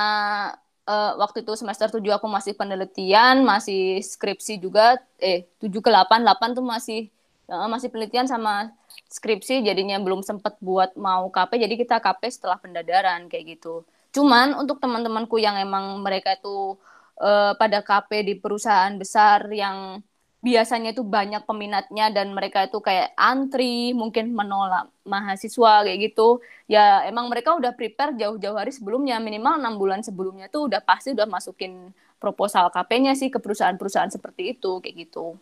uh, 0.89 1.13
waktu 1.23 1.45
itu 1.45 1.53
semester 1.61 1.89
7 1.89 2.03
aku 2.19 2.27
masih 2.29 2.53
penelitian, 2.59 3.45
masih 3.45 4.01
skripsi 4.03 4.61
juga 4.65 5.01
eh 5.21 5.49
7 5.61 5.69
ke 5.85 5.91
8, 5.91 6.25
8 6.25 6.57
tuh 6.59 6.65
masih 6.65 7.09
uh, 7.49 7.69
masih 7.71 7.89
penelitian 7.91 8.29
sama 8.29 8.71
skripsi 9.09 9.65
jadinya 9.65 9.99
belum 9.99 10.23
sempat 10.23 10.59
buat 10.63 10.95
mau 10.99 11.31
KP 11.33 11.63
jadi 11.63 11.75
kita 11.75 11.97
KP 11.99 12.23
setelah 12.31 12.59
pendadaran 12.61 13.27
kayak 13.27 13.59
gitu. 13.59 13.83
Cuman 14.13 14.55
untuk 14.61 14.79
teman-temanku 14.79 15.41
yang 15.41 15.57
emang 15.57 16.05
mereka 16.05 16.37
itu 16.37 16.77
uh, 17.19 17.53
pada 17.57 17.81
KP 17.81 18.11
di 18.29 18.35
perusahaan 18.37 18.93
besar 18.95 19.49
yang 19.49 20.05
biasanya 20.43 20.91
itu 20.91 21.07
banyak 21.07 21.47
peminatnya 21.47 22.11
dan 22.11 22.35
mereka 22.35 22.67
itu 22.67 22.83
kayak 22.83 23.15
antri, 23.15 23.95
mungkin 23.95 24.35
menolak 24.35 24.91
mahasiswa 25.07 25.87
kayak 25.87 25.99
gitu. 26.13 26.43
Ya 26.67 27.07
emang 27.07 27.31
mereka 27.31 27.55
udah 27.55 27.71
prepare 27.73 28.19
jauh-jauh 28.19 28.59
hari 28.59 28.75
sebelumnya, 28.75 29.23
minimal 29.23 29.63
enam 29.63 29.79
bulan 29.79 30.03
sebelumnya 30.03 30.51
tuh 30.51 30.67
udah 30.67 30.83
pasti 30.83 31.15
udah 31.15 31.31
masukin 31.31 31.95
proposal 32.19 32.69
KP-nya 32.75 33.15
sih 33.15 33.31
ke 33.31 33.39
perusahaan-perusahaan 33.39 34.11
seperti 34.11 34.59
itu 34.59 34.83
kayak 34.83 35.09
gitu. 35.09 35.39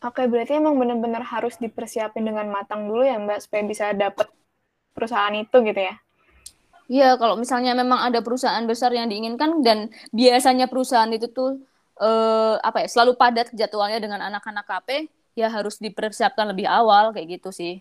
Oke, 0.00 0.24
berarti 0.24 0.56
emang 0.56 0.80
benar-benar 0.80 1.20
harus 1.28 1.60
dipersiapin 1.60 2.24
dengan 2.24 2.48
matang 2.48 2.88
dulu 2.88 3.04
ya 3.04 3.20
Mbak 3.20 3.38
supaya 3.44 3.62
bisa 3.68 3.92
dapet 3.92 4.32
perusahaan 4.96 5.32
itu 5.36 5.56
gitu 5.60 5.80
ya? 5.80 5.94
Iya, 6.90 7.20
kalau 7.20 7.36
misalnya 7.36 7.76
memang 7.76 8.02
ada 8.02 8.24
perusahaan 8.24 8.64
besar 8.64 8.90
yang 8.96 9.12
diinginkan 9.12 9.60
dan 9.60 9.92
biasanya 10.10 10.66
perusahaan 10.72 11.12
itu 11.12 11.28
tuh 11.30 11.60
eh, 12.00 12.56
apa 12.58 12.82
ya 12.82 12.88
selalu 12.88 13.12
padat 13.14 13.52
jadwalnya 13.52 14.00
dengan 14.00 14.24
anak-anak 14.24 14.64
KP 14.64 14.88
ya 15.38 15.52
harus 15.52 15.78
dipersiapkan 15.78 16.48
lebih 16.50 16.66
awal 16.66 17.14
kayak 17.14 17.40
gitu 17.40 17.54
sih 17.54 17.78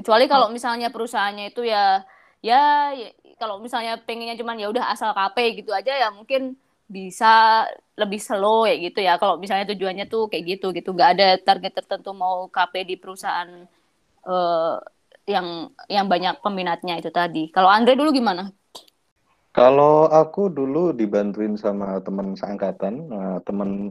kecuali 0.00 0.24
kalau 0.30 0.48
hmm. 0.48 0.56
misalnya 0.56 0.88
perusahaannya 0.88 1.52
itu 1.52 1.66
ya 1.68 2.06
ya, 2.40 2.94
ya 2.96 3.12
kalau 3.36 3.60
misalnya 3.60 4.00
pengennya 4.00 4.38
cuman 4.40 4.56
ya 4.56 4.72
udah 4.72 4.88
asal 4.88 5.12
KP 5.12 5.60
gitu 5.60 5.76
aja 5.76 5.92
ya 5.92 6.08
mungkin 6.08 6.56
bisa 6.90 7.64
lebih 7.94 8.18
slow 8.18 8.66
ya 8.66 8.74
gitu 8.82 8.98
ya 8.98 9.14
kalau 9.22 9.38
misalnya 9.38 9.70
tujuannya 9.70 10.10
tuh 10.10 10.26
kayak 10.26 10.58
gitu 10.58 10.74
gitu 10.74 10.90
nggak 10.90 11.10
ada 11.14 11.28
target 11.38 11.78
tertentu 11.78 12.10
mau 12.10 12.50
KP 12.50 12.82
di 12.82 12.96
perusahaan 12.98 13.46
uh, 14.26 14.74
yang 15.30 15.70
yang 15.86 16.10
banyak 16.10 16.42
peminatnya 16.42 16.98
itu 16.98 17.14
tadi 17.14 17.46
kalau 17.54 17.70
Andre 17.70 17.94
dulu 17.94 18.10
gimana 18.10 18.50
kalau 19.50 20.06
aku 20.06 20.46
dulu 20.46 20.94
dibantuin 20.94 21.58
sama 21.58 21.98
teman 22.06 22.38
seangkatan, 22.38 23.10
uh, 23.10 23.38
teman 23.42 23.90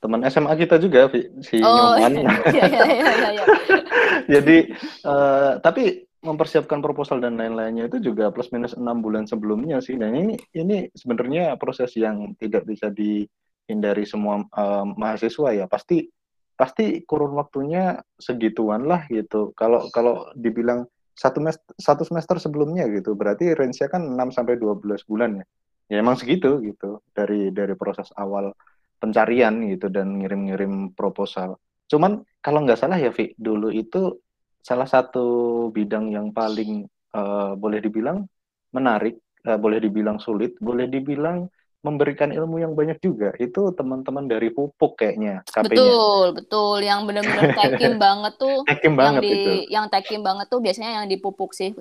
teman 0.00 0.20
SMA 0.28 0.52
kita 0.64 0.80
juga 0.80 1.12
si 1.44 1.60
oh, 1.60 1.96
Nyoman. 1.96 2.40
Iya, 2.56 2.64
iya, 2.68 2.84
iya, 2.88 3.12
iya, 3.12 3.30
iya. 3.36 3.44
Jadi 4.32 4.56
uh, 5.04 5.60
tapi 5.60 6.08
mempersiapkan 6.24 6.80
proposal 6.80 7.20
dan 7.20 7.36
lain-lainnya 7.36 7.86
itu 7.92 8.00
juga 8.00 8.32
plus 8.32 8.48
minus 8.50 8.72
enam 8.74 9.04
bulan 9.04 9.28
sebelumnya 9.28 9.78
sih. 9.84 10.00
Dan 10.00 10.16
ini 10.16 10.34
ini 10.56 10.88
sebenarnya 10.96 11.54
proses 11.60 11.92
yang 11.94 12.32
tidak 12.40 12.64
bisa 12.64 12.88
dihindari 12.88 14.08
semua 14.08 14.42
uh, 14.56 14.88
mahasiswa 14.88 15.52
ya. 15.52 15.68
Pasti 15.68 16.08
pasti 16.56 17.04
kurun 17.04 17.36
waktunya 17.36 18.00
segituan 18.16 18.88
lah 18.88 19.04
gitu. 19.12 19.52
Kalau 19.52 19.92
kalau 19.92 20.32
dibilang 20.32 20.88
satu 21.14 21.38
semester, 21.38 21.72
satu 21.78 22.02
semester 22.08 22.36
sebelumnya 22.40 22.88
gitu. 22.90 23.14
Berarti 23.14 23.54
range-nya 23.54 23.86
kan 23.92 24.02
6 24.02 24.34
sampai 24.34 24.58
12 24.58 24.82
bulan 25.06 25.38
ya. 25.38 25.44
Ya 25.92 25.96
emang 26.00 26.16
segitu 26.16 26.64
gitu 26.64 27.04
dari 27.12 27.52
dari 27.52 27.76
proses 27.76 28.08
awal 28.16 28.56
pencarian 28.98 29.60
gitu 29.68 29.92
dan 29.92 30.16
ngirim-ngirim 30.18 30.96
proposal. 30.96 31.60
Cuman 31.92 32.24
kalau 32.40 32.64
nggak 32.64 32.80
salah 32.80 32.96
ya 32.96 33.12
Vi, 33.12 33.36
dulu 33.36 33.68
itu 33.68 34.23
salah 34.64 34.88
satu 34.88 35.68
bidang 35.68 36.08
yang 36.08 36.32
paling 36.32 36.88
uh, 37.12 37.52
boleh 37.52 37.84
dibilang 37.84 38.24
menarik, 38.72 39.20
uh, 39.44 39.60
boleh 39.60 39.76
dibilang 39.84 40.16
sulit, 40.16 40.56
boleh 40.56 40.88
dibilang 40.88 41.44
memberikan 41.84 42.32
ilmu 42.32 42.64
yang 42.64 42.72
banyak 42.72 42.96
juga 43.04 43.36
itu 43.36 43.68
teman-teman 43.76 44.24
dari 44.24 44.48
pupuk 44.48 44.96
kayaknya 44.96 45.44
betul 45.52 46.32
betul 46.32 46.80
yang 46.80 47.04
benar-benar 47.04 47.52
tekim 47.60 48.00
banget 48.00 48.32
tuh 48.40 48.64
tekim 48.64 48.96
banget 48.96 49.20
yang 49.20 49.28
di, 49.28 49.36
itu 49.36 49.52
yang 49.68 49.86
tekim 49.92 50.20
banget 50.24 50.48
tuh 50.48 50.64
biasanya 50.64 50.90
yang 50.96 51.06
di 51.12 51.20
pupuk 51.20 51.52
sih 51.52 51.76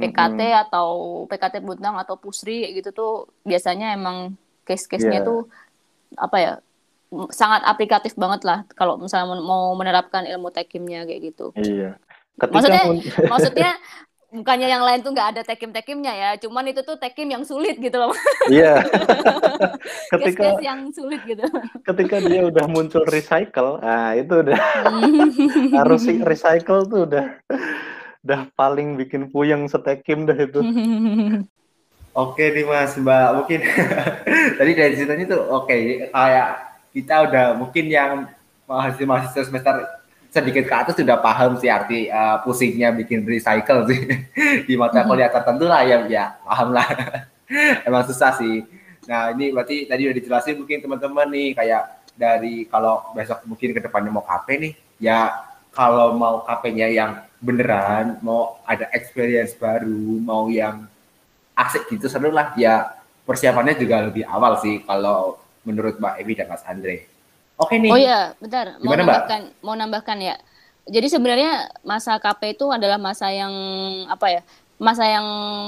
PKT 0.00 0.40
mm 0.40 0.48
-hmm. 0.48 0.62
atau 0.64 0.88
PKT 1.28 1.60
Bundang 1.60 2.00
atau 2.00 2.16
Pusri 2.16 2.72
gitu 2.72 2.88
tuh 2.96 3.12
biasanya 3.44 3.92
emang 3.92 4.32
case-case-nya 4.64 5.20
yeah. 5.20 5.28
tuh 5.28 5.40
apa 6.16 6.36
ya 6.40 6.52
sangat 7.28 7.60
aplikatif 7.68 8.16
banget 8.16 8.48
lah 8.48 8.64
kalau 8.72 8.96
misalnya 8.96 9.36
mau 9.36 9.76
menerapkan 9.76 10.24
ilmu 10.24 10.48
tekimnya 10.48 11.04
kayak 11.04 11.32
gitu. 11.32 11.52
Iya. 11.60 12.00
Ketika 12.40 12.52
maksudnya 12.56 12.84
maksudnya 13.32 13.70
bukannya 14.32 14.68
yang 14.72 14.80
lain 14.80 15.04
tuh 15.04 15.12
nggak 15.12 15.28
ada 15.36 15.42
tekim-tekimnya 15.44 16.12
ya, 16.16 16.30
cuman 16.40 16.72
itu 16.72 16.80
tuh 16.80 16.96
tekim 16.96 17.28
yang 17.28 17.44
sulit 17.44 17.76
gitu 17.76 17.92
loh. 18.00 18.16
Iya. 18.48 18.80
ketika 20.16 20.56
Case 20.56 20.64
yang 20.64 20.88
sulit 20.88 21.20
gitu. 21.28 21.44
Ketika 21.84 22.16
dia 22.24 22.48
udah 22.48 22.64
muncul 22.64 23.04
recycle, 23.04 23.76
ah 23.84 24.16
itu 24.16 24.32
udah 24.40 24.56
harus 25.84 26.08
recycle 26.08 26.88
tuh 26.88 27.04
udah 27.04 27.26
udah 28.24 28.40
paling 28.56 28.96
bikin 28.96 29.28
puyeng 29.28 29.68
setekim 29.68 30.24
dah 30.24 30.38
itu. 30.40 30.64
Oke 32.12 32.52
nih 32.56 32.64
Mas 32.64 32.96
Mbak, 32.96 33.28
mungkin 33.36 33.60
tadi 34.56 34.70
dari 34.72 34.96
ceritanya 34.96 35.24
tuh 35.28 35.40
oke 35.44 35.68
okay, 35.68 36.08
kayak 36.08 36.71
kita 36.92 37.28
udah 37.28 37.56
mungkin 37.56 37.88
yang 37.88 38.28
mahasiswa 38.68 39.08
mahasiswa 39.08 39.44
semester 39.48 39.74
sedikit 40.32 40.64
ke 40.64 40.72
atas 40.72 40.96
sudah 40.96 41.20
paham 41.20 41.60
sih 41.60 41.68
arti 41.68 42.08
uh, 42.08 42.40
pusingnya 42.40 42.88
bikin 42.96 43.20
recycle 43.28 43.84
sih. 43.84 44.00
Di 44.68 44.74
mata 44.80 45.04
kuliah 45.04 45.28
tertentu 45.28 45.68
lah 45.68 45.84
ya 45.84 46.08
ya 46.08 46.40
paham 46.40 46.72
lah. 46.72 46.88
Emang 47.88 48.04
susah 48.08 48.32
sih. 48.40 48.64
Nah 49.04 49.28
ini 49.36 49.52
berarti 49.52 49.84
tadi 49.84 50.08
udah 50.08 50.16
dijelasin 50.16 50.56
mungkin 50.56 50.80
teman-teman 50.80 51.28
nih 51.28 51.48
kayak 51.52 51.82
dari 52.16 52.64
kalau 52.68 53.12
besok 53.12 53.44
mungkin 53.44 53.76
ke 53.76 53.80
depannya 53.84 54.08
mau 54.12 54.24
KP 54.24 54.46
nih 54.56 54.72
ya 55.00 55.32
kalau 55.72 56.16
mau 56.16 56.44
KP-nya 56.44 56.88
yang 56.92 57.12
beneran 57.40 58.20
mau 58.20 58.60
ada 58.68 58.88
experience 58.92 59.56
baru 59.56 60.20
mau 60.20 60.48
yang 60.48 60.88
asik 61.52 61.92
gitu 61.92 62.08
seru 62.08 62.32
lah. 62.32 62.56
Ya 62.56 62.88
persiapannya 63.28 63.76
juga 63.76 64.08
lebih 64.08 64.24
awal 64.24 64.56
sih 64.64 64.80
kalau 64.88 65.41
menurut 65.62 65.98
Mbak 65.98 66.14
Evi 66.22 66.32
dan 66.34 66.48
Mas 66.50 66.64
Andre 66.66 67.12
Oke 67.60 67.78
nih. 67.78 67.90
Oh 67.92 67.98
iya, 68.00 68.34
bentar. 68.40 68.80
Mau 68.80 68.90
Gimana, 68.90 69.02
nambahkan, 69.04 69.40
Mbak? 69.46 69.62
mau 69.62 69.74
nambahkan 69.76 70.18
ya. 70.18 70.36
Jadi 70.82 71.06
sebenarnya 71.06 71.70
masa 71.86 72.18
KP 72.18 72.58
itu 72.58 72.66
adalah 72.74 72.98
masa 72.98 73.30
yang 73.30 73.54
apa 74.10 74.26
ya? 74.32 74.42
Masa 74.82 75.06
yang 75.06 75.26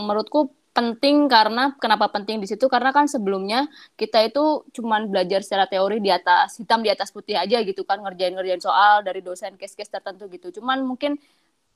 menurutku 0.08 0.50
penting 0.74 1.30
karena 1.30 1.70
kenapa 1.78 2.10
penting 2.10 2.42
di 2.42 2.50
situ 2.50 2.66
karena 2.66 2.90
kan 2.90 3.06
sebelumnya 3.06 3.70
kita 3.94 4.26
itu 4.26 4.66
cuman 4.74 5.06
belajar 5.06 5.46
secara 5.46 5.70
teori 5.70 6.02
di 6.02 6.10
atas 6.10 6.58
hitam 6.58 6.82
di 6.82 6.90
atas 6.90 7.14
putih 7.14 7.38
aja 7.38 7.62
gitu 7.62 7.86
kan 7.86 8.02
ngerjain-ngerjain 8.02 8.58
soal 8.58 9.06
dari 9.06 9.22
dosen 9.22 9.54
case-case 9.54 9.86
tertentu 9.86 10.26
gitu. 10.34 10.50
Cuman 10.58 10.82
mungkin 10.82 11.14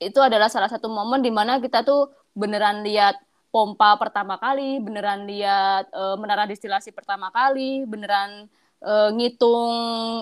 itu 0.03 0.19
adalah 0.19 0.51
salah 0.51 0.67
satu 0.67 0.91
momen 0.91 1.23
di 1.23 1.31
mana 1.31 1.63
kita 1.63 1.87
tuh 1.87 2.11
beneran 2.35 2.83
lihat 2.83 3.15
pompa 3.49 3.97
pertama 3.97 4.37
kali, 4.37 4.77
beneran 4.77 5.25
lihat 5.25 5.89
e, 5.89 6.03
menara 6.21 6.45
distilasi 6.45 6.93
pertama 6.93 7.33
kali, 7.33 7.85
beneran 7.89 8.45
uh, 8.83 9.09
ngitung 9.15 9.71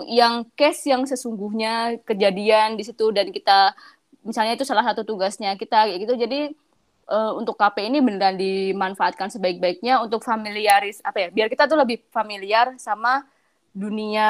yang 0.10 0.46
case 0.58 0.90
yang 0.90 1.06
sesungguhnya 1.06 2.02
kejadian 2.06 2.78
di 2.78 2.84
situ 2.86 3.10
dan 3.14 3.30
kita 3.30 3.74
misalnya 4.26 4.58
itu 4.58 4.66
salah 4.68 4.84
satu 4.86 5.06
tugasnya 5.06 5.56
kita 5.56 5.88
gitu. 5.98 6.14
Jadi 6.18 6.54
uh, 7.10 7.32
untuk 7.38 7.56
KP 7.58 7.88
ini 7.88 8.00
beneran 8.02 8.36
dimanfaatkan 8.38 9.30
sebaik-baiknya 9.32 10.02
untuk 10.04 10.26
familiaris 10.26 11.00
apa 11.06 11.28
ya 11.28 11.30
biar 11.32 11.48
kita 11.52 11.70
tuh 11.70 11.78
lebih 11.80 12.04
familiar 12.10 12.76
sama 12.82 13.26
dunia 13.78 14.30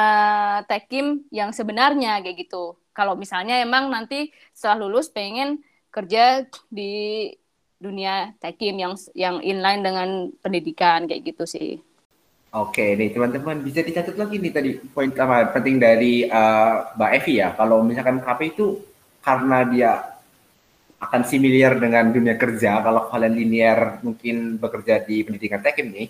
tekim 0.68 1.24
yang 1.32 1.50
sebenarnya 1.56 2.20
kayak 2.20 2.48
gitu. 2.48 2.76
Kalau 2.92 3.14
misalnya 3.14 3.62
emang 3.62 3.88
nanti 3.88 4.34
setelah 4.52 4.84
lulus 4.86 5.08
pengen 5.08 5.62
kerja 5.88 6.44
di 6.68 7.32
dunia 7.78 8.34
tekim 8.42 8.74
yang 8.74 8.94
yang 9.14 9.38
inline 9.42 9.82
dengan 9.82 10.08
pendidikan 10.42 11.06
kayak 11.06 11.22
gitu 11.34 11.46
sih 11.46 11.78
Oke, 12.48 12.96
nih 12.96 13.12
teman-teman 13.12 13.60
bisa 13.60 13.84
dicatat 13.84 14.16
lagi 14.16 14.40
nih 14.40 14.48
tadi 14.48 14.70
poin 14.80 15.12
pertama 15.12 15.44
penting 15.52 15.76
dari 15.76 16.24
uh, 16.24 16.96
Mbak 16.96 17.10
Evi 17.20 17.44
ya. 17.44 17.52
Kalau 17.52 17.84
misalkan 17.84 18.24
KP 18.24 18.40
itu 18.56 18.80
karena 19.20 19.68
dia 19.68 19.92
akan 20.96 21.28
similar 21.28 21.76
dengan 21.76 22.08
dunia 22.08 22.40
kerja. 22.40 22.80
Kalau 22.80 23.04
kalian 23.12 23.36
linear 23.36 24.00
mungkin 24.00 24.56
bekerja 24.56 25.04
di 25.04 25.28
pendidikan 25.28 25.60
teknik 25.60 25.88
nih, 25.92 26.08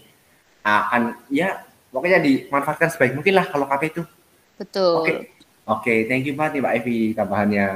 akan 0.62 1.27
ya 1.27 1.59
pokoknya 1.91 2.23
dimanfaatkan 2.23 2.95
sebaik 2.95 3.19
mungkin 3.19 3.35
lah 3.35 3.47
kalau 3.51 3.66
KP 3.66 3.83
itu. 3.99 4.03
Betul. 4.62 4.95
Oke, 5.03 5.12
oke, 5.66 5.95
thank 6.07 6.23
you 6.23 6.39
banget 6.39 6.59
nih 6.59 6.62
Mbak 6.62 6.75
Evi 6.79 6.99
tambahannya. 7.19 7.66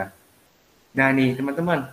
Nah 0.94 1.08
nih 1.10 1.34
teman-teman, 1.34 1.90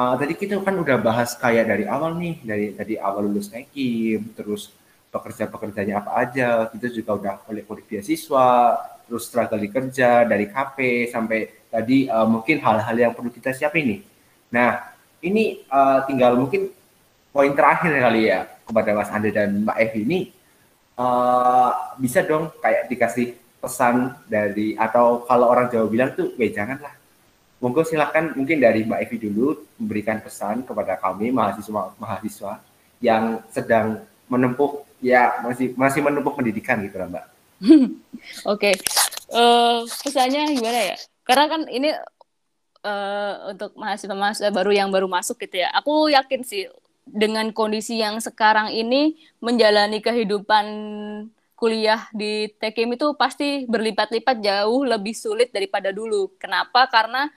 uh, 0.00 0.14
tadi 0.16 0.32
kita 0.32 0.64
kan 0.64 0.80
udah 0.80 0.96
bahas 0.96 1.36
kayak 1.36 1.68
dari 1.68 1.84
awal 1.84 2.16
nih, 2.16 2.40
dari 2.40 2.66
tadi 2.72 2.96
awal 2.96 3.28
lulus 3.28 3.52
tekim, 3.52 4.32
terus 4.32 4.72
pekerja-pekerjanya 5.12 6.00
apa 6.00 6.10
aja 6.22 6.70
kita 6.70 6.86
juga 6.94 7.10
udah 7.18 7.34
oleh 7.50 7.66
kulit 7.66 7.82
beasiswa 7.90 8.78
terus 9.10 9.26
struggle 9.26 9.58
di 9.58 9.66
kerja 9.66 10.22
dari 10.22 10.46
KP 10.46 11.10
sampai 11.10 11.66
tadi 11.66 12.06
uh, 12.06 12.30
mungkin 12.30 12.62
hal-hal 12.62 12.94
yang 12.94 13.12
perlu 13.12 13.28
kita 13.34 13.50
siapin 13.50 13.84
nih. 13.90 14.00
Nah 14.54 14.94
ini 15.18 15.66
uh, 15.66 16.06
tinggal 16.06 16.38
mungkin 16.38 16.70
poin 17.34 17.50
terakhir 17.58 17.90
kali 17.90 18.30
ya 18.30 18.46
kepada 18.62 18.94
Mas 18.94 19.10
Ande 19.10 19.34
dan 19.34 19.66
Mbak 19.66 19.76
Evi 19.82 20.00
ini. 20.06 20.20
Uh, 20.94 21.72
bisa 21.98 22.22
dong 22.22 22.52
kayak 22.62 22.86
dikasih 22.86 23.34
pesan 23.58 24.14
dari 24.30 24.78
atau 24.78 25.26
kalau 25.26 25.48
orang 25.50 25.66
Jawa 25.72 25.88
bilang 25.90 26.12
tuh 26.14 26.30
ya 26.38 26.62
janganlah 26.62 26.92
monggo 27.60 27.84
silahkan 27.84 28.32
mungkin 28.32 28.58
dari 28.58 28.88
Mbak 28.88 29.00
Evi 29.04 29.16
dulu 29.28 29.68
memberikan 29.76 30.18
pesan 30.24 30.64
kepada 30.64 30.96
kami 30.96 31.28
mahasiswa 31.28 31.92
mahasiswa 32.00 32.52
yang 33.04 33.44
sedang 33.52 34.00
menempuh 34.32 34.84
ya 35.00 35.40
masih 35.44 35.76
masih 35.76 36.00
menempuh 36.00 36.32
pendidikan 36.32 36.80
gitu 36.84 36.96
lah 37.00 37.08
mbak. 37.08 37.24
Oke, 37.64 37.76
okay. 38.44 38.74
uh, 39.32 39.84
eh, 39.84 39.90
pesannya 40.04 40.56
gimana 40.56 40.80
ya? 40.94 40.96
Karena 41.24 41.44
kan 41.48 41.62
ini 41.68 41.92
uh, 42.84 43.34
untuk 43.52 43.76
mahasiswa-mahasiswa 43.76 44.52
baru 44.52 44.72
yang 44.72 44.88
baru 44.88 45.08
masuk 45.08 45.40
gitu 45.44 45.60
ya. 45.60 45.68
Aku 45.76 46.08
yakin 46.08 46.40
sih 46.44 46.68
dengan 47.04 47.50
kondisi 47.52 48.00
yang 48.00 48.20
sekarang 48.22 48.72
ini 48.72 49.18
menjalani 49.42 50.00
kehidupan 50.00 50.66
kuliah 51.58 52.08
di 52.16 52.48
TKM 52.56 52.96
itu 52.96 53.12
pasti 53.20 53.68
berlipat-lipat 53.68 54.40
jauh 54.40 54.80
lebih 54.88 55.12
sulit 55.12 55.52
daripada 55.52 55.92
dulu. 55.92 56.32
Kenapa? 56.40 56.88
Karena 56.88 57.28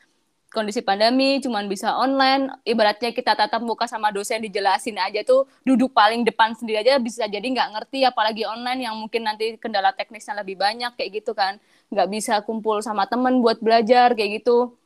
kondisi 0.54 0.86
pandemi 0.86 1.42
cuman 1.42 1.66
bisa 1.66 1.98
online. 1.98 2.54
Ibaratnya 2.62 3.10
kita 3.10 3.34
tatap 3.34 3.66
muka 3.66 3.90
sama 3.90 4.14
dosen 4.14 4.40
dijelasin 4.46 4.96
aja 5.02 5.26
tuh 5.26 5.50
duduk 5.66 5.90
paling 5.92 6.22
depan 6.22 6.54
sendiri 6.54 6.86
aja 6.86 7.02
bisa 7.02 7.26
jadi 7.26 7.42
nggak 7.42 7.70
ngerti 7.74 8.06
apalagi 8.06 8.46
online 8.46 8.86
yang 8.86 8.96
mungkin 8.96 9.26
nanti 9.26 9.58
kendala 9.58 9.92
teknisnya 9.98 10.38
lebih 10.46 10.62
banyak 10.62 10.94
kayak 10.94 11.26
gitu 11.26 11.34
kan. 11.34 11.58
Nggak 11.90 12.08
bisa 12.14 12.34
kumpul 12.46 12.80
sama 12.86 13.10
temen 13.10 13.42
buat 13.42 13.58
belajar 13.58 14.14
kayak 14.14 14.46
gitu. 14.46 14.78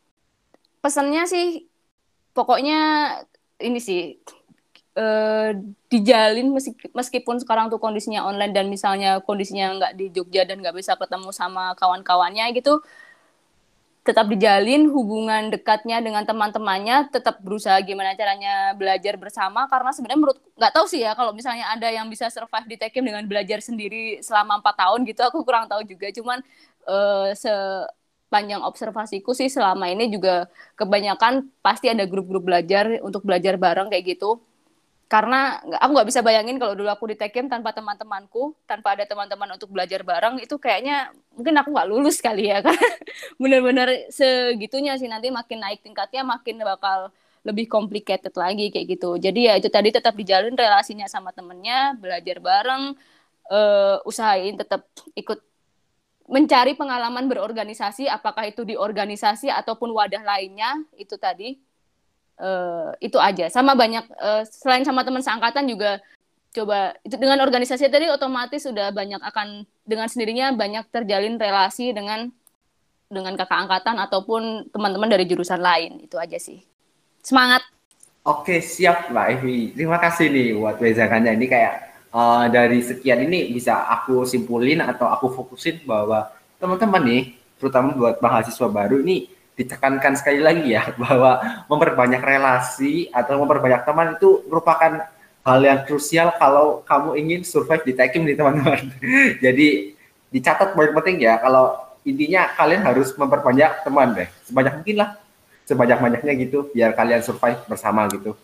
Pesannya 0.80 1.28
sih 1.28 1.68
pokoknya 2.32 2.80
ini 3.60 3.80
sih 3.84 4.16
eh, 4.98 5.50
dijalin 5.92 6.48
meskipun 6.96 7.38
sekarang 7.44 7.68
tuh 7.68 7.78
kondisinya 7.78 8.26
online 8.26 8.54
dan 8.56 8.66
misalnya 8.72 9.20
kondisinya 9.22 9.76
nggak 9.78 9.94
di 10.00 10.06
Jogja 10.16 10.48
dan 10.48 10.64
nggak 10.64 10.76
bisa 10.80 10.96
ketemu 10.96 11.30
sama 11.36 11.76
kawan-kawannya 11.76 12.56
gitu 12.56 12.82
tetap 14.08 14.32
dijalin 14.32 14.88
hubungan 14.88 15.52
dekatnya 15.52 16.00
dengan 16.00 16.24
teman-temannya 16.24 17.12
tetap 17.12 17.44
berusaha 17.44 17.76
gimana 17.84 18.16
caranya 18.16 18.72
belajar 18.72 19.20
bersama. 19.20 19.68
Karena 19.68 19.92
sebenarnya 19.92 20.20
menurut 20.24 20.40
nggak 20.56 20.72
tahu 20.72 20.88
sih 20.88 21.04
ya 21.04 21.12
kalau 21.12 21.36
misalnya 21.36 21.68
ada 21.68 21.92
yang 21.92 22.08
bisa 22.08 22.32
survive 22.32 22.72
di 22.72 22.80
Tekim 22.80 23.04
dengan 23.04 23.28
belajar 23.28 23.60
sendiri 23.60 24.24
selama 24.24 24.64
empat 24.64 24.76
tahun 24.80 25.04
gitu 25.04 25.22
aku 25.28 25.44
kurang 25.44 25.68
tahu 25.68 25.84
juga. 25.84 26.08
Cuman 26.16 26.40
uh, 26.88 27.36
sepanjang 27.36 28.64
observasiku 28.64 29.36
sih 29.36 29.52
selama 29.52 29.92
ini 29.92 30.08
juga 30.08 30.48
kebanyakan 30.80 31.52
pasti 31.60 31.92
ada 31.92 32.08
grup-grup 32.08 32.48
belajar 32.48 33.04
untuk 33.04 33.28
belajar 33.28 33.60
bareng 33.60 33.92
kayak 33.92 34.16
gitu 34.16 34.40
karena 35.08 35.64
aku 35.80 35.92
nggak 35.96 36.10
bisa 36.12 36.20
bayangin 36.20 36.60
kalau 36.60 36.76
dulu 36.76 36.92
aku 36.92 37.08
di 37.08 37.16
Tekim 37.16 37.48
tanpa 37.48 37.72
teman-temanku, 37.72 38.52
tanpa 38.68 38.92
ada 38.92 39.08
teman-teman 39.08 39.56
untuk 39.56 39.72
belajar 39.72 40.04
bareng 40.04 40.44
itu 40.44 40.60
kayaknya 40.60 41.16
mungkin 41.32 41.56
aku 41.56 41.72
nggak 41.72 41.88
lulus 41.88 42.20
kali 42.20 42.52
ya 42.52 42.60
karena 42.66 42.88
bener-bener 43.40 44.12
segitunya 44.12 45.00
sih 45.00 45.08
nanti 45.08 45.32
makin 45.32 45.64
naik 45.64 45.80
tingkatnya 45.80 46.28
makin 46.28 46.60
bakal 46.60 47.16
lebih 47.48 47.72
complicated 47.72 48.36
lagi 48.36 48.68
kayak 48.68 49.00
gitu. 49.00 49.16
Jadi 49.16 49.48
ya 49.48 49.56
itu 49.56 49.72
tadi 49.72 49.96
tetap 49.96 50.12
dijalin 50.20 50.52
relasinya 50.52 51.08
sama 51.08 51.32
temennya, 51.32 51.96
belajar 51.96 52.44
bareng, 52.44 52.92
uh, 53.48 54.04
usahain 54.04 54.60
tetap 54.60 54.84
ikut 55.16 55.40
mencari 56.28 56.76
pengalaman 56.76 57.32
berorganisasi, 57.32 58.12
apakah 58.12 58.52
itu 58.52 58.68
di 58.68 58.76
organisasi 58.76 59.48
ataupun 59.48 59.96
wadah 59.96 60.20
lainnya 60.28 60.84
itu 61.00 61.16
tadi 61.16 61.56
uh, 62.42 62.94
itu 63.02 63.18
aja 63.18 63.50
sama 63.52 63.74
banyak 63.74 64.06
uh, 64.18 64.44
selain 64.48 64.86
sama 64.86 65.04
teman 65.04 65.22
seangkatan 65.22 65.66
juga 65.68 66.02
coba 66.56 66.96
itu 67.06 67.16
dengan 67.20 67.44
organisasi 67.44 67.86
tadi 67.92 68.10
otomatis 68.10 68.66
sudah 68.66 68.90
banyak 68.90 69.22
akan 69.22 69.68
dengan 69.86 70.08
sendirinya 70.10 70.56
banyak 70.56 70.90
terjalin 70.90 71.38
relasi 71.38 71.94
dengan 71.94 72.34
dengan 73.08 73.38
kakak 73.38 73.68
angkatan 73.68 73.96
ataupun 74.02 74.42
teman-teman 74.74 75.08
dari 75.08 75.30
jurusan 75.30 75.62
lain 75.62 76.02
itu 76.02 76.18
aja 76.18 76.38
sih 76.42 76.64
semangat 77.22 77.62
Oke, 78.28 78.60
siap 78.60 79.08
Mbak 79.08 79.28
Evi. 79.40 79.72
Terima 79.72 80.04
kasih 80.04 80.28
nih 80.28 80.52
buat 80.60 80.76
wejangannya. 80.84 81.40
Ini 81.40 81.48
kayak 81.48 81.74
uh, 82.12 82.52
dari 82.52 82.84
sekian 82.84 83.24
ini 83.24 83.56
bisa 83.56 83.88
aku 83.88 84.28
simpulin 84.28 84.84
atau 84.84 85.08
aku 85.08 85.32
fokusin 85.32 85.88
bahwa 85.88 86.28
teman-teman 86.60 87.08
nih, 87.08 87.24
terutama 87.56 87.96
buat 87.96 88.20
mahasiswa 88.20 88.68
baru 88.68 89.00
ini 89.00 89.32
ditekankan 89.58 90.14
sekali 90.14 90.40
lagi 90.40 90.78
ya 90.78 90.86
bahwa 91.02 91.66
memperbanyak 91.66 92.22
relasi 92.22 93.10
atau 93.10 93.42
memperbanyak 93.42 93.82
teman 93.84 94.08
itu 94.16 94.46
merupakan 94.46 95.10
hal 95.48 95.60
yang 95.64 95.80
krusial 95.84 96.30
kalau 96.38 96.86
kamu 96.86 97.10
ingin 97.18 97.42
survive 97.42 97.82
di 97.82 97.98
Tekim 97.98 98.24
nih 98.24 98.38
teman-teman. 98.38 98.94
Jadi 99.44 99.98
dicatat 100.30 100.78
poin 100.78 100.92
penting 100.92 101.24
ya 101.24 101.40
kalau 101.42 101.76
intinya 102.08 102.52
kalian 102.56 102.84
harus 102.84 103.12
memperbanyak 103.16 103.84
teman 103.84 104.16
deh 104.16 104.28
sebanyak 104.48 104.74
mungkin 104.80 104.96
lah 105.04 105.10
sebanyak-banyaknya 105.68 106.34
gitu 106.48 106.72
biar 106.72 106.96
kalian 106.96 107.24
survive 107.24 107.64
bersama 107.68 108.08
gitu 108.12 108.36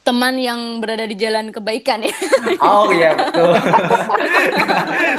teman 0.00 0.34
yang 0.40 0.80
berada 0.80 1.04
di 1.04 1.12
jalan 1.12 1.52
kebaikan 1.52 2.00
ya. 2.00 2.14
Oh 2.64 2.88
iya 2.88 3.12
betul. 3.12 3.52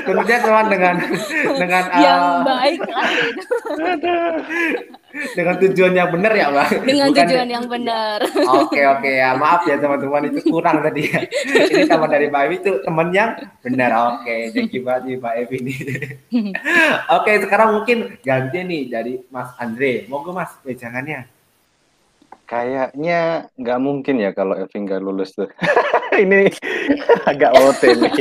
Tentunya 0.04 0.40
teman 0.42 0.66
dengan 0.74 0.96
dengan 1.54 1.84
yang 2.02 2.22
uh, 2.22 2.44
baik 2.44 2.80
lah. 2.90 3.08
Dengan 5.36 5.56
tujuan 5.60 5.94
yang 5.94 6.10
benar 6.10 6.32
ya, 6.34 6.46
Mbak. 6.52 6.68
Dengan 6.88 7.08
Bukan 7.12 7.24
tujuan 7.28 7.50
yang 7.50 7.66
benar. 7.68 8.18
Oke 8.64 8.82
oke 8.88 9.12
ya, 9.12 9.30
maaf 9.36 9.62
ya 9.68 9.76
teman-teman 9.78 10.32
itu 10.32 10.40
kurang 10.48 10.84
tadi 10.84 11.02
ya. 11.08 11.20
Ini 11.72 11.86
teman 11.88 12.10
dari 12.10 12.26
Mbak 12.32 12.44
Evi 12.48 12.56
itu 12.64 12.72
teman 12.84 13.08
yang 13.12 13.30
benar. 13.62 13.90
Oke, 14.16 14.36
thank 14.56 14.72
you 14.72 14.82
banget 14.84 15.20
Mbak 15.20 15.34
Evi 15.46 15.56
ini. 15.62 15.76
oke, 17.16 17.32
sekarang 17.44 17.70
mungkin 17.82 17.98
ganti 18.24 18.60
nih 18.64 18.82
dari 18.88 19.14
Mas 19.30 19.52
Andre. 19.60 20.06
Monggo 20.08 20.32
Mas, 20.36 20.52
jangannya. 20.66 21.28
Kayaknya 22.52 23.48
nggak 23.56 23.80
mungkin 23.80 24.16
ya 24.20 24.36
kalau 24.36 24.60
Evi 24.60 24.78
nggak 24.84 25.00
lulus 25.00 25.32
tuh. 25.32 25.48
ini 26.22 26.52
agak 27.24 27.56
OT 27.56 27.96
nih. 27.96 28.14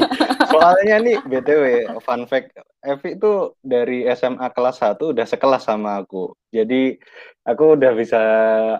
Soalnya 0.50 0.96
nih 1.02 1.16
BTW, 1.26 1.64
fun 2.02 2.22
fact, 2.30 2.54
Evi 2.80 3.20
itu 3.20 3.52
dari 3.60 4.08
SMA 4.16 4.48
kelas 4.56 4.80
1 4.80 5.12
udah 5.12 5.26
sekelas 5.28 5.68
sama 5.68 6.00
aku. 6.00 6.32
Jadi 6.48 6.96
aku 7.44 7.76
udah 7.76 7.92
bisa 7.92 8.22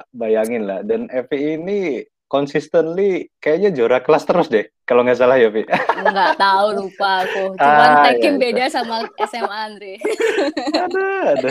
bayangin 0.09 0.64
lah. 0.64 0.81
Dan 0.81 1.12
Evi 1.12 1.60
ini 1.60 2.01
consistently 2.31 3.28
kayaknya 3.43 3.74
juara 3.77 3.98
kelas 4.01 4.24
terus 4.24 4.48
deh. 4.48 4.64
Kalau 4.89 5.05
nggak 5.05 5.18
salah 5.20 5.36
ya, 5.36 5.52
Vi. 5.52 5.66
Nggak 5.66 6.39
tahu, 6.40 6.66
lupa 6.81 7.27
aku. 7.27 7.43
Cuman 7.60 7.90
ah, 7.93 8.05
tekim 8.09 8.35
ya, 8.39 8.40
beda 8.40 8.64
sama 8.72 9.05
SMA 9.28 9.56
Andre. 9.68 9.94
ada, 10.86 11.06
ada. 11.36 11.51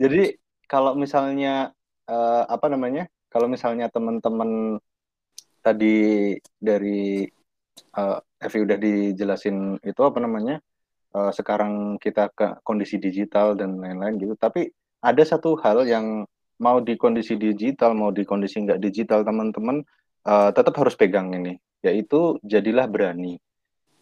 Jadi 0.00 0.22
kalau 0.64 0.96
misalnya 0.96 1.74
uh, 2.08 2.42
apa 2.48 2.66
namanya 2.72 3.10
kalau 3.28 3.44
misalnya 3.44 3.92
teman-teman 3.92 4.80
tadi 5.60 6.32
dari 6.56 7.28
uh, 7.98 8.18
Evi 8.40 8.58
udah 8.64 8.78
dijelasin 8.80 9.78
itu 9.84 10.00
apa 10.02 10.18
namanya 10.18 10.58
uh, 11.14 11.32
sekarang 11.32 11.96
kita 12.00 12.32
ke 12.32 12.60
kondisi 12.64 12.96
digital 12.98 13.54
dan 13.54 13.78
lain-lain 13.78 14.18
gitu. 14.18 14.34
Tapi 14.36 14.68
ada 15.02 15.22
satu 15.22 15.56
hal 15.60 15.84
yang 15.86 16.24
mau 16.62 16.78
di 16.78 16.94
kondisi 16.94 17.34
digital 17.34 17.92
mau 17.92 18.14
di 18.14 18.22
kondisi 18.22 18.62
nggak 18.62 18.78
digital 18.78 19.26
teman-teman 19.26 19.82
uh, 20.28 20.50
tetap 20.54 20.78
harus 20.78 20.94
pegang 20.94 21.34
ini 21.34 21.58
yaitu 21.82 22.38
jadilah 22.46 22.86
berani. 22.86 23.42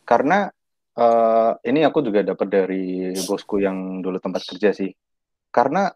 Karena 0.05 0.53
uh, 1.01 1.53
ini 1.65 1.81
aku 1.87 2.05
juga 2.05 2.21
dapat 2.21 2.49
dari 2.53 3.17
bosku 3.25 3.63
yang 3.63 4.05
dulu 4.05 4.21
tempat 4.21 4.45
kerja 4.45 4.71
sih. 4.77 4.93
Karena 5.49 5.89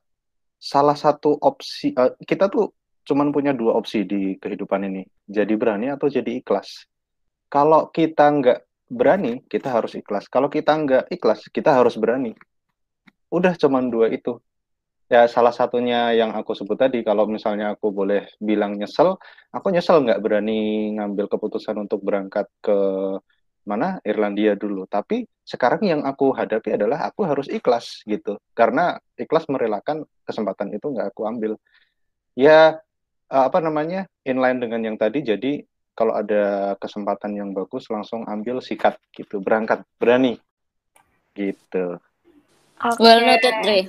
salah 0.57 0.97
satu 0.97 1.37
opsi 1.37 1.93
uh, 1.93 2.17
kita 2.25 2.49
tuh 2.49 2.73
cuman 3.05 3.29
punya 3.29 3.53
dua 3.53 3.77
opsi 3.77 4.09
di 4.09 4.41
kehidupan 4.41 4.89
ini. 4.89 5.05
Jadi 5.29 5.53
berani 5.61 5.93
atau 5.93 6.09
jadi 6.09 6.41
ikhlas. 6.41 6.89
Kalau 7.53 7.93
kita 7.93 8.25
nggak 8.33 8.59
berani 8.89 9.41
kita 9.49 9.73
harus 9.73 9.97
ikhlas 9.97 10.29
kalau 10.29 10.53
kita 10.53 10.73
nggak 10.75 11.05
ikhlas 11.13 11.49
kita 11.49 11.73
harus 11.73 11.97
berani 11.97 12.37
udah 13.33 13.57
cuman 13.57 13.89
dua 13.89 14.13
itu 14.13 14.39
ya 15.09 15.29
salah 15.29 15.53
satunya 15.53 16.13
yang 16.17 16.33
aku 16.33 16.57
sebut 16.57 16.81
tadi 16.81 17.05
kalau 17.05 17.29
misalnya 17.29 17.77
aku 17.77 17.93
boleh 17.93 18.29
bilang 18.41 18.77
nyesel 18.77 19.17
aku 19.53 19.67
nyesel 19.73 20.05
nggak 20.05 20.21
berani 20.21 20.93
ngambil 20.97 21.29
keputusan 21.29 21.77
untuk 21.81 22.01
berangkat 22.05 22.49
ke 22.61 22.79
mana 23.65 23.99
Irlandia 24.05 24.55
dulu. 24.55 24.85
Tapi 24.87 25.25
sekarang 25.45 25.83
yang 25.85 26.01
aku 26.05 26.33
hadapi 26.37 26.77
adalah 26.77 27.09
aku 27.09 27.25
harus 27.25 27.49
ikhlas 27.49 28.05
gitu. 28.05 28.37
Karena 28.53 28.97
ikhlas 29.17 29.49
merelakan 29.49 30.05
kesempatan 30.25 30.73
itu 30.77 30.93
nggak 30.93 31.13
aku 31.13 31.25
ambil. 31.25 31.53
Ya 32.37 32.79
eh, 33.33 33.45
apa 33.49 33.59
namanya 33.65 34.07
inline 34.23 34.61
dengan 34.61 34.81
yang 34.85 34.97
tadi. 35.01 35.25
Jadi 35.25 35.65
kalau 35.95 36.15
ada 36.15 36.75
kesempatan 36.83 37.39
yang 37.39 37.51
bagus 37.55 37.87
langsung 37.91 38.27
ambil 38.27 38.59
sikat 38.59 38.99
gitu, 39.15 39.39
berangkat 39.39 39.87
berani 39.99 40.39
gitu. 41.35 41.99
Okay. 42.79 43.01
Well 43.01 43.21
noted, 43.23 43.55
Dre. 43.63 43.81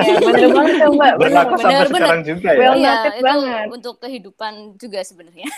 ya 0.00 0.16
benar 0.16 0.48
banget 0.48 0.88
mbak 0.96 1.14
bener, 1.20 1.44
sampai 1.44 1.60
bener, 1.60 1.86
sekarang 1.92 2.22
juga 2.24 2.48
ya 2.56 2.58
well 2.58 2.74
ya, 2.80 2.94
itu 3.12 3.20
banget. 3.22 3.66
untuk 3.68 3.94
kehidupan 4.00 4.54
juga 4.80 5.04
sebenarnya 5.04 5.46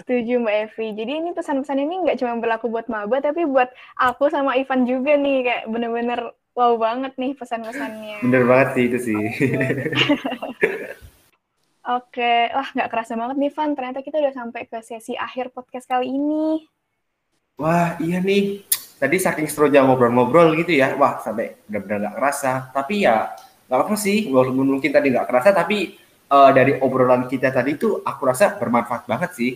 Setuju 0.00 0.40
Mbak 0.40 0.56
Evi. 0.64 0.86
Jadi 0.96 1.12
ini 1.12 1.30
pesan-pesan 1.36 1.76
ini 1.76 1.94
nggak 2.08 2.24
cuma 2.24 2.40
berlaku 2.40 2.72
buat 2.72 2.88
maba, 2.88 3.20
tapi 3.20 3.44
buat 3.44 3.68
aku 4.00 4.32
sama 4.32 4.56
Ivan 4.56 4.88
juga 4.88 5.12
nih. 5.12 5.44
Kayak 5.44 5.62
bener-bener 5.68 6.20
wow 6.56 6.72
banget 6.80 7.12
nih 7.20 7.36
pesan-pesannya. 7.36 8.24
Bener 8.24 8.48
banget 8.48 8.68
sih 8.72 8.84
itu 8.88 8.98
sih. 9.12 9.20
Oke, 11.90 12.54
wah 12.54 12.70
nggak 12.70 12.86
kerasa 12.86 13.18
banget 13.18 13.36
nih 13.42 13.50
Van. 13.50 13.74
Ternyata 13.74 13.98
kita 13.98 14.22
udah 14.22 14.30
sampai 14.30 14.62
ke 14.70 14.78
sesi 14.78 15.18
akhir 15.18 15.50
podcast 15.50 15.90
kali 15.90 16.06
ini. 16.06 16.62
Wah 17.58 17.98
iya 17.98 18.22
nih. 18.22 18.62
Tadi 19.00 19.16
saking 19.18 19.50
serunya 19.50 19.82
ngobrol-ngobrol 19.82 20.54
gitu 20.54 20.70
ya. 20.70 20.94
Wah 20.94 21.18
sampai 21.18 21.58
benar-benar 21.66 21.98
nggak 22.06 22.16
kerasa. 22.22 22.70
Tapi 22.70 22.94
ya 23.02 23.34
nggak 23.66 23.74
apa-apa 23.74 23.98
sih. 23.98 24.30
Walaupun 24.30 24.78
mungkin 24.78 24.94
tadi 24.94 25.10
nggak 25.10 25.26
kerasa, 25.26 25.50
tapi 25.50 25.98
uh, 26.30 26.50
dari 26.54 26.78
obrolan 26.78 27.26
kita 27.26 27.50
tadi 27.50 27.74
tuh 27.74 28.06
aku 28.06 28.22
rasa 28.22 28.54
bermanfaat 28.54 29.10
banget 29.10 29.30
sih 29.34 29.52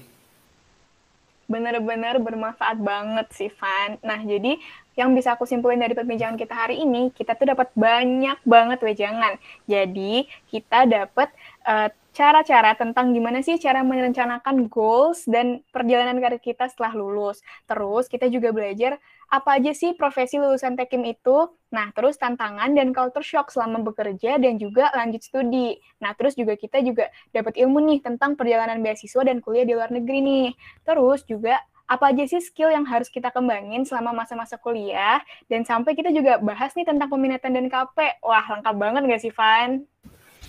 benar-benar 1.44 2.16
bermanfaat 2.20 2.80
banget 2.80 3.26
sih 3.36 3.50
Van. 3.60 4.00
Nah 4.00 4.20
jadi 4.24 4.56
yang 4.94 5.10
bisa 5.12 5.34
aku 5.34 5.44
simpulin 5.44 5.82
dari 5.82 5.92
perbincangan 5.92 6.38
kita 6.38 6.54
hari 6.54 6.80
ini, 6.80 7.10
kita 7.10 7.34
tuh 7.34 7.50
dapat 7.50 7.68
banyak 7.74 8.38
banget 8.46 8.78
wejangan. 8.80 9.34
Jadi 9.66 10.24
kita 10.48 10.86
dapat 10.86 11.34
uh, 11.64 11.88
cara-cara 12.14 12.78
tentang 12.78 13.10
gimana 13.10 13.42
sih 13.42 13.58
cara 13.58 13.82
merencanakan 13.82 14.70
goals 14.70 15.26
dan 15.26 15.66
perjalanan 15.74 16.22
karir 16.22 16.38
kita 16.38 16.70
setelah 16.70 16.94
lulus. 16.94 17.42
Terus 17.66 18.06
kita 18.06 18.30
juga 18.30 18.54
belajar 18.54 19.02
apa 19.34 19.58
aja 19.58 19.74
sih 19.74 19.98
profesi 19.98 20.38
lulusan 20.38 20.78
Tekim 20.78 21.02
itu. 21.02 21.50
Nah, 21.74 21.90
terus 21.90 22.14
tantangan 22.14 22.70
dan 22.70 22.94
culture 22.94 23.26
shock 23.26 23.50
selama 23.50 23.82
bekerja 23.82 24.38
dan 24.38 24.62
juga 24.62 24.94
lanjut 24.94 25.26
studi. 25.26 25.74
Nah, 25.98 26.14
terus 26.14 26.38
juga 26.38 26.54
kita 26.54 26.78
juga 26.86 27.10
dapat 27.34 27.58
ilmu 27.58 27.82
nih 27.82 27.98
tentang 28.06 28.38
perjalanan 28.38 28.78
beasiswa 28.78 29.26
dan 29.26 29.42
kuliah 29.42 29.66
di 29.66 29.74
luar 29.74 29.90
negeri 29.90 30.22
nih. 30.22 30.48
Terus 30.86 31.26
juga 31.26 31.58
apa 31.84 32.14
aja 32.14 32.24
sih 32.24 32.40
skill 32.40 32.72
yang 32.72 32.86
harus 32.88 33.12
kita 33.12 33.28
kembangin 33.28 33.84
selama 33.84 34.24
masa-masa 34.24 34.56
kuliah 34.56 35.20
dan 35.52 35.68
sampai 35.68 35.92
kita 35.92 36.08
juga 36.14 36.40
bahas 36.40 36.72
nih 36.72 36.86
tentang 36.86 37.10
peminatan 37.10 37.58
dan 37.58 37.66
KP. 37.66 38.22
Wah, 38.22 38.46
lengkap 38.54 38.74
banget 38.78 39.02
gak 39.10 39.20
sih, 39.20 39.34
Van? 39.34 39.84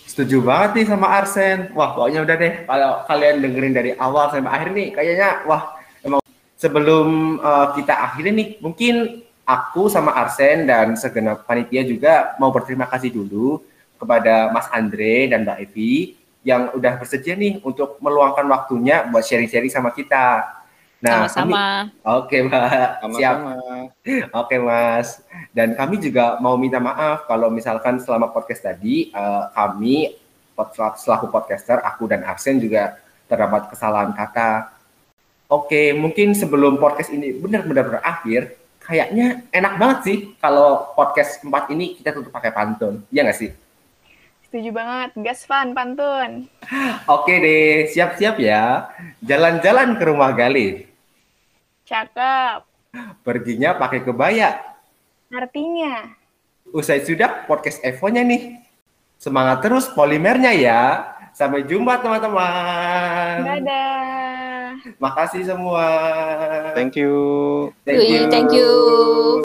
Setuju 0.05 0.45
banget 0.45 0.69
nih 0.77 0.85
sama 0.87 1.07
Arsen. 1.11 1.73
Wah, 1.73 1.97
pokoknya 1.97 2.21
udah 2.23 2.35
deh. 2.37 2.53
Kalau 2.69 2.91
kalian 3.09 3.35
dengerin 3.41 3.73
dari 3.73 3.91
awal 3.97 4.29
sampai 4.29 4.51
akhir 4.53 4.69
nih, 4.71 4.87
kayaknya 4.93 5.29
wah, 5.49 5.75
emang 6.05 6.21
sebelum 6.55 7.37
uh, 7.41 7.73
kita 7.73 7.93
akhiri 7.93 8.29
nih, 8.31 8.47
mungkin 8.61 9.25
aku 9.45 9.89
sama 9.89 10.13
Arsen 10.13 10.69
dan 10.69 10.93
segenap 10.95 11.43
panitia 11.45 11.85
juga 11.85 12.37
mau 12.41 12.53
berterima 12.53 12.89
kasih 12.89 13.13
dulu 13.13 13.61
kepada 13.97 14.53
Mas 14.53 14.69
Andre 14.73 15.29
dan 15.29 15.45
Mbak 15.45 15.57
Evi 15.69 16.15
yang 16.45 16.69
udah 16.77 16.93
bersedia 17.01 17.33
nih 17.33 17.57
untuk 17.65 17.97
meluangkan 17.97 18.45
waktunya 18.45 19.01
buat 19.09 19.25
sharing-sharing 19.25 19.73
sama 19.73 19.89
kita. 19.89 20.45
Nah, 21.05 21.29
sama-sama. 21.29 21.93
Oke, 22.01 22.41
Mbak. 22.41 22.89
Sama-sama. 23.05 23.53
Siap. 24.01 24.33
Oke, 24.33 24.55
Mas. 24.57 25.21
Dan 25.53 25.77
kami 25.77 26.01
juga 26.01 26.41
mau 26.41 26.57
minta 26.57 26.81
maaf 26.81 27.29
kalau 27.29 27.53
misalkan 27.53 28.01
selama 28.01 28.33
podcast 28.33 28.65
tadi 28.65 29.13
uh, 29.13 29.53
kami 29.53 30.17
selaku 30.97 31.29
podcaster 31.29 31.77
aku 31.85 32.09
dan 32.09 32.25
Arsen 32.25 32.57
juga 32.57 32.97
terdapat 33.29 33.69
kesalahan 33.69 34.17
kata. 34.17 34.73
Oke, 35.45 35.93
mungkin 35.93 36.33
sebelum 36.33 36.81
podcast 36.81 37.13
ini 37.13 37.29
benar-benar 37.37 38.01
berakhir, 38.01 38.57
kayaknya 38.81 39.45
enak 39.53 39.73
banget 39.77 39.99
sih 40.01 40.17
kalau 40.41 40.89
podcast 40.97 41.37
empat 41.45 41.69
ini 41.69 42.01
kita 42.01 42.17
tutup 42.17 42.33
pakai 42.33 42.49
pantun. 42.49 43.05
Iya 43.13 43.29
nggak 43.29 43.37
sih? 43.37 43.51
Setuju 44.49 44.71
banget. 44.73 45.09
Gas 45.21 45.45
fun 45.45 45.75
pantun. 45.75 46.49
Oke 47.05 47.33
deh, 47.37 47.91
siap-siap 47.93 48.41
ya. 48.41 48.89
Jalan-jalan 49.21 49.99
ke 49.99 50.03
rumah 50.07 50.33
Galih. 50.33 50.94
Cakep. 51.85 52.65
Perginya 53.21 53.77
pakai 53.77 54.01
kebaya. 54.01 54.57
Artinya? 55.29 56.17
Usai 56.73 57.05
sudah 57.05 57.45
podcast 57.45 57.77
Evo-nya 57.85 58.25
nih. 58.25 58.57
Semangat 59.21 59.61
terus 59.61 59.85
polimernya 59.93 60.49
ya. 60.51 60.81
Sampai 61.37 61.67
jumpa 61.67 62.01
teman-teman. 62.01 63.45
Dadah. 63.45 64.71
Makasih 64.97 65.45
semua. 65.45 65.85
Thank 66.73 66.97
you. 66.97 67.15
Thank 67.85 68.49
you. 68.49 69.43